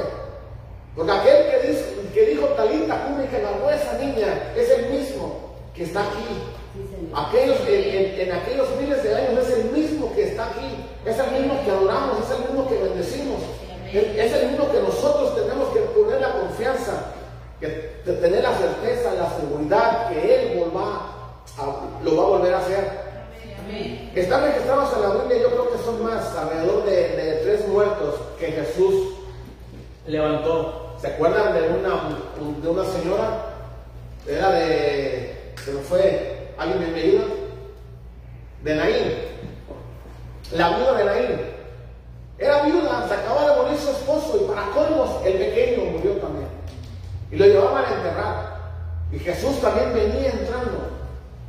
Porque 0.94 1.12
aquel 1.12 1.51
que 1.51 1.68
dijo, 1.68 1.85
que 2.12 2.26
dijo 2.26 2.47
Talita 2.48 3.06
que 3.30 3.43
la 3.43 3.52
huesa 3.64 3.93
niña 3.98 4.52
es 4.56 4.70
el 4.70 4.90
mismo 4.90 5.55
que 5.74 5.85
está 5.85 6.01
aquí 6.01 6.57
Aquellos, 7.14 7.58
en, 7.66 8.32
aquellos 8.32 8.68
miles 8.80 9.02
de 9.02 9.14
años 9.14 9.46
es 9.46 9.58
el 9.58 9.70
mismo 9.70 10.14
que 10.14 10.28
está 10.28 10.46
aquí, 10.46 10.84
es 11.04 11.18
el 11.18 11.30
mismo 11.30 11.64
que 11.64 11.70
adoramos, 11.70 12.18
es 12.24 12.36
el 12.36 12.44
mismo 12.44 12.68
que 12.68 12.74
bendecimos, 12.74 13.40
es 13.92 14.32
el 14.32 14.50
mismo 14.50 14.70
que 14.70 14.80
nosotros 14.82 15.34
tenemos 15.36 15.68
que 15.72 15.80
poner 15.80 16.20
la 16.20 16.32
confianza, 16.32 17.14
que 17.60 17.68
tener 18.04 18.42
la 18.42 18.52
certeza, 18.56 19.14
la 19.14 19.30
seguridad 19.30 20.08
que 20.08 20.34
Él 20.34 20.60
lo 20.60 20.74
va 20.74 22.24
a 22.24 22.28
volver 22.28 22.54
a 22.54 22.58
hacer. 22.58 23.08
Están 24.14 24.44
registrados 24.44 24.94
en 24.94 25.02
la 25.02 25.14
Biblia, 25.14 25.42
yo 25.42 25.50
creo 25.50 25.70
que 25.70 25.84
son 25.84 26.02
más, 26.02 26.34
alrededor 26.36 26.84
de, 26.84 27.40
tres 27.42 27.68
muertos 27.68 28.14
que 28.38 28.52
Jesús 28.52 29.14
levantó. 30.06 30.96
¿Se 31.00 31.08
acuerdan 31.08 31.54
de 31.54 31.68
una, 31.68 32.18
de 32.62 32.68
una 32.68 32.84
señora? 32.84 33.44
Era 34.26 34.50
de, 34.52 35.54
se 35.64 35.72
me 35.72 35.80
fue, 35.80 36.38
¿Alguien 36.59 36.80
bienvenido? 36.80 37.24
De 38.64 38.74
Naín. 38.74 39.14
La 40.51 40.70
viuda 40.70 40.94
de 40.94 41.05
Naín. 41.05 41.40
Era 42.36 42.62
viuda, 42.62 43.06
se 43.06 43.14
acababa 43.14 43.51
de 43.51 43.62
morir 43.62 43.78
su 43.78 43.90
esposo 43.90 44.40
y 44.43 44.48
para 44.48 44.68
colmos 44.70 45.24
el 45.24 45.35
pequeño 45.35 45.85
murió 45.85 46.14
también. 46.14 46.48
Y 47.30 47.36
lo 47.36 47.47
llevaban 47.47 47.85
a 47.85 47.94
enterrar. 47.94 48.59
Y 49.12 49.20
Jesús 49.20 49.60
también 49.60 49.94
venía 49.94 50.30
entrando. 50.30 50.90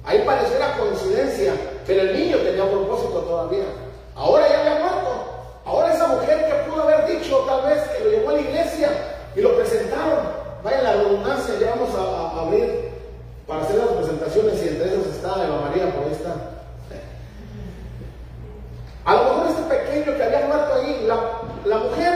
Ahí 0.06 0.22
pareciera 0.24 0.78
coincidencia, 0.78 1.54
pero 1.88 2.02
el 2.02 2.14
niño 2.14 2.38
tenía 2.38 2.64
un 2.66 2.70
propósito 2.70 3.22
todavía. 3.22 3.66
Ahora 4.16 4.48
ya 4.48 4.60
había 4.60 4.80
muerto. 4.80 5.26
Ahora 5.66 5.92
esa 5.92 6.08
mujer 6.08 6.46
que 6.48 6.70
pudo 6.70 6.84
haber 6.84 7.08
dicho 7.08 7.46
tal 7.48 7.68
vez 7.68 7.82
que 7.90 8.04
lo 8.04 8.12
llevó 8.12 8.30
a 8.30 8.34
la 8.34 8.42
iglesia 8.42 8.90
y 9.36 9.42
lo 9.42 9.56
presentaron. 9.56 10.20
Vaya 10.64 10.84
la 10.84 10.94
redundancia, 10.94 11.56
ya 11.60 11.72
vamos 11.72 11.96
a 11.96 12.42
abrir 12.42 12.89
para 13.50 13.64
hacer 13.64 13.78
las 13.78 13.88
presentaciones 13.88 14.64
y 14.64 14.68
entre 14.68 14.94
ellos 14.94 15.08
está 15.08 15.44
Eva 15.44 15.62
María, 15.62 15.92
por 15.92 16.04
ahí 16.04 16.12
está. 16.12 16.36
A 19.06 19.16
lo 19.16 19.24
mejor 19.24 19.48
este 19.48 19.64
pequeño 19.64 20.16
que 20.16 20.24
había 20.24 20.46
muerto 20.46 20.74
ahí, 20.76 21.08
la, 21.08 21.78
mujer 21.80 22.14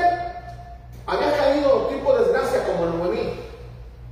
había 1.08 1.36
caído 1.36 1.88
tipo 1.88 2.16
desgracia 2.20 2.64
como 2.68 2.84
el 2.84 2.98
Noemí, 3.00 3.34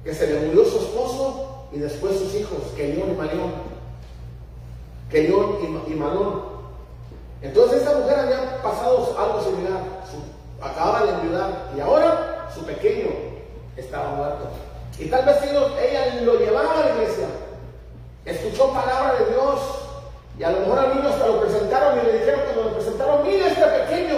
que 0.04 0.16
se 0.16 0.26
le 0.26 0.48
murió 0.48 0.66
su 0.66 0.80
esposo 0.80 1.68
y 1.72 1.78
después 1.78 2.18
sus 2.18 2.34
hijos, 2.34 2.58
Keyon 2.76 3.12
y 3.12 3.14
Marión. 3.14 3.52
Keyon 5.12 5.58
y, 5.62 5.92
y 5.92 5.96
Malón. 5.96 6.42
Entonces 7.44 7.84
esta 7.84 8.00
mujer 8.00 8.18
había 8.18 8.64
pasado 8.64 9.16
algo 9.20 9.44
similar. 9.44 9.80
acababa 10.60 11.06
de 11.06 11.12
enviudar 11.12 11.70
y 11.78 11.80
ahora 11.82 12.50
su 12.52 12.66
pequeño 12.66 13.12
estaba 13.78 14.16
muerto. 14.16 14.71
Y 15.00 15.06
tal 15.10 15.26
vez 15.26 15.38
ella 15.44 16.22
lo 16.22 16.36
llevaba 16.36 16.74
a 16.74 16.86
la 16.86 16.92
iglesia, 16.92 17.28
escuchó 18.26 18.72
palabra 18.72 19.14
de 19.14 19.32
Dios. 19.32 19.60
Y 20.38 20.44
a 20.44 20.52
lo 20.52 20.60
mejor 20.62 20.80
al 20.80 20.96
niño 20.96 21.10
hasta 21.10 21.28
lo 21.28 21.42
presentaron 21.42 22.00
y 22.00 22.06
le 22.06 22.14
dijeron 22.20 22.42
cuando 22.46 22.64
lo 22.64 22.74
presentaron, 22.74 23.24
mira 23.24 23.48
este 23.48 23.66
pequeño, 23.66 24.18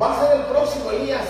va 0.00 0.12
a 0.12 0.20
ser 0.20 0.36
el 0.36 0.46
próximo 0.46 0.90
Elías. 0.90 1.26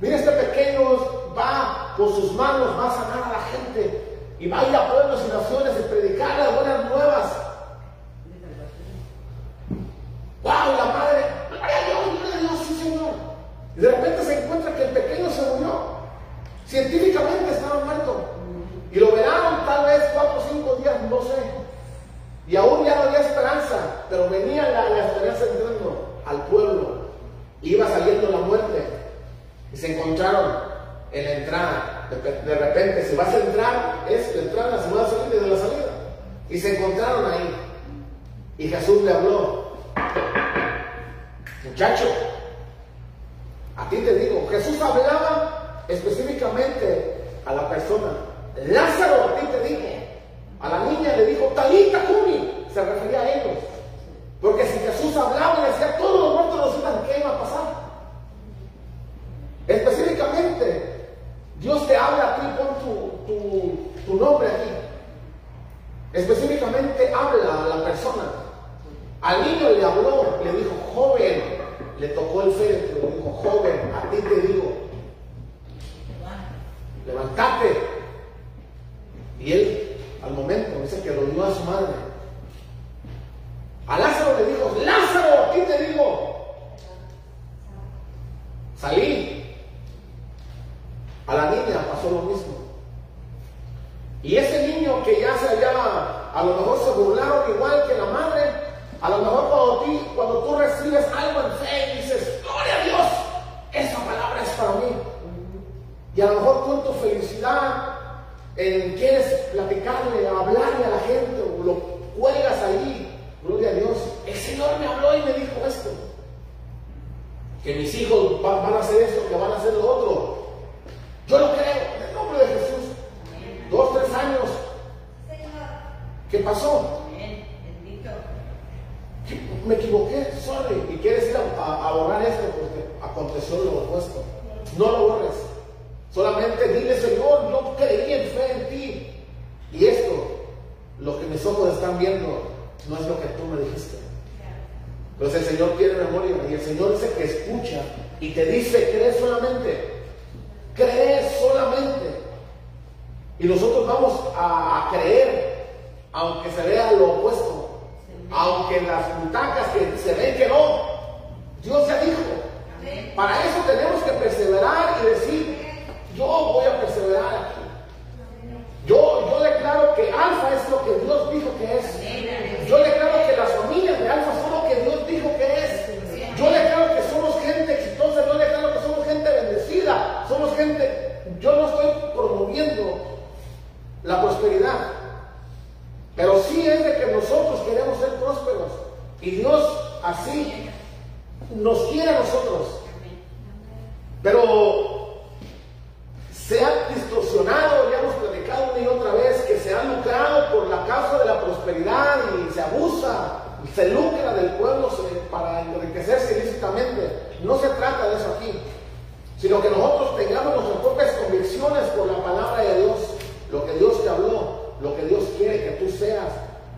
Mira 0.00 0.16
este 0.16 0.30
pequeño 0.30 1.34
va 1.36 1.94
con 1.96 2.08
sus 2.08 2.32
manos, 2.32 2.78
va 2.78 2.88
a 2.88 2.94
sanar 2.94 3.24
a 3.24 3.32
la 3.32 3.44
gente. 3.50 4.04
Y 4.38 4.48
va 4.48 4.60
a 4.60 4.68
ir 4.68 4.76
a 4.76 4.90
pueblos 4.90 5.20
y 5.26 5.32
naciones 5.32 5.72
y 5.78 5.82
predicar 5.88 6.38
las 6.38 6.54
buenas 6.54 6.84
nuevas. 6.84 7.32
¡Wow! 10.42 10.76
La 10.76 10.84
madre, 10.84 11.24
¡Gloria 11.50 11.76
a 11.76 11.84
Dios! 11.86 12.20
¡Gloria 12.20 12.34
a 12.36 12.40
Dios! 12.40 12.66
¡Sí, 12.66 12.80
Señor! 12.82 13.10
Y 13.76 13.80
de 13.80 13.90
repente 13.90 14.24
se 14.24 14.44
encuentra 14.44 14.76
que 14.76 14.84
el 14.84 14.90
pequeño 14.90 15.30
se 15.30 15.42
murió. 15.42 15.98
Científicamente 16.66 17.50
estaba 17.50 17.84
muerto. 17.84 18.24
Y 18.92 19.00
lo 19.00 19.12
veraron 19.12 19.66
tal 19.66 19.86
vez 19.86 20.02
cuatro 20.14 20.38
o 20.38 20.52
cinco 20.52 20.76
días, 20.76 20.96
no 21.10 21.20
sé. 21.22 21.58
Y 22.46 22.56
aún 22.56 22.84
ya 22.84 22.94
no 22.94 23.02
había 23.02 23.20
esperanza, 23.20 23.76
pero 24.08 24.28
venía 24.30 24.68
la, 24.70 25.06
esperanza 25.06 25.44
entrando 25.44 26.20
al 26.24 26.42
pueblo. 26.46 27.08
Iba 27.60 27.88
saliendo 27.88 28.30
la 28.30 28.38
muerte. 28.38 28.86
Y 29.67 29.67
se 29.78 29.96
encontraron 29.96 30.52
en 31.12 31.24
la 31.24 31.32
entrada. 31.32 32.08
De, 32.10 32.54
repente, 32.54 33.04
si 33.04 33.16
vas 33.16 33.28
a 33.28 33.38
entrar, 33.38 34.04
es 34.10 34.34
la 34.34 34.42
entrada, 34.42 34.84
si 34.84 34.94
vas 34.94 35.06
a 35.06 35.10
salir 35.10 35.32
desde 35.32 35.46
la 35.46 35.56
salida. 35.56 35.90
Y 36.50 36.58
se 36.58 36.76
encontraron 36.76 37.30
ahí. 37.30 37.54
Y 38.58 38.68
Jesús 38.68 39.02
le 39.02 39.12
habló. 39.12 39.68
Muchacho, 41.64 42.06
a 43.76 43.88
ti 43.88 43.96
te 43.98 44.14
digo, 44.14 44.48
Jesús 44.50 44.80
hablaba 44.80 45.84
específicamente 45.88 47.14
a 47.46 47.54
la 47.54 47.68
persona. 47.68 48.12
Lázaro, 48.66 49.24
a 49.24 49.40
ti 49.40 49.46
te 49.46 49.68
dijo. 49.68 49.88
A 50.60 50.68
la 50.68 50.84
niña 50.86 51.16
le 51.16 51.26
dijo, 51.26 51.46
Talita 51.54 52.00
Kumi. 52.04 52.66
Se 52.74 52.84
refería 52.84 53.20
a 53.20 53.32
ellos. 53.34 53.58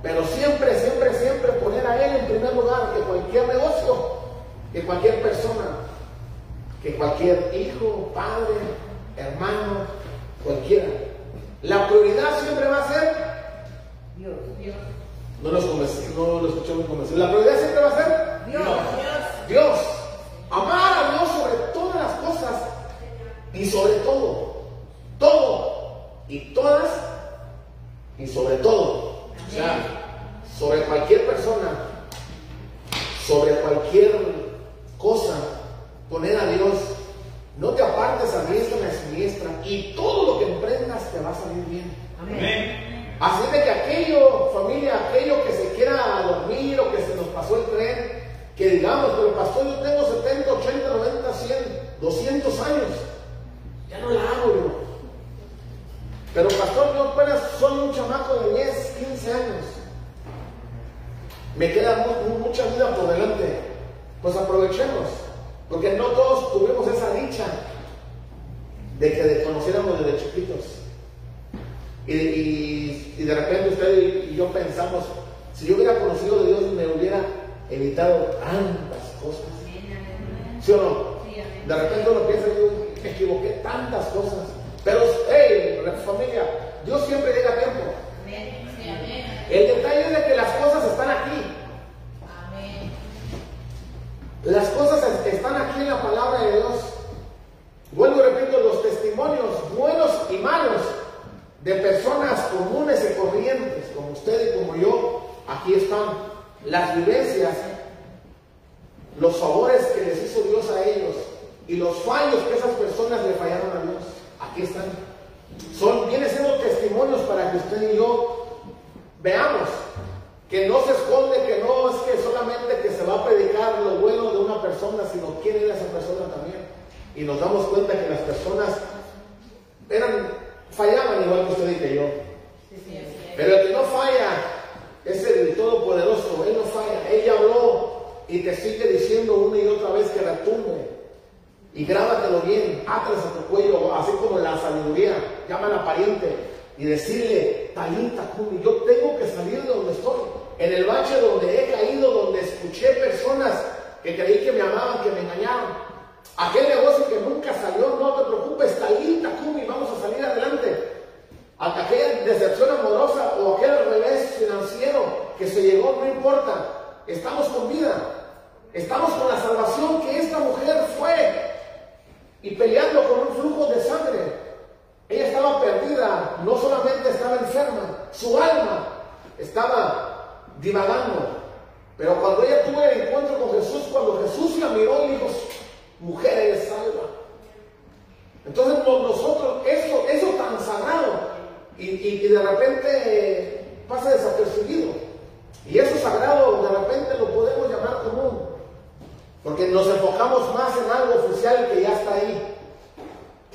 Pero 0.03 0.25
siempre, 0.25 0.81
siempre, 0.81 1.15
siempre 1.15 1.53
poner 1.53 1.87
a 1.87 2.05
Él 2.05 2.17
en 2.21 2.27
primer 2.27 2.55
lugar 2.55 2.95
que 2.95 3.01
cualquier 3.01 3.49
negocio, 3.49 4.21
que 4.73 4.83
cualquier 4.83 5.23
persona, 5.23 5.77
que 6.83 6.95
cualquier 6.95 7.53
hijo, 7.55 8.11
padre, 8.15 8.61
hermano, 9.17 9.87
cualquiera. 10.43 10.89
La 11.63 11.87
prioridad 11.89 12.41
siempre 12.43 12.67
va 12.67 12.83
a 12.83 12.89
ser 12.89 13.17
Dios. 14.17 14.35
Dios. 14.59 14.77
No, 15.43 15.51
los 15.51 15.65
no 15.65 16.41
lo 16.41 16.49
escuchamos 16.49 16.87
convencer. 16.87 17.19
La 17.19 17.29
prioridad 17.29 17.59
siempre 17.59 17.83
va 17.83 17.89
a 17.89 17.97
ser 17.97 18.47
Dios. 18.47 18.67
Dios. 19.49 19.90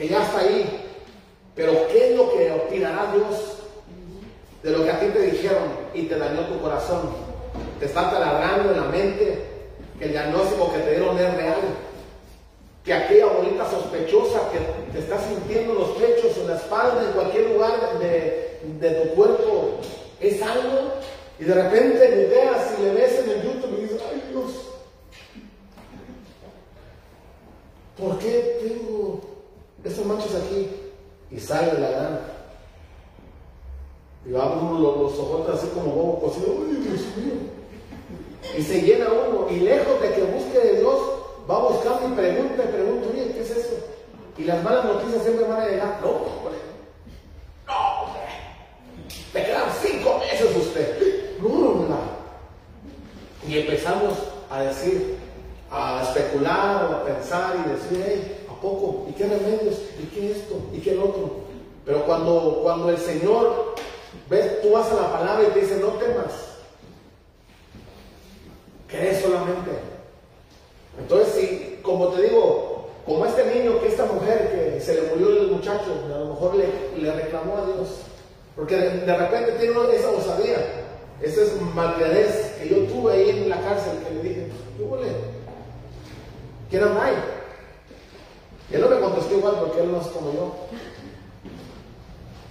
Ya 0.08 0.24
está 0.24 0.40
ahí. 0.40 0.82
Pero 1.56 1.88
¿qué 1.88 2.12
es 2.12 2.18
lo 2.18 2.32
que 2.34 2.52
opinará 2.52 3.14
Dios 3.14 3.58
de 4.62 4.72
lo 4.72 4.84
que 4.84 4.92
a 4.92 5.00
ti 5.00 5.08
te 5.08 5.22
dijeron 5.22 5.70
y 5.94 6.04
te 6.04 6.18
dañó 6.18 6.42
tu 6.48 6.60
corazón? 6.60 7.12
Te 7.80 7.86
está 7.86 8.12
taladrando 8.12 8.72
en 8.72 8.78
la 8.82 8.88
mente 8.88 9.46
que 9.98 10.06
el 10.06 10.12
diagnóstico 10.12 10.74
que 10.74 10.80
te 10.80 10.92
dieron 10.92 11.18
es 11.18 11.34
real. 11.36 11.60
Que 12.84 12.94
aquella 12.94 13.28
bolita 13.28 13.70
sospechosa 13.70 14.50
que 14.52 14.60
te 14.92 15.00
está 15.00 15.18
sintiendo 15.20 15.74
en 15.74 15.80
los 15.80 15.90
pechos, 15.92 16.38
en 16.38 16.48
la 16.48 16.58
espalda, 16.58 17.04
en 17.04 17.14
cualquier 17.14 17.50
lugar 17.50 18.00
de, 18.00 19.04
tu 19.04 19.16
cuerpo, 19.16 19.80
es 20.20 20.42
algo. 20.42 20.92
Y 21.40 21.46
de 21.46 21.54
repente 21.54 22.08
googleas 22.10 22.76
y 22.78 22.84
le 22.84 22.92
ves 22.92 23.20
en 23.20 23.30
el 23.30 23.44
YouTube 23.44 23.78
y 23.78 23.82
dices, 23.82 24.02
ay 24.10 24.24
Dios, 24.30 24.52
¿por 27.98 28.20
qué 28.20 28.60
tengo 28.62 29.25
esas 29.90 30.06
manchas 30.06 30.36
aquí? 30.36 30.70
Y 31.32 31.40
sale 31.40 31.80
la 31.80 31.90
grana. 31.90 32.20
Y 34.26 34.32
va 34.32 34.54
uno 34.54 34.80
los, 34.80 34.98
los 34.98 35.20
ojos 35.20 35.50
así 35.54 35.68
como 35.68 35.92
bobo 35.92 36.20
cocido, 36.22 36.48
¡ay 36.68 36.76
Dios 36.76 37.02
mío! 37.18 37.34
Y 38.58 38.62
se 38.64 38.82
llena 38.82 39.08
uno, 39.12 39.48
y 39.50 39.60
lejos 39.60 40.02
de 40.02 40.14
que 40.14 40.24
busque 40.24 40.60
de 40.60 40.80
Dios, 40.80 41.00
va 41.50 41.60
buscando 41.60 42.08
y 42.08 42.16
pregunta 42.16 42.64
y 42.64 42.74
pregunta, 42.74 43.08
oye, 43.12 43.32
¿qué 43.34 43.42
es 43.42 43.52
eso? 43.52 43.76
Y 44.38 44.44
las 44.44 44.64
malas 44.64 44.86
noticias 44.86 45.24
siempre 45.24 45.46
van 45.46 45.62
a 45.62 45.68
llegar, 45.68 46.00
no, 46.02 46.10
hombre, 46.10 46.58
no, 47.68 48.02
hombre, 48.02 48.22
te 49.34 49.44
quedan 49.44 49.70
cinco 49.82 50.20
meses 50.20 50.56
usted, 50.56 51.40
no, 51.40 51.48
hombre. 51.48 51.96
Y 53.48 53.60
empezamos 53.60 54.14
a 54.50 54.62
decir, 54.62 55.18
a 55.72 56.02
especular 56.04 56.86
o 56.86 56.96
a 56.96 57.06
pensar 57.06 57.56
y 57.64 57.70
decir, 57.70 58.04
hey, 58.06 58.45
¿a 58.45 58.45
poco? 58.66 59.06
¿Y 59.10 59.14
qué 59.14 59.26
remedios? 59.26 59.76
¿Y 60.02 60.06
qué 60.08 60.32
esto? 60.32 60.56
¿Y 60.74 60.80
qué 60.80 60.92
el 60.94 61.00
otro? 61.00 61.46
Pero 61.86 62.06
cuando, 62.06 62.62
cuando 62.64 62.90
el 62.90 62.98
Señor, 62.98 63.76
ves, 64.30 64.62
tú 64.62 64.72
vas 64.72 64.92
a 64.92 64.96
la 64.96 65.12
palabra 65.12 65.48
y 65.48 65.52
te 65.52 65.62
dice, 65.62 65.78
no 65.78 65.90
temas, 65.90 66.34
crees 68.88 69.22
solamente. 69.22 69.72
Entonces, 71.00 71.34
si, 71.34 71.80
como 71.84 72.08
te 72.08 72.24
digo, 72.24 72.90
como 73.06 73.26
este 73.26 73.46
niño, 73.54 73.80
que 73.82 73.90
esta 73.90 74.06
mujer 74.06 74.50
que 74.52 74.82
se 74.82 74.96
le 74.96 75.10
murió 75.10 75.42
el 75.42 75.52
muchacho, 75.52 75.94
a 76.14 76.20
lo 76.20 76.34
mejor 76.34 76.56
le, 76.56 76.68
le 77.00 77.12
reclamó 77.12 77.58
a 77.58 77.66
Dios, 77.68 77.90
porque 78.56 78.76
de, 78.78 79.18
repente 79.18 79.52
tiene 79.60 79.78
uno 79.78 79.90
esa 79.92 80.10
osadía, 80.10 80.58
ese 81.22 81.44
es 81.44 81.52
que 82.58 82.70
yo 82.70 82.78
tuve 82.92 83.14
ahí 83.14 83.30
en 83.30 83.50
la 83.50 83.62
cárcel, 83.62 84.00
que 84.08 84.16
le 84.16 84.22
dije, 84.24 84.48
¿qué 84.78 84.84
huele? 84.84 85.10
¿Quién 86.70 86.84
anda 86.84 87.35
ahí? 88.70 88.76
Él 88.76 88.82
no 88.82 88.90
me 88.90 89.00
contestó 89.00 89.34
igual 89.36 89.56
porque 89.60 89.82
él 89.82 89.92
no 89.92 90.02
es 90.02 90.08
como 90.08 90.34
yo. 90.34 90.56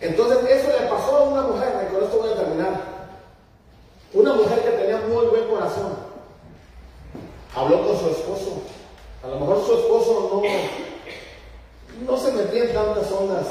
Entonces, 0.01 0.39
eso 0.51 0.69
le 0.69 0.86
pasó 0.89 1.16
a 1.16 1.23
una 1.23 1.43
mujer, 1.43 1.89
y 1.89 1.95
con 1.95 2.05
esto 2.05 2.19
voy 2.19 2.32
a 2.32 2.36
terminar. 2.36 2.81
Una 4.12 4.35
mujer 4.35 4.61
que 4.62 4.70
tenía 4.70 4.99
muy 5.09 5.27
buen 5.27 5.49
corazón. 5.49 5.95
Habló 7.55 7.86
con 7.86 7.99
su 7.99 8.09
esposo. 8.11 8.62
A 9.23 9.28
lo 9.28 9.41
mejor 9.41 9.65
su 9.65 9.74
esposo 9.74 10.43
no, 12.05 12.12
no 12.12 12.19
se 12.19 12.32
metía 12.32 12.65
en 12.65 12.74
tantas 12.74 13.11
ondas 13.11 13.47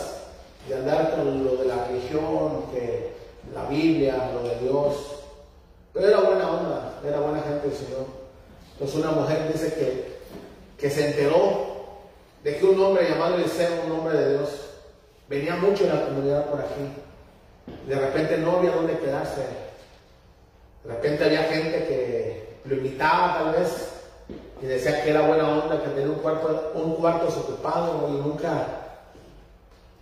de 0.67 0.75
andar 0.75 1.15
con 1.15 1.43
lo 1.43 1.57
de 1.57 1.65
la 1.65 1.85
religión, 1.87 2.65
que 2.71 3.13
la 3.53 3.65
Biblia, 3.65 4.31
lo 4.33 4.47
de 4.47 4.59
Dios. 4.59 4.95
Pero 5.93 6.07
era 6.07 6.19
buena 6.19 6.51
onda, 6.51 6.99
era 7.05 7.19
buena 7.19 7.41
gente 7.41 7.67
el 7.67 7.73
Señor. 7.73 8.05
Entonces 8.73 8.97
una 8.97 9.11
mujer 9.11 9.51
dice 9.51 9.73
que, 9.73 10.19
que 10.77 10.89
se 10.89 11.07
enteró 11.07 11.72
de 12.43 12.57
que 12.57 12.65
un 12.65 12.79
hombre 12.81 13.09
llamado 13.09 13.35
Eliseo, 13.35 13.83
un 13.85 13.91
hombre 13.93 14.17
de 14.17 14.37
Dios, 14.37 14.49
venía 15.29 15.55
mucho 15.55 15.85
en 15.85 15.95
la 15.95 16.05
comunidad 16.05 16.45
por 16.49 16.59
aquí. 16.59 16.91
De 17.87 17.95
repente 17.95 18.37
no 18.37 18.57
había 18.57 18.71
dónde 18.71 18.99
quedarse. 18.99 19.41
De 20.83 20.93
repente 20.93 21.23
había 21.23 21.43
gente 21.43 21.85
que 21.87 22.59
lo 22.65 22.75
invitaba 22.75 23.39
tal 23.39 23.53
vez 23.53 23.89
y 24.61 24.65
decía 24.65 25.03
que 25.03 25.09
era 25.09 25.27
buena 25.27 25.47
onda, 25.47 25.81
que 25.81 25.89
tenía 25.89 26.09
un 26.09 26.19
cuarto, 26.19 26.71
un 26.75 26.95
cuarto 26.95 27.25
desocupado 27.25 28.09
y 28.09 28.13
nunca 28.13 28.67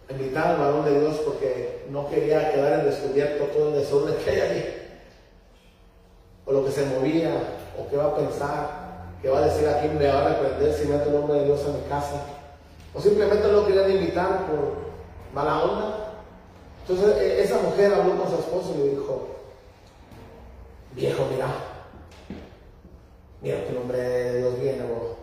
invitaba 0.10 0.52
al 0.52 0.58
varón 0.58 0.86
de 0.86 1.00
Dios 1.00 1.18
porque 1.24 1.86
no 1.90 2.10
quería 2.10 2.52
quedar 2.52 2.80
en 2.80 2.86
descubierto 2.86 3.46
todo 3.46 3.70
el 3.70 3.76
desorden 3.76 4.16
que 4.24 4.30
hay 4.32 4.40
ahí. 4.40 4.78
O 6.46 6.52
lo 6.52 6.66
que 6.66 6.72
se 6.72 6.86
movía, 6.86 7.32
o 7.78 7.88
qué 7.88 7.98
va 7.98 8.06
a 8.06 8.16
pensar, 8.16 8.81
qué 9.22 9.30
va 9.30 9.40
a 9.40 9.48
decir 9.48 9.68
aquí, 9.68 9.88
me 9.88 10.08
va 10.08 10.26
a 10.26 10.30
reprender 10.30 10.74
si 10.74 10.88
meto 10.88 11.06
el 11.10 11.14
nombre 11.14 11.40
de 11.40 11.46
Dios 11.46 11.62
en 11.66 11.76
mi 11.84 11.90
casa. 11.90 12.24
O 12.94 13.00
simplemente 13.02 13.48
no 13.52 13.66
querían 13.66 13.92
invitar 13.92 14.48
por 14.48 14.76
mala 15.34 15.64
onda. 15.64 16.14
Entonces 16.88 17.18
e- 17.18 17.42
esa 17.44 17.60
mujer 17.60 17.94
habló 17.94 18.18
con 18.18 18.30
su 18.30 18.36
esposo 18.36 18.74
y 18.76 18.78
le 18.80 18.90
dijo, 18.90 19.28
viejo, 20.94 21.26
mira, 21.32 21.48
mira 23.42 23.64
que 23.64 23.70
el 23.70 23.76
nombre 23.76 23.98
de 23.98 24.38
Dios 24.40 24.60
viene, 24.60 24.84
bro. 24.84 25.16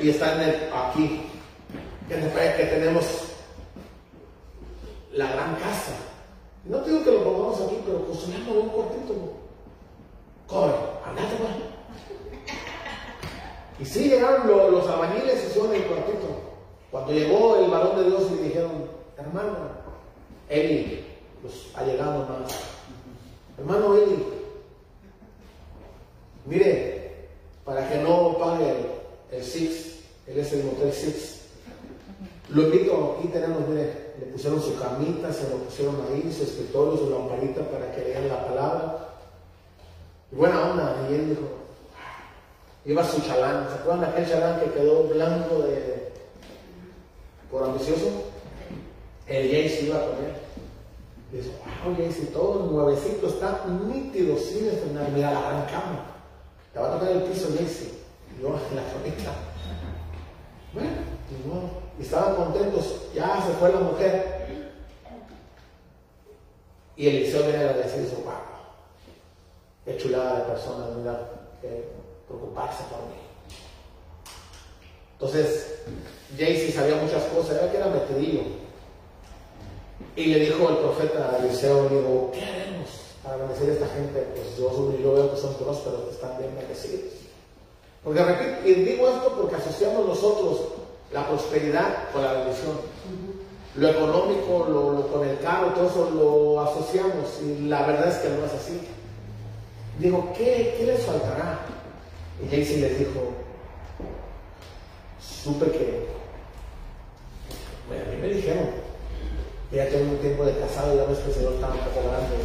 Y 0.00 0.10
está 0.10 0.34
en 0.34 0.40
el, 0.48 0.56
aquí, 0.72 1.26
que, 2.08 2.14
que 2.16 2.66
tenemos 2.66 3.04
la 5.12 5.30
gran 5.32 5.54
casa. 5.56 5.92
No 6.64 6.78
digo 6.82 7.04
que 7.04 7.10
lo 7.12 7.24
pongamos 7.24 7.60
aquí, 7.62 7.80
pero 7.84 8.06
construyamos 8.06 8.56
un 8.56 8.68
cuartito. 8.70 9.39
Corre, 10.50 10.74
andate, 11.06 11.36
pues. 11.36 11.50
Y 13.78 13.84
sí 13.86 14.08
llegaron 14.08 14.46
lo- 14.48 14.70
los 14.70 14.86
albañiles 14.88 15.42
y 15.42 15.46
hicieron 15.46 15.74
el 15.74 15.84
cuartito. 15.84 16.26
Cuando 16.90 17.12
llegó 17.12 17.56
el 17.56 17.70
varón 17.70 17.96
de 17.96 18.04
Dios 18.10 18.30
le 18.32 18.42
dijeron, 18.42 18.72
hermano, 19.16 19.56
Eli, 20.48 21.06
los 21.42 21.70
allegados 21.76 22.28
más. 22.28 22.52
Hermano 23.58 23.94
Eli, 23.96 24.24
mire, 26.46 27.28
para 27.64 27.88
que 27.88 27.98
no 27.98 28.36
pague 28.38 28.68
el, 28.70 28.86
el 29.38 29.44
Six, 29.44 30.00
él 30.26 30.38
es 30.38 30.52
el 30.52 30.64
Motel 30.64 30.92
Six. 30.92 31.40
Lo 32.48 32.62
invito, 32.64 33.16
aquí 33.18 33.28
tenemos, 33.28 33.66
mire, 33.68 34.14
le 34.18 34.26
pusieron 34.26 34.60
su 34.60 34.76
camita, 34.78 35.32
se 35.32 35.48
lo 35.48 35.56
pusieron 35.58 35.96
ahí, 36.10 36.32
su 36.36 36.42
escritorio, 36.42 36.98
su 36.98 37.10
lamparita 37.10 37.62
para 37.70 37.92
que 37.94 38.02
lean 38.02 38.28
la 38.28 38.44
palabra. 38.46 39.06
Y 40.32 40.36
buena 40.36 40.70
onda, 40.70 40.96
y 41.10 41.14
él 41.14 41.28
dijo, 41.30 41.42
iba 42.84 43.04
su 43.04 43.20
chalán, 43.22 43.66
¿se 43.68 43.74
acuerdan 43.74 44.00
de 44.00 44.06
aquel 44.06 44.28
chalán 44.28 44.60
que 44.60 44.70
quedó 44.72 45.04
blanco 45.04 45.58
de 45.62 46.12
por 47.50 47.64
ambicioso? 47.64 48.24
El 49.26 49.50
Jayce 49.50 49.86
iba 49.86 50.00
con 50.00 50.24
él. 50.24 50.32
Y 51.32 51.36
dice, 51.36 51.52
wow, 51.84 51.96
Jayce, 51.96 52.26
todo 52.26 52.66
nuevecito, 52.66 53.28
está 53.28 53.64
nítido, 53.66 54.36
sin 54.38 54.68
estrenar, 54.68 55.10
mira 55.10 55.32
la 55.32 55.40
gran 55.40 55.66
cama. 55.66 56.06
Te 56.72 56.78
va 56.78 56.88
a 56.88 56.98
tocar 56.98 57.10
el 57.10 57.22
piso 57.24 57.48
Jayce. 57.56 57.90
Y 58.38 58.42
yo 58.42 58.50
la 58.74 58.82
camita. 58.92 59.34
Bueno, 60.72 61.80
y 61.98 62.02
estaban 62.02 62.34
contentos, 62.34 63.08
ya 63.14 63.42
se 63.46 63.52
fue 63.54 63.72
la 63.72 63.80
mujer. 63.80 64.40
Y 66.96 67.08
Eliseo 67.08 67.42
viene 67.42 67.64
a 67.64 67.72
decir, 67.72 68.02
dice, 68.02 68.16
wow, 68.24 68.49
qué 69.84 69.96
chulada 69.96 70.38
de 70.40 70.44
persona, 70.44 70.86
mira, 70.96 71.30
que 71.60 71.88
preocuparse 72.28 72.82
por 72.90 73.00
mí. 73.08 73.20
Entonces, 75.14 75.80
Jaycee 76.38 76.72
sabía 76.72 76.96
muchas 76.96 77.24
cosas, 77.24 77.56
era 77.58 77.70
que 77.70 77.76
era 77.76 77.86
metidillo. 77.86 78.40
Y 80.16 80.26
le 80.26 80.40
dijo 80.40 80.68
el 80.68 80.76
profeta 80.78 81.30
a 81.32 81.38
Eliseo, 81.38 82.30
¿qué 82.32 82.44
haremos 82.44 82.88
para 83.22 83.36
bendecir 83.36 83.70
a 83.70 83.72
esta 83.74 83.86
gente? 83.88 84.26
Pues 84.34 84.56
yo, 84.56 84.96
yo 84.98 85.12
veo 85.14 85.34
que 85.34 85.40
son 85.40 85.54
prósperos, 85.54 86.02
que 86.04 86.10
están 86.12 86.38
bien 86.38 86.54
bendecidos. 86.56 87.12
Porque 88.02 88.24
repito, 88.24 88.66
y 88.68 88.74
digo 88.74 89.08
esto 89.08 89.34
porque 89.38 89.56
asociamos 89.56 90.06
nosotros 90.06 90.60
la 91.12 91.28
prosperidad 91.28 92.10
con 92.12 92.22
la 92.22 92.32
bendición. 92.32 92.78
Lo 93.76 93.88
económico, 93.88 94.66
lo, 94.68 94.92
lo- 94.92 95.06
con 95.12 95.28
el 95.28 95.38
carro, 95.40 95.68
todo 95.74 95.86
eso 95.86 96.10
lo 96.10 96.60
asociamos 96.62 97.40
y 97.44 97.68
la 97.68 97.86
verdad 97.86 98.08
es 98.08 98.16
que 98.16 98.28
no 98.30 98.44
es 98.46 98.52
así. 98.54 98.80
Digo, 100.00 100.32
¿qué, 100.34 100.76
¿qué 100.78 100.86
les 100.86 101.04
faltará? 101.04 101.58
Y 102.42 102.48
Jaycee 102.48 102.80
les 102.80 102.98
dijo, 102.98 103.20
supe 105.20 105.70
que, 105.70 106.06
bueno, 107.86 108.04
a 108.06 108.14
mí 108.14 108.16
me 108.16 108.28
dijeron, 108.28 108.70
ya 109.70 109.86
tengo 109.90 110.12
un 110.12 110.18
tiempo 110.18 110.46
de 110.46 110.58
casado 110.58 110.94
y 110.94 110.96
ya 110.96 111.04
ves 111.04 111.18
que 111.18 111.28
el 111.28 111.34
Señor 111.34 111.52
está 111.52 111.68
grande, 111.68 112.36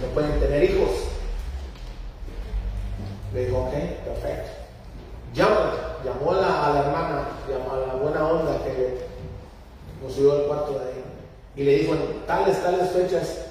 no 0.00 0.14
pueden 0.14 0.38
tener 0.38 0.70
hijos. 0.70 0.90
Le 3.34 3.46
dijo, 3.46 3.58
ok, 3.58 3.72
perfecto. 3.72 4.50
Llama, 5.34 5.96
llamó 6.04 6.30
a 6.30 6.36
la, 6.36 6.66
a 6.66 6.74
la 6.74 6.80
hermana, 6.80 7.28
llamó 7.48 7.72
a 7.72 7.86
la 7.88 7.94
buena 7.94 8.28
onda 8.28 8.64
que 8.64 8.98
nos 10.00 10.12
subió 10.12 10.32
al 10.32 10.46
cuarto 10.46 10.78
de 10.78 10.78
ahí. 10.78 11.04
Y 11.56 11.64
le 11.64 11.78
dijo, 11.78 11.94
en 11.94 12.24
tales, 12.24 12.62
tales 12.62 12.90
fechas 12.90 13.46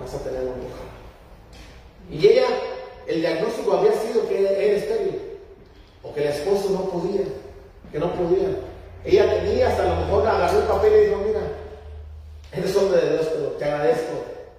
vas 0.00 0.14
a 0.14 0.18
tener 0.24 0.40
un 0.40 0.62
hijo. 0.62 0.93
Y 2.10 2.26
ella, 2.26 2.46
el 3.06 3.20
diagnóstico 3.20 3.72
había 3.72 3.92
sido 3.92 4.28
que 4.28 4.40
era 4.40 4.76
estéril, 4.78 5.20
o 6.02 6.12
que 6.12 6.22
el 6.22 6.28
esposo 6.28 6.70
no 6.70 6.90
podía, 6.90 7.24
que 7.90 7.98
no 7.98 8.12
podía. 8.12 8.48
Ella 9.04 9.34
tenía, 9.34 9.68
hasta 9.68 9.88
lo 9.88 9.96
mejor 9.96 10.26
agarró 10.26 10.60
el 10.60 10.66
papel 10.66 10.92
y 10.92 11.06
dijo, 11.06 11.22
mira, 11.26 11.40
eres 12.52 12.76
hombre 12.76 13.00
de 13.00 13.12
Dios, 13.12 13.28
pero 13.32 13.48
te 13.50 13.64
agradezco 13.64 14.12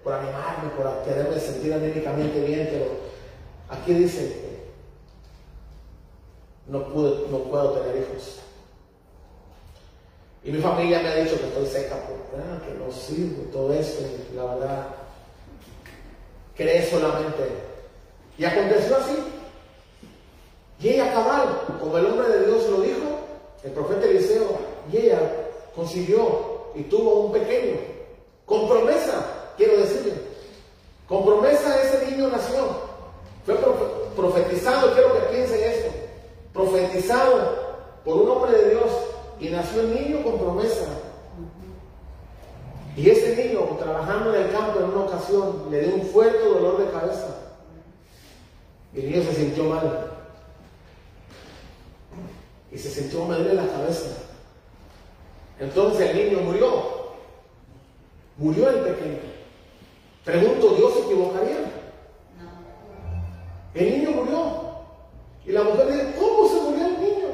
por 0.03 0.13
animarme, 0.13 0.69
por 0.77 1.03
quererme 1.03 1.39
sentir 1.39 1.73
anímicamente 1.73 2.39
bien, 2.41 2.69
pero 2.71 2.85
aquí 3.69 3.93
dice 3.93 4.45
no, 6.67 6.83
pude, 6.85 7.27
no 7.29 7.39
puedo 7.39 7.71
tener 7.73 7.97
hijos. 7.97 8.39
Y 10.43 10.51
mi 10.51 10.61
familia 10.61 10.99
me 11.01 11.09
ha 11.09 11.15
dicho 11.15 11.39
que 11.39 11.47
estoy 11.47 11.65
seca, 11.65 11.95
porque, 12.07 12.43
ah, 12.43 12.61
que 12.65 12.73
no 12.73 12.91
sirvo, 12.91 13.43
todo 13.51 13.73
eso, 13.73 14.01
y 14.31 14.35
la 14.35 14.45
verdad, 14.45 14.87
cree 16.55 16.89
solamente. 16.89 17.49
Y 18.37 18.45
aconteció 18.45 18.97
así. 18.97 19.17
Y 20.79 20.89
ella 20.89 21.13
cabal, 21.13 21.61
como 21.79 21.97
el 21.97 22.05
hombre 22.05 22.27
de 22.29 22.45
Dios 22.45 22.69
lo 22.69 22.81
dijo, 22.81 23.19
el 23.63 23.71
profeta 23.71 24.05
Eliseo, 24.05 24.57
y 24.91 24.97
ella 24.97 25.19
consiguió 25.75 26.71
y 26.75 26.83
tuvo 26.83 27.21
un 27.21 27.31
pequeño, 27.31 27.77
con 28.45 28.67
promesa, 28.67 29.25
quiero 29.57 29.77
decirle, 29.77 30.13
con 31.07 31.25
promesa 31.25 31.81
ese 31.81 32.11
niño 32.11 32.27
nació. 32.27 32.85
Fue 33.45 33.55
profetizado, 34.15 34.93
quiero 34.93 35.13
que 35.13 35.35
piensen 35.35 35.63
esto, 35.63 35.91
profetizado 36.53 37.65
por 38.03 38.17
un 38.17 38.29
hombre 38.29 38.51
de 38.51 38.69
Dios 38.71 38.91
y 39.39 39.49
nació 39.49 39.81
el 39.81 39.93
niño 39.93 40.23
con 40.23 40.37
promesa. 40.39 40.85
Y 42.97 43.09
ese 43.09 43.35
niño, 43.35 43.61
trabajando 43.77 44.33
en 44.33 44.43
el 44.43 44.51
campo 44.51 44.79
en 44.79 44.85
una 44.85 45.01
ocasión, 45.01 45.67
le 45.69 45.81
dio 45.81 45.95
un 45.95 46.01
fuerte 46.03 46.39
dolor 46.39 46.77
de 46.77 46.91
cabeza. 46.91 47.27
Y 48.93 48.99
el 49.01 49.11
niño 49.11 49.23
se 49.23 49.35
sintió 49.35 49.65
mal. 49.65 50.11
Y 52.71 52.77
se 52.77 52.89
sintió 52.89 53.25
mal 53.25 53.45
en 53.45 53.57
la 53.57 53.67
cabeza. 53.67 54.17
Entonces 55.59 56.09
el 56.09 56.17
niño 56.17 56.41
murió. 56.41 56.95
Murió 58.37 58.69
el 58.69 58.79
pequeño. 58.79 59.19
Pregunto, 60.23 60.75
¿Dios 60.75 60.93
se 60.93 60.99
equivocaría? 61.01 61.59
No. 62.39 63.79
El 63.79 63.89
niño 63.89 64.11
murió. 64.11 64.65
Y 65.45 65.51
la 65.51 65.63
mujer 65.63 65.87
dice, 65.87 66.13
¿cómo 66.17 66.47
se 66.47 66.61
murió 66.61 66.85
el 66.85 66.99
niño? 66.99 67.24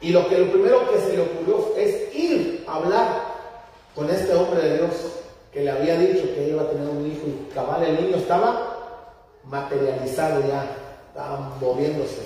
Y 0.00 0.10
lo 0.10 0.28
que 0.28 0.38
lo 0.38 0.50
primero 0.50 0.90
que 0.90 1.00
se 1.00 1.16
le 1.16 1.22
ocurrió 1.22 1.74
es 1.76 2.14
ir 2.14 2.64
a 2.68 2.76
hablar 2.76 3.08
con 3.94 4.08
este 4.10 4.32
hombre 4.34 4.62
de 4.62 4.76
Dios 4.76 4.92
que 5.52 5.60
le 5.60 5.70
había 5.70 5.98
dicho 5.98 6.22
que 6.34 6.48
iba 6.48 6.62
a 6.62 6.70
tener 6.70 6.88
un 6.88 7.06
hijo 7.06 7.26
y 7.26 7.52
cabal 7.52 7.82
el 7.82 8.04
niño 8.04 8.16
estaba 8.16 8.76
materializado 9.44 10.40
ya, 10.46 10.64
estaba 11.08 11.56
moviéndose. 11.60 12.20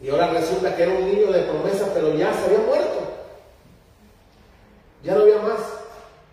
Y 0.00 0.10
ahora 0.10 0.30
resulta 0.30 0.74
que 0.74 0.82
era 0.82 0.92
un 0.92 1.06
niño 1.06 1.32
de 1.32 1.42
promesa, 1.42 1.90
pero 1.94 2.14
ya 2.14 2.32
se 2.32 2.46
había 2.46 2.66
muerto. 2.66 2.98
Ya 5.04 5.14
no 5.14 5.22
había 5.22 5.38
más. 5.38 5.60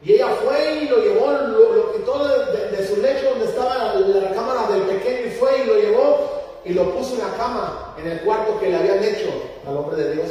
Y 0.01 0.13
ella 0.13 0.29
fue 0.43 0.81
y 0.81 0.87
lo 0.89 0.97
llevó, 0.97 1.31
lo, 1.31 1.93
quitó 1.93 2.27
de, 2.27 2.87
su 2.87 2.97
lecho 3.01 3.29
donde 3.29 3.45
estaba 3.45 3.93
la, 3.93 4.33
cámara 4.33 4.67
del 4.69 4.81
pequeño 4.81 5.27
y 5.27 5.31
fue 5.31 5.59
y 5.59 5.65
lo 5.65 5.75
llevó 5.75 6.41
y 6.65 6.73
lo 6.73 6.93
puso 6.93 7.13
en 7.13 7.19
la 7.19 7.37
cama, 7.37 7.95
en 7.97 8.07
el 8.07 8.21
cuarto 8.21 8.59
que 8.59 8.69
le 8.69 8.77
habían 8.77 9.03
hecho 9.03 9.29
al 9.65 9.77
hombre 9.77 10.03
de 10.03 10.13
Dios. 10.13 10.29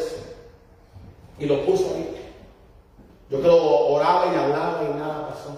Y 1.43 1.47
lo 1.47 1.67
puso 1.67 1.93
ahí. 1.97 2.09
Yo 3.29 3.41
creo 3.41 3.57
oraba 3.89 4.33
y 4.33 4.37
hablaba 4.37 4.81
y 4.85 4.97
nada 4.97 5.31
pasó. 5.31 5.51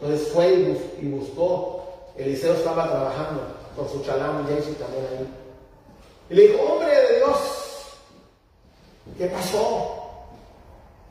Entonces 0.00 0.32
fue 0.32 0.78
y, 0.98 1.08
buscó. 1.08 1.84
Eliseo 2.16 2.54
estaba 2.54 2.88
trabajando 2.90 3.42
con 3.76 3.86
su 3.86 4.02
chalán 4.02 4.46
y 4.48 4.74
también 4.76 5.06
ahí. 5.10 5.28
Y 6.30 6.34
le 6.34 6.48
dijo, 6.48 6.62
hombre 6.62 6.88
de 6.88 7.16
Dios, 7.16 7.36
¿qué 9.18 9.26
pasó? 9.26 10.06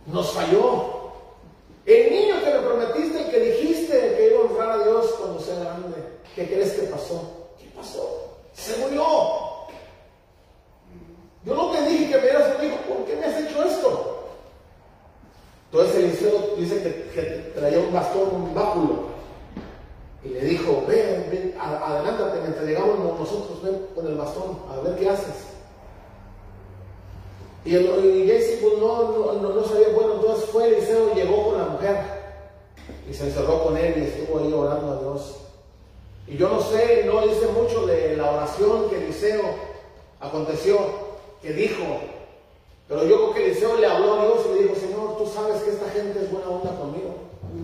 Nos 0.07 0.31
falló. 0.31 1.11
El 1.85 2.11
niño 2.11 2.43
que 2.43 2.49
le 2.49 2.60
prometiste 2.61 3.22
y 3.22 3.30
que 3.30 3.39
dijiste 3.39 4.15
que 4.18 4.30
iba 4.31 4.39
a 4.39 4.45
honrar 4.45 4.72
a 4.72 4.84
Dios 4.85 5.06
cuando 5.19 5.39
sea 5.39 5.60
grande, 5.60 5.97
¿qué 6.34 6.47
crees 6.47 6.73
que 6.73 6.88
pasó? 6.88 7.49
¿Qué 7.60 7.69
pasó? 7.76 8.39
Se 8.56 8.76
murió. 8.77 9.03
Yo 11.45 11.53
no 11.53 11.69
te 11.69 11.81
dije 11.84 12.10
que 12.10 12.18
me 12.18 12.23
dieras 12.23 12.60
un 12.60 12.65
hijo, 12.65 12.77
¿por 12.88 13.06
qué 13.06 13.15
me 13.18 13.26
has 13.26 13.39
hecho 13.39 13.64
esto? 13.64 14.05
Entonces 15.76 16.06
Eliseo 16.06 16.56
dice 16.57 16.81
que, 17.14 17.52
traía 17.53 17.80
un 17.80 17.91
bastón, 17.91 18.30
un 18.34 18.56
báculo. 18.56 19.07
Y 20.23 20.30
le 20.30 20.39
dijo, 20.45 20.85
ven, 20.88 21.27
ven, 21.30 21.53
adelántate, 21.60 22.39
mientras 22.39 22.65
llegamos 22.65 22.97
nosotros, 23.19 23.61
ven 23.61 23.85
con 23.93 24.07
el 24.07 24.15
bastón, 24.15 24.57
a 24.72 24.80
ver 24.80 24.95
qué 24.95 25.10
haces. 25.10 25.35
Y, 27.65 27.76
el, 27.76 27.84
y 27.84 28.57
pues, 28.61 28.77
no, 28.80 29.34
no, 29.34 29.49
no, 29.49 29.64
sabía, 29.68 29.89
bueno, 29.89 30.14
entonces 30.14 30.45
fue 30.45 30.69
Eliseo 30.69 31.11
y 31.11 31.15
llegó 31.15 31.49
con 31.49 31.57
la 31.57 31.65
mujer. 31.65 31.97
Y 33.10 33.14
se 33.14 33.26
encerró 33.26 33.61
con 33.65 33.76
él 33.76 33.95
y 33.97 34.02
estuvo 34.03 34.39
ahí 34.39 34.53
orando 34.53 34.93
a 34.93 34.99
Dios. 35.02 35.41
Y 36.26 36.38
yo 36.38 36.47
no 36.47 36.61
sé, 36.61 37.03
no 37.06 37.27
dice 37.27 37.47
mucho 37.47 37.85
de 37.85 38.15
la 38.15 38.31
oración 38.31 38.89
que 38.89 39.03
Eliseo 39.03 39.43
aconteció, 40.22 40.77
que 41.41 41.52
dijo, 41.52 41.84
pero 42.88 43.03
yo 43.03 43.16
creo 43.16 43.34
que 43.34 43.45
Eliseo 43.45 43.78
le 43.78 43.88
habló 43.88 44.14
a 44.14 44.26
Dios 44.26 44.45
y 44.45 44.53
le 44.53 44.64
dijo, 44.64 44.76
Señor, 44.76 45.18
tú 45.18 45.26
sabes 45.26 45.62
que 45.64 45.72
esta 45.72 45.90
gente 45.90 46.24
es 46.24 46.32
buena 46.32 46.49
onda 46.49 46.78
conmigo. 46.78 47.16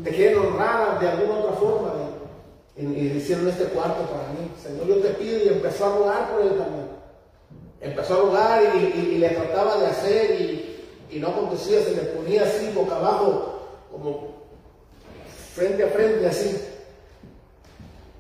Te 0.04 0.10
quieren 0.10 0.40
honrar 0.40 1.00
de 1.00 1.10
alguna 1.10 1.40
otra 1.40 1.54
forma. 1.54 1.94
Y, 2.76 2.84
hicieron 2.84 3.48
este 3.48 3.66
cuarto 3.66 4.02
para 4.04 4.30
mí. 4.30 4.52
Señor, 4.62 4.88
yo 4.88 4.96
te 4.98 5.10
pido 5.10 5.44
y 5.44 5.50
empezó 5.50 5.86
a 5.86 5.98
rogar 5.98 6.32
por 6.32 6.42
él 6.42 6.58
también. 6.58 6.88
Empezó 7.82 8.14
a 8.16 8.18
rogar 8.18 8.76
y, 8.76 9.18
le 9.18 9.30
trataba 9.30 9.78
de 9.78 9.88
hacer 9.88 10.42
y, 10.42 10.88
y 11.12 11.20
no 11.20 11.28
acontecía, 11.28 11.84
se 11.84 11.96
le 11.96 12.02
ponía 12.02 12.44
así, 12.44 12.72
boca 12.74 12.96
abajo, 12.96 13.60
como 13.92 14.42
frente 15.54 15.84
a 15.84 15.88
frente, 15.88 16.28
así. 16.28 16.60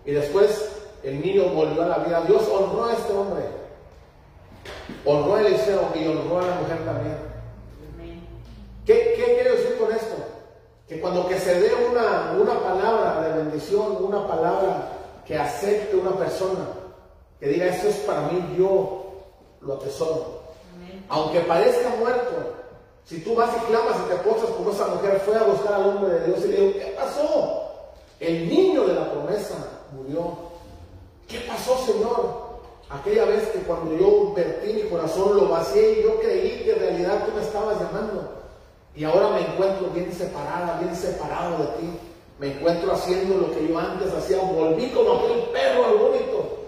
Y 0.06 0.11
después 0.11 0.69
el 1.03 1.19
niño 1.22 1.49
volvió 1.49 1.82
a 1.82 1.88
la 1.88 1.98
vida. 1.99 2.23
Dios 2.28 2.48
honró 2.48 2.86
a 2.86 2.94
este 2.94 3.14
hombre. 3.14 3.60
Honró 5.05 5.35
a 5.35 5.41
Eliseo 5.41 5.89
y 5.95 6.07
honró 6.07 6.39
a 6.39 6.47
la 6.47 6.55
mujer 6.55 6.85
también. 6.85 7.17
¿Qué, 8.85 9.13
qué 9.15 9.35
quiero 9.35 9.55
decir 9.55 9.77
con 9.77 9.91
esto? 9.91 10.15
Que 10.88 10.99
cuando 10.99 11.27
que 11.27 11.39
se 11.39 11.59
dé 11.59 11.71
una, 11.89 12.33
una 12.39 12.59
palabra 12.59 13.21
de 13.21 13.43
bendición, 13.43 13.97
una 14.03 14.27
palabra 14.27 14.91
que 15.25 15.38
acepte 15.38 15.95
una 15.95 16.11
persona, 16.17 16.65
que 17.39 17.47
diga, 17.47 17.67
esto 17.67 17.88
es 17.88 17.95
para 17.97 18.23
mí, 18.23 18.55
yo 18.57 19.01
lo 19.61 19.75
atesoro. 19.75 20.41
Aunque 21.09 21.41
parezca 21.41 21.89
muerto, 21.99 22.53
si 23.05 23.19
tú 23.21 23.35
vas 23.35 23.49
y 23.55 23.65
clamas 23.65 23.97
y 24.05 24.09
te 24.09 24.15
posas 24.17 24.49
como 24.51 24.71
esa 24.71 24.88
mujer 24.88 25.21
fue 25.25 25.35
a 25.35 25.43
buscar 25.43 25.73
al 25.73 25.89
hombre 25.89 26.13
de 26.13 26.27
Dios 26.27 26.39
y 26.45 26.47
le 26.47 26.61
dijo, 26.61 26.79
¿qué 26.79 26.95
pasó? 26.97 27.63
El 28.19 28.47
niño 28.47 28.85
de 28.85 28.93
la 28.93 29.11
promesa 29.11 29.55
murió. 29.93 30.38
¿Qué 31.27 31.39
pasó, 31.41 31.77
Señor? 31.85 32.40
Aquella 32.91 33.23
vez 33.23 33.47
que 33.49 33.59
cuando 33.59 33.95
yo 33.95 34.34
vertí 34.34 34.73
mi 34.73 34.89
corazón, 34.89 35.38
lo 35.38 35.47
vacié 35.47 35.99
y 35.99 36.03
yo 36.03 36.19
creí 36.19 36.63
que 36.63 36.73
en 36.73 36.80
realidad 36.80 37.26
tú 37.26 37.31
me 37.34 37.41
estabas 37.41 37.80
llamando. 37.80 38.41
Y 38.93 39.05
ahora 39.05 39.30
me 39.30 39.41
encuentro 39.41 39.88
bien 39.93 40.11
separada, 40.11 40.77
bien 40.81 40.93
separado 40.93 41.57
de 41.59 41.65
ti. 41.80 41.99
Me 42.38 42.47
encuentro 42.53 42.91
haciendo 42.91 43.38
lo 43.38 43.53
que 43.53 43.65
yo 43.65 43.80
antes 43.80 44.13
hacía. 44.13 44.39
Volví 44.39 44.89
como 44.89 45.19
aquel 45.19 45.39
perro 45.53 45.85
al 45.85 45.97
vómito. 45.97 46.65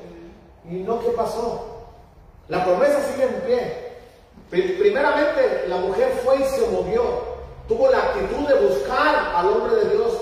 ¿Y 0.70 0.76
no 0.76 1.00
qué 1.02 1.10
pasó? 1.10 1.66
La 2.48 2.64
promesa 2.64 3.02
sigue 3.12 3.26
en 3.26 3.42
pie. 3.42 4.78
Primeramente, 4.78 5.66
la 5.68 5.78
mujer 5.78 6.22
fue 6.24 6.40
y 6.40 6.44
se 6.46 6.70
movió. 6.70 7.04
Tuvo 7.68 7.90
la 7.90 7.98
actitud 7.98 8.48
de 8.48 8.68
buscar 8.68 9.34
al 9.36 9.48
hombre 9.48 9.76
de 9.76 9.90
Dios 9.90 10.14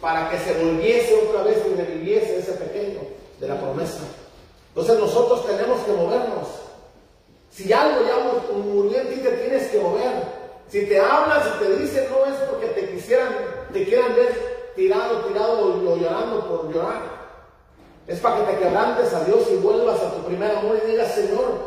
para 0.00 0.30
que 0.30 0.38
se 0.38 0.64
volviese 0.64 1.26
otra 1.26 1.42
vez 1.42 1.58
y 1.66 1.74
reviviese 1.74 2.38
ese 2.38 2.52
pequeño 2.52 3.00
de 3.40 3.48
la 3.48 3.60
promesa. 3.60 4.02
Entonces 4.70 4.98
nosotros 4.98 5.46
tenemos 5.46 5.80
que 5.80 5.92
movernos. 5.92 6.48
Si 7.50 7.72
algo 7.72 8.00
ya 8.06 8.54
murió 8.54 9.00
en 9.00 9.08
ti, 9.08 9.20
te 9.20 9.30
tienes 9.30 9.68
que 9.68 9.80
mover. 9.80 10.40
Si 10.68 10.86
te 10.86 11.00
hablas 11.00 11.44
y 11.46 11.64
te 11.64 11.76
dicen 11.76 12.06
no 12.10 12.26
es 12.26 12.38
porque 12.48 12.68
te 12.68 12.90
quisieran, 12.90 13.34
te 13.72 13.84
quieran 13.84 14.14
ver 14.14 14.72
tirado, 14.76 15.24
tirado 15.26 15.74
o 15.74 15.96
llorando 15.96 16.46
por 16.46 16.72
llorar. 16.72 17.02
Es 18.06 18.20
para 18.20 18.36
que 18.36 18.52
te 18.52 18.58
quebrantes 18.60 19.12
a 19.12 19.24
Dios 19.24 19.48
y 19.50 19.56
vuelvas 19.56 20.00
a 20.00 20.14
tu 20.14 20.22
primer 20.24 20.56
amor 20.56 20.80
y 20.82 20.90
digas, 20.90 21.12
Señor, 21.12 21.58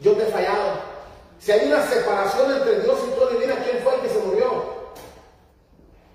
yo 0.00 0.12
te 0.12 0.22
he 0.22 0.26
fallado. 0.26 0.96
Si 1.40 1.52
hay 1.52 1.66
una 1.66 1.86
separación 1.86 2.52
entre 2.52 2.80
Dios 2.80 2.98
y 3.06 3.10
tú, 3.10 3.24
adivina 3.24 3.62
quién 3.62 3.78
fue 3.82 3.94
el 3.96 4.00
que 4.00 4.08
se 4.08 4.18
murió. 4.20 4.64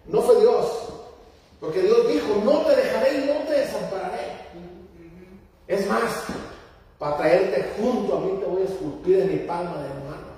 No 0.06 0.22
fue 0.22 0.40
Dios. 0.40 0.66
Porque 1.60 1.82
Dios 1.82 2.08
dijo, 2.08 2.42
no 2.44 2.62
te 2.62 2.76
dejaré 2.76 3.14
y 3.14 3.26
no 3.26 3.48
te 3.48 3.60
desampararé. 3.60 4.41
Es 5.72 5.88
más, 5.88 6.26
para 7.00 7.18
traerte 7.18 7.66
junto 7.78 8.18
a 8.18 8.20
mí 8.20 8.38
te 8.40 8.46
voy 8.46 8.62
a 8.62 8.66
esculpir 8.66 9.20
en 9.22 9.32
mi 9.32 9.38
palma 9.48 9.78
de 9.82 9.90
mano. 9.90 10.32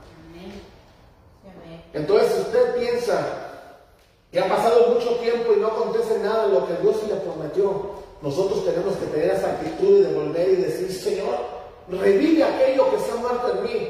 esposa 3.13 3.49
que 4.31 4.39
ha 4.39 4.47
pasado 4.49 4.93
mucho 4.93 5.15
tiempo 5.17 5.53
y 5.53 5.59
no 5.59 5.67
acontece 5.67 6.17
nada 6.19 6.47
de 6.47 6.53
lo 6.53 6.67
que 6.67 6.73
Dios 6.81 6.95
le 7.07 7.15
prometió, 7.15 7.91
nosotros 8.21 8.65
tenemos 8.65 8.95
que 8.95 9.05
tener 9.07 9.35
esa 9.35 9.47
actitud 9.51 10.05
de 10.05 10.13
volver 10.13 10.49
y 10.49 10.55
decir, 10.55 10.91
Señor, 10.91 11.37
revive 11.89 12.43
aquello 12.43 12.89
que 12.89 12.95
está 12.95 13.15
muerto 13.15 13.53
en 13.53 13.63
mí. 13.63 13.89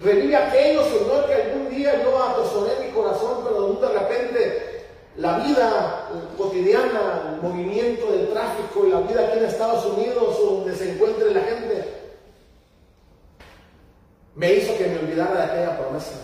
Revive 0.00 0.34
aquello, 0.34 0.82
Señor, 0.84 1.26
que 1.26 1.34
algún 1.34 1.68
día 1.70 2.02
yo 2.02 2.20
atesoré 2.20 2.84
mi 2.84 2.92
corazón, 2.92 3.44
pero 3.44 3.74
de 3.74 3.98
repente 3.98 4.69
la 5.20 5.38
vida 5.40 6.08
cotidiana, 6.38 7.34
el 7.34 7.42
movimiento 7.42 8.10
del 8.10 8.30
tráfico 8.30 8.86
y 8.86 8.90
la 8.90 9.00
vida 9.00 9.26
aquí 9.26 9.38
en 9.38 9.44
Estados 9.44 9.84
Unidos, 9.84 10.38
donde 10.38 10.74
se 10.74 10.92
encuentre 10.92 11.34
la 11.34 11.42
gente, 11.42 11.94
me 14.34 14.54
hizo 14.54 14.76
que 14.78 14.86
me 14.86 14.98
olvidara 14.98 15.34
de 15.34 15.42
aquella 15.42 15.78
promesa. 15.78 16.14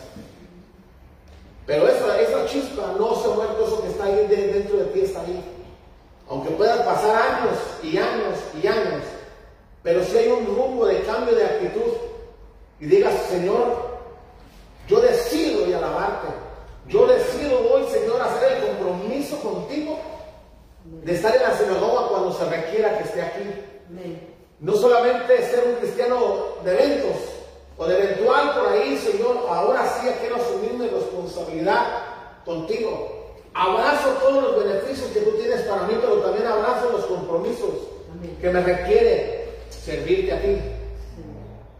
Pero 1.66 1.88
esa, 1.88 2.18
esa 2.20 2.46
chispa 2.46 2.94
no 2.98 3.14
se 3.16 3.30
ha 3.30 3.34
muerto, 3.34 3.66
eso 3.66 3.82
que 3.82 3.88
está 3.88 4.04
ahí 4.04 4.26
dentro 4.28 4.78
de 4.78 4.84
ti 4.86 5.00
está 5.00 5.20
ahí. 5.20 5.44
Aunque 6.30 6.50
puedan 6.52 6.82
pasar 6.86 7.16
años 7.16 7.58
y 7.82 7.98
años 7.98 8.38
y 8.62 8.66
años, 8.66 9.02
pero 9.82 10.02
si 10.04 10.16
hay 10.16 10.28
un 10.28 10.46
rumbo 10.46 10.86
de 10.86 11.02
cambio 11.02 11.34
de 11.34 11.44
actitud 11.44 11.92
y 12.80 12.86
digas, 12.86 13.14
Señor, 13.28 13.96
yo 14.88 15.00
alabarte, 15.00 15.25
yo 16.88 17.06
decido 17.06 17.72
hoy, 17.72 17.84
Señor, 17.90 18.20
hacer 18.20 18.52
el 18.52 18.66
compromiso 18.66 19.38
contigo 19.40 19.98
de 20.84 21.12
estar 21.14 21.34
en 21.34 21.42
la 21.42 21.56
sinagoga 21.56 22.08
cuando 22.08 22.32
se 22.32 22.44
requiera 22.44 22.98
que 22.98 23.04
esté 23.04 23.22
aquí. 23.22 23.42
No 24.60 24.74
solamente 24.74 25.42
ser 25.48 25.64
un 25.68 25.74
cristiano 25.76 26.16
de 26.64 26.72
eventos, 26.72 27.16
o 27.78 27.86
de 27.86 27.98
eventual 27.98 28.54
por 28.54 28.68
ahí, 28.68 28.96
Señor, 28.96 29.46
ahora 29.48 29.86
sí 29.86 30.08
quiero 30.20 30.36
asumir 30.36 30.72
mi 30.74 30.88
responsabilidad 30.88 31.84
contigo. 32.44 33.34
Abrazo 33.52 34.10
todos 34.20 34.42
los 34.42 34.64
beneficios 34.64 35.10
que 35.10 35.20
tú 35.20 35.32
tienes 35.32 35.62
para 35.62 35.82
mí, 35.82 35.94
pero 36.00 36.20
también 36.20 36.46
abrazo 36.46 36.90
los 36.92 37.06
compromisos 37.06 37.70
que 38.40 38.50
me 38.50 38.60
requiere 38.62 39.48
servirte 39.70 40.32
a 40.32 40.40
ti. 40.40 40.58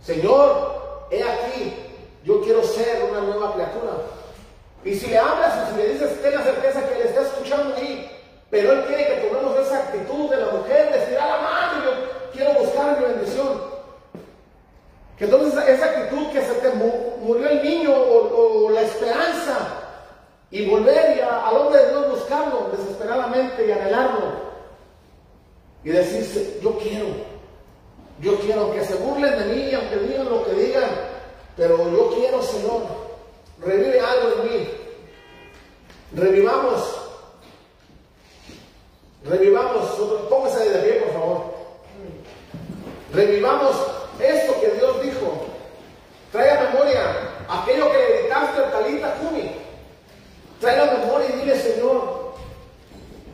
Señor, 0.03 1.07
he 1.11 1.23
aquí, 1.23 1.73
yo 2.24 2.43
quiero 2.43 2.62
ser 2.62 3.09
una 3.11 3.20
nueva 3.20 3.55
criatura. 3.55 3.93
Y 4.85 4.94
si 4.94 5.07
le 5.09 5.19
hablas 5.19 5.55
y 5.57 5.73
si 5.73 5.77
le 5.78 5.93
dices, 5.93 6.23
ten 6.23 6.35
la 6.35 6.43
certeza 6.43 6.89
que 6.89 6.94
le 6.94 7.09
está 7.09 7.23
escuchando 7.23 7.74
ahí, 7.77 8.11
pero 8.51 8.73
Él 8.73 8.85
quiere 8.86 9.07
que 9.07 9.28
tomemos 9.28 9.59
esa 9.59 9.78
actitud 9.78 10.31
de 10.31 10.36
la 10.36 10.53
mujer, 10.53 10.93
de 10.93 10.98
estirar 10.98 11.28
la 11.28 11.39
mano, 11.39 11.85
yo 11.85 11.90
quiero 12.32 12.53
buscar 12.61 12.98
mi 12.98 13.05
bendición. 13.05 13.77
Que 15.19 15.24
entonces 15.24 15.69
esa 15.69 15.86
actitud 15.86 16.31
que 16.31 16.43
se 16.43 16.55
te 16.55 16.70
murió 16.70 17.48
el 17.48 17.62
niño 17.62 17.93
o, 17.93 18.70
la 18.70 18.82
esperanza 18.82 19.57
y 20.51 20.69
volver 20.69 21.23
a, 21.24 21.48
al 21.48 21.57
hombre 21.57 21.81
de 21.81 21.90
Dios 21.90 22.11
buscarlo 22.11 22.70
desesperadamente 22.77 23.66
y 23.66 23.73
anhelarlo 23.73 24.47
y 25.82 25.90
decirse, 25.90 26.59
yo 26.62 26.77
quiero, 26.78 27.07
yo 28.20 28.39
quiero 28.40 28.73
que 28.73 28.85
se 28.85 28.97
burlen 28.97 29.39
de 29.39 29.44
mí, 29.55 29.73
aunque 29.73 29.97
digan 29.98 30.28
lo 30.28 30.44
que 30.44 30.53
digan, 30.53 30.90
pero 31.57 31.90
yo 31.90 32.11
quiero, 32.16 32.43
Señor, 32.43 33.06
revive 33.67 34.01
algo 34.01 34.29
en 34.33 34.49
mí. 34.49 34.69
Revivamos, 36.15 36.83
revivamos, 39.25 39.85
póngase 40.31 40.71
de 40.71 40.79
pie, 40.79 40.93
por 41.01 41.13
favor. 41.13 41.45
Revivamos 43.13 43.77
esto 44.21 44.61
que 44.61 44.71
Dios 44.71 45.03
dijo. 45.03 45.47
Trae 46.33 46.51
a 46.51 46.71
memoria 46.71 47.01
aquello 47.49 47.91
que 47.91 47.99
le 47.99 48.13
dedicaste 48.15 48.63
al 48.63 48.71
Talita 48.71 49.15
Kumi. 49.15 49.51
Trae 50.61 50.81
a 50.81 50.99
memoria 50.99 51.29
y 51.29 51.41
dile, 51.41 51.59
Señor, 51.59 52.35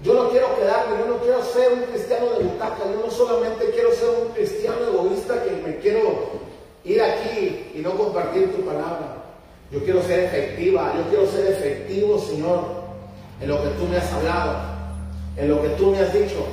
yo 0.03 0.15
no 0.15 0.31
quiero 0.31 0.57
quedarme, 0.57 0.99
yo 0.99 1.07
no 1.07 1.17
quiero 1.19 1.45
ser 1.45 1.73
un 1.73 1.83
cristiano 1.83 2.31
de 2.31 2.45
butaca, 2.45 2.79
yo 2.85 3.01
no 3.05 3.11
solamente 3.11 3.71
quiero 3.71 3.93
ser 3.93 4.09
un 4.09 4.33
cristiano 4.33 4.79
egoísta 4.89 5.43
que 5.45 5.51
me 5.51 5.79
quiero 5.79 6.31
ir 6.85 7.01
aquí 7.01 7.73
y 7.75 7.79
no 7.79 7.93
compartir 7.93 8.55
tu 8.55 8.65
palabra. 8.65 9.22
Yo 9.73 9.82
quiero 9.85 10.03
ser 10.03 10.24
efectiva, 10.24 10.93
yo 10.99 11.09
quiero 11.09 11.27
ser 11.27 11.47
efectivo, 11.47 12.19
Señor, 12.19 12.82
en 13.40 13.49
lo 13.49 13.62
que 13.62 13.70
tú 13.70 13.86
me 13.86 13.97
has 13.97 14.12
hablado, 14.12 14.59
en 15.39 15.49
lo 15.49 15.62
que 15.62 15.69
tú 15.70 15.93
me 15.93 15.99
has 15.99 16.12
dicho. 16.12 16.47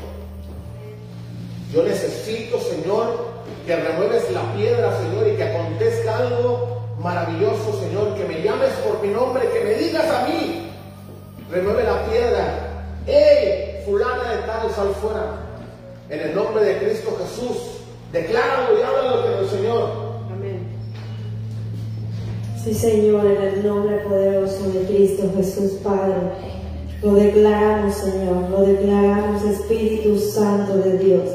Yo 1.74 1.84
necesito, 1.84 2.62
Señor, 2.62 3.28
que 3.66 3.76
remueves 3.76 4.32
la 4.32 4.54
piedra, 4.54 4.98
Señor, 5.02 5.28
y 5.28 5.36
que 5.36 5.44
acontezca 5.44 6.18
algo 6.18 6.96
maravilloso, 7.00 7.78
Señor, 7.82 8.16
que 8.16 8.24
me 8.24 8.42
llames 8.42 8.70
por 8.88 9.02
mi 9.02 9.10
nombre, 9.10 9.50
que 9.50 9.66
me 9.66 9.74
digas 9.74 10.10
a 10.10 10.26
mí, 10.26 10.72
remueve 11.52 11.84
la 11.84 12.06
piedra. 12.06 12.70
¡Ey, 13.06 13.84
fulana 13.86 14.32
de 14.32 14.38
tal, 14.44 14.72
sal 14.72 14.96
fuera! 15.02 15.50
En 16.10 16.22
el 16.22 16.36
nombre 16.36 16.64
de 16.64 16.78
Cristo 16.78 17.18
Jesús, 17.20 17.82
decláralo 18.14 18.80
y 18.80 18.82
háblalo 18.82 19.48
Señor. 19.48 20.09
Sí, 22.64 22.74
Señor, 22.74 23.26
en 23.26 23.42
el 23.42 23.68
nombre 23.68 23.98
poderoso 24.08 24.70
de 24.72 24.86
Cristo 24.86 25.32
Jesús, 25.36 25.80
Padre. 25.84 26.16
Lo 27.02 27.14
declaramos, 27.14 27.96
Señor, 27.96 28.50
lo 28.50 28.62
declaramos, 28.62 29.44
Espíritu 29.44 30.18
Santo 30.18 30.78
de 30.78 30.98
Dios 30.98 31.30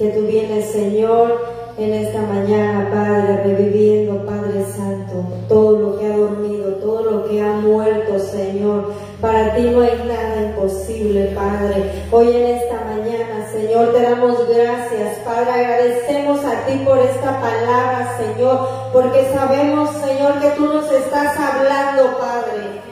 que 0.00 0.08
tú 0.08 0.22
vienes, 0.22 0.64
Señor, 0.64 1.38
en 1.76 1.92
esta 1.92 2.22
mañana, 2.22 2.88
Padre, 2.90 3.44
reviviendo, 3.44 4.24
Padre 4.24 4.64
Santo, 4.64 5.26
todo 5.46 5.78
lo 5.78 5.98
que 5.98 6.06
ha 6.06 6.16
dormido, 6.16 6.76
todo 6.76 7.02
lo 7.02 7.28
que 7.28 7.42
ha 7.42 7.52
muerto, 7.52 8.18
Señor. 8.18 8.92
Para 9.20 9.54
ti 9.54 9.64
no 9.64 9.82
hay 9.82 9.98
nada 10.08 10.54
imposible, 10.54 11.32
Padre. 11.34 11.84
Hoy 12.10 12.28
en 12.28 12.46
esta 12.46 12.76
mañana, 12.76 12.99
Señor, 13.70 13.92
te 13.92 14.02
damos 14.02 14.48
gracias, 14.48 15.18
Padre. 15.24 15.52
Agradecemos 15.52 16.44
a 16.44 16.66
ti 16.66 16.82
por 16.84 16.98
esta 16.98 17.40
palabra, 17.40 18.16
Señor, 18.18 18.68
porque 18.92 19.32
sabemos, 19.32 19.90
Señor, 20.04 20.40
que 20.40 20.50
tú 20.56 20.66
nos 20.66 20.90
estás 20.90 21.38
hablando, 21.38 22.18
Padre. 22.18 22.82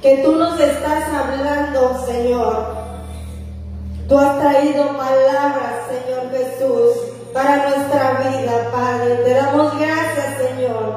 Que 0.00 0.18
tú 0.18 0.36
nos 0.36 0.60
estás 0.60 1.02
hablando, 1.12 2.00
Señor. 2.06 2.64
Tú 4.08 4.16
has 4.16 4.38
traído 4.38 4.86
palabras, 4.96 5.82
Señor 5.88 6.30
Jesús, 6.30 6.92
para 7.32 7.70
nuestra 7.70 8.12
vida, 8.12 8.70
Padre. 8.70 9.16
Te 9.16 9.34
damos 9.34 9.76
gracias, 9.76 10.38
Señor. 10.48 10.96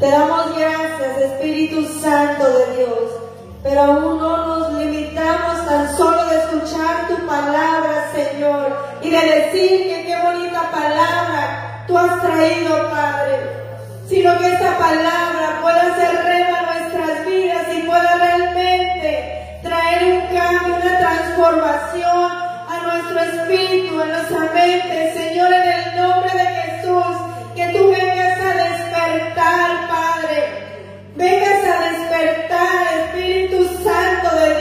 Te 0.00 0.10
damos 0.10 0.58
gracias, 0.58 1.30
Espíritu 1.30 1.84
Santo 2.00 2.44
de 2.44 2.76
Dios. 2.76 3.21
Pero 3.62 3.80
aún 3.80 4.18
no 4.18 4.36
nos 4.44 4.72
limitamos 4.72 5.64
tan 5.64 5.96
solo 5.96 6.26
de 6.26 6.36
escuchar 6.38 7.06
tu 7.06 7.26
palabra, 7.26 8.10
Señor, 8.12 8.76
y 9.00 9.10
de 9.10 9.20
decir 9.20 9.70
que 9.88 10.04
qué 10.06 10.16
bonita 10.20 10.68
palabra 10.70 11.84
tú 11.86 11.96
has 11.96 12.20
traído, 12.20 12.90
Padre. 12.90 13.38
Sino 14.08 14.36
que 14.38 14.52
esta 14.52 14.76
palabra 14.78 15.60
pueda 15.62 15.96
ser 15.96 16.24
rema 16.24 16.62
nuestras 16.62 17.24
vidas 17.24 17.66
y 17.72 17.82
pueda 17.82 18.16
realmente 18.16 19.60
traer 19.62 20.12
un 20.12 20.36
cambio, 20.36 20.76
una 20.76 20.98
transformación 20.98 22.32
a 22.68 22.80
nuestro 22.82 23.20
espíritu, 23.20 24.02
a 24.02 24.06
nuestra 24.06 24.40
mente, 24.52 25.12
Señor, 25.14 25.52
en 25.52 25.72
el 25.72 25.96
nombre 25.96 26.32
de 26.34 26.46
Jesús, 26.46 27.16
que 27.54 27.66
tú 27.68 27.90
vengas 27.90 28.38
a 28.40 28.54
despertar, 28.64 29.61
vengas 31.22 31.64
a 31.64 31.88
despertar, 31.88 32.98
Espíritu 33.04 33.62
Santo 33.84 34.34
de 34.34 34.51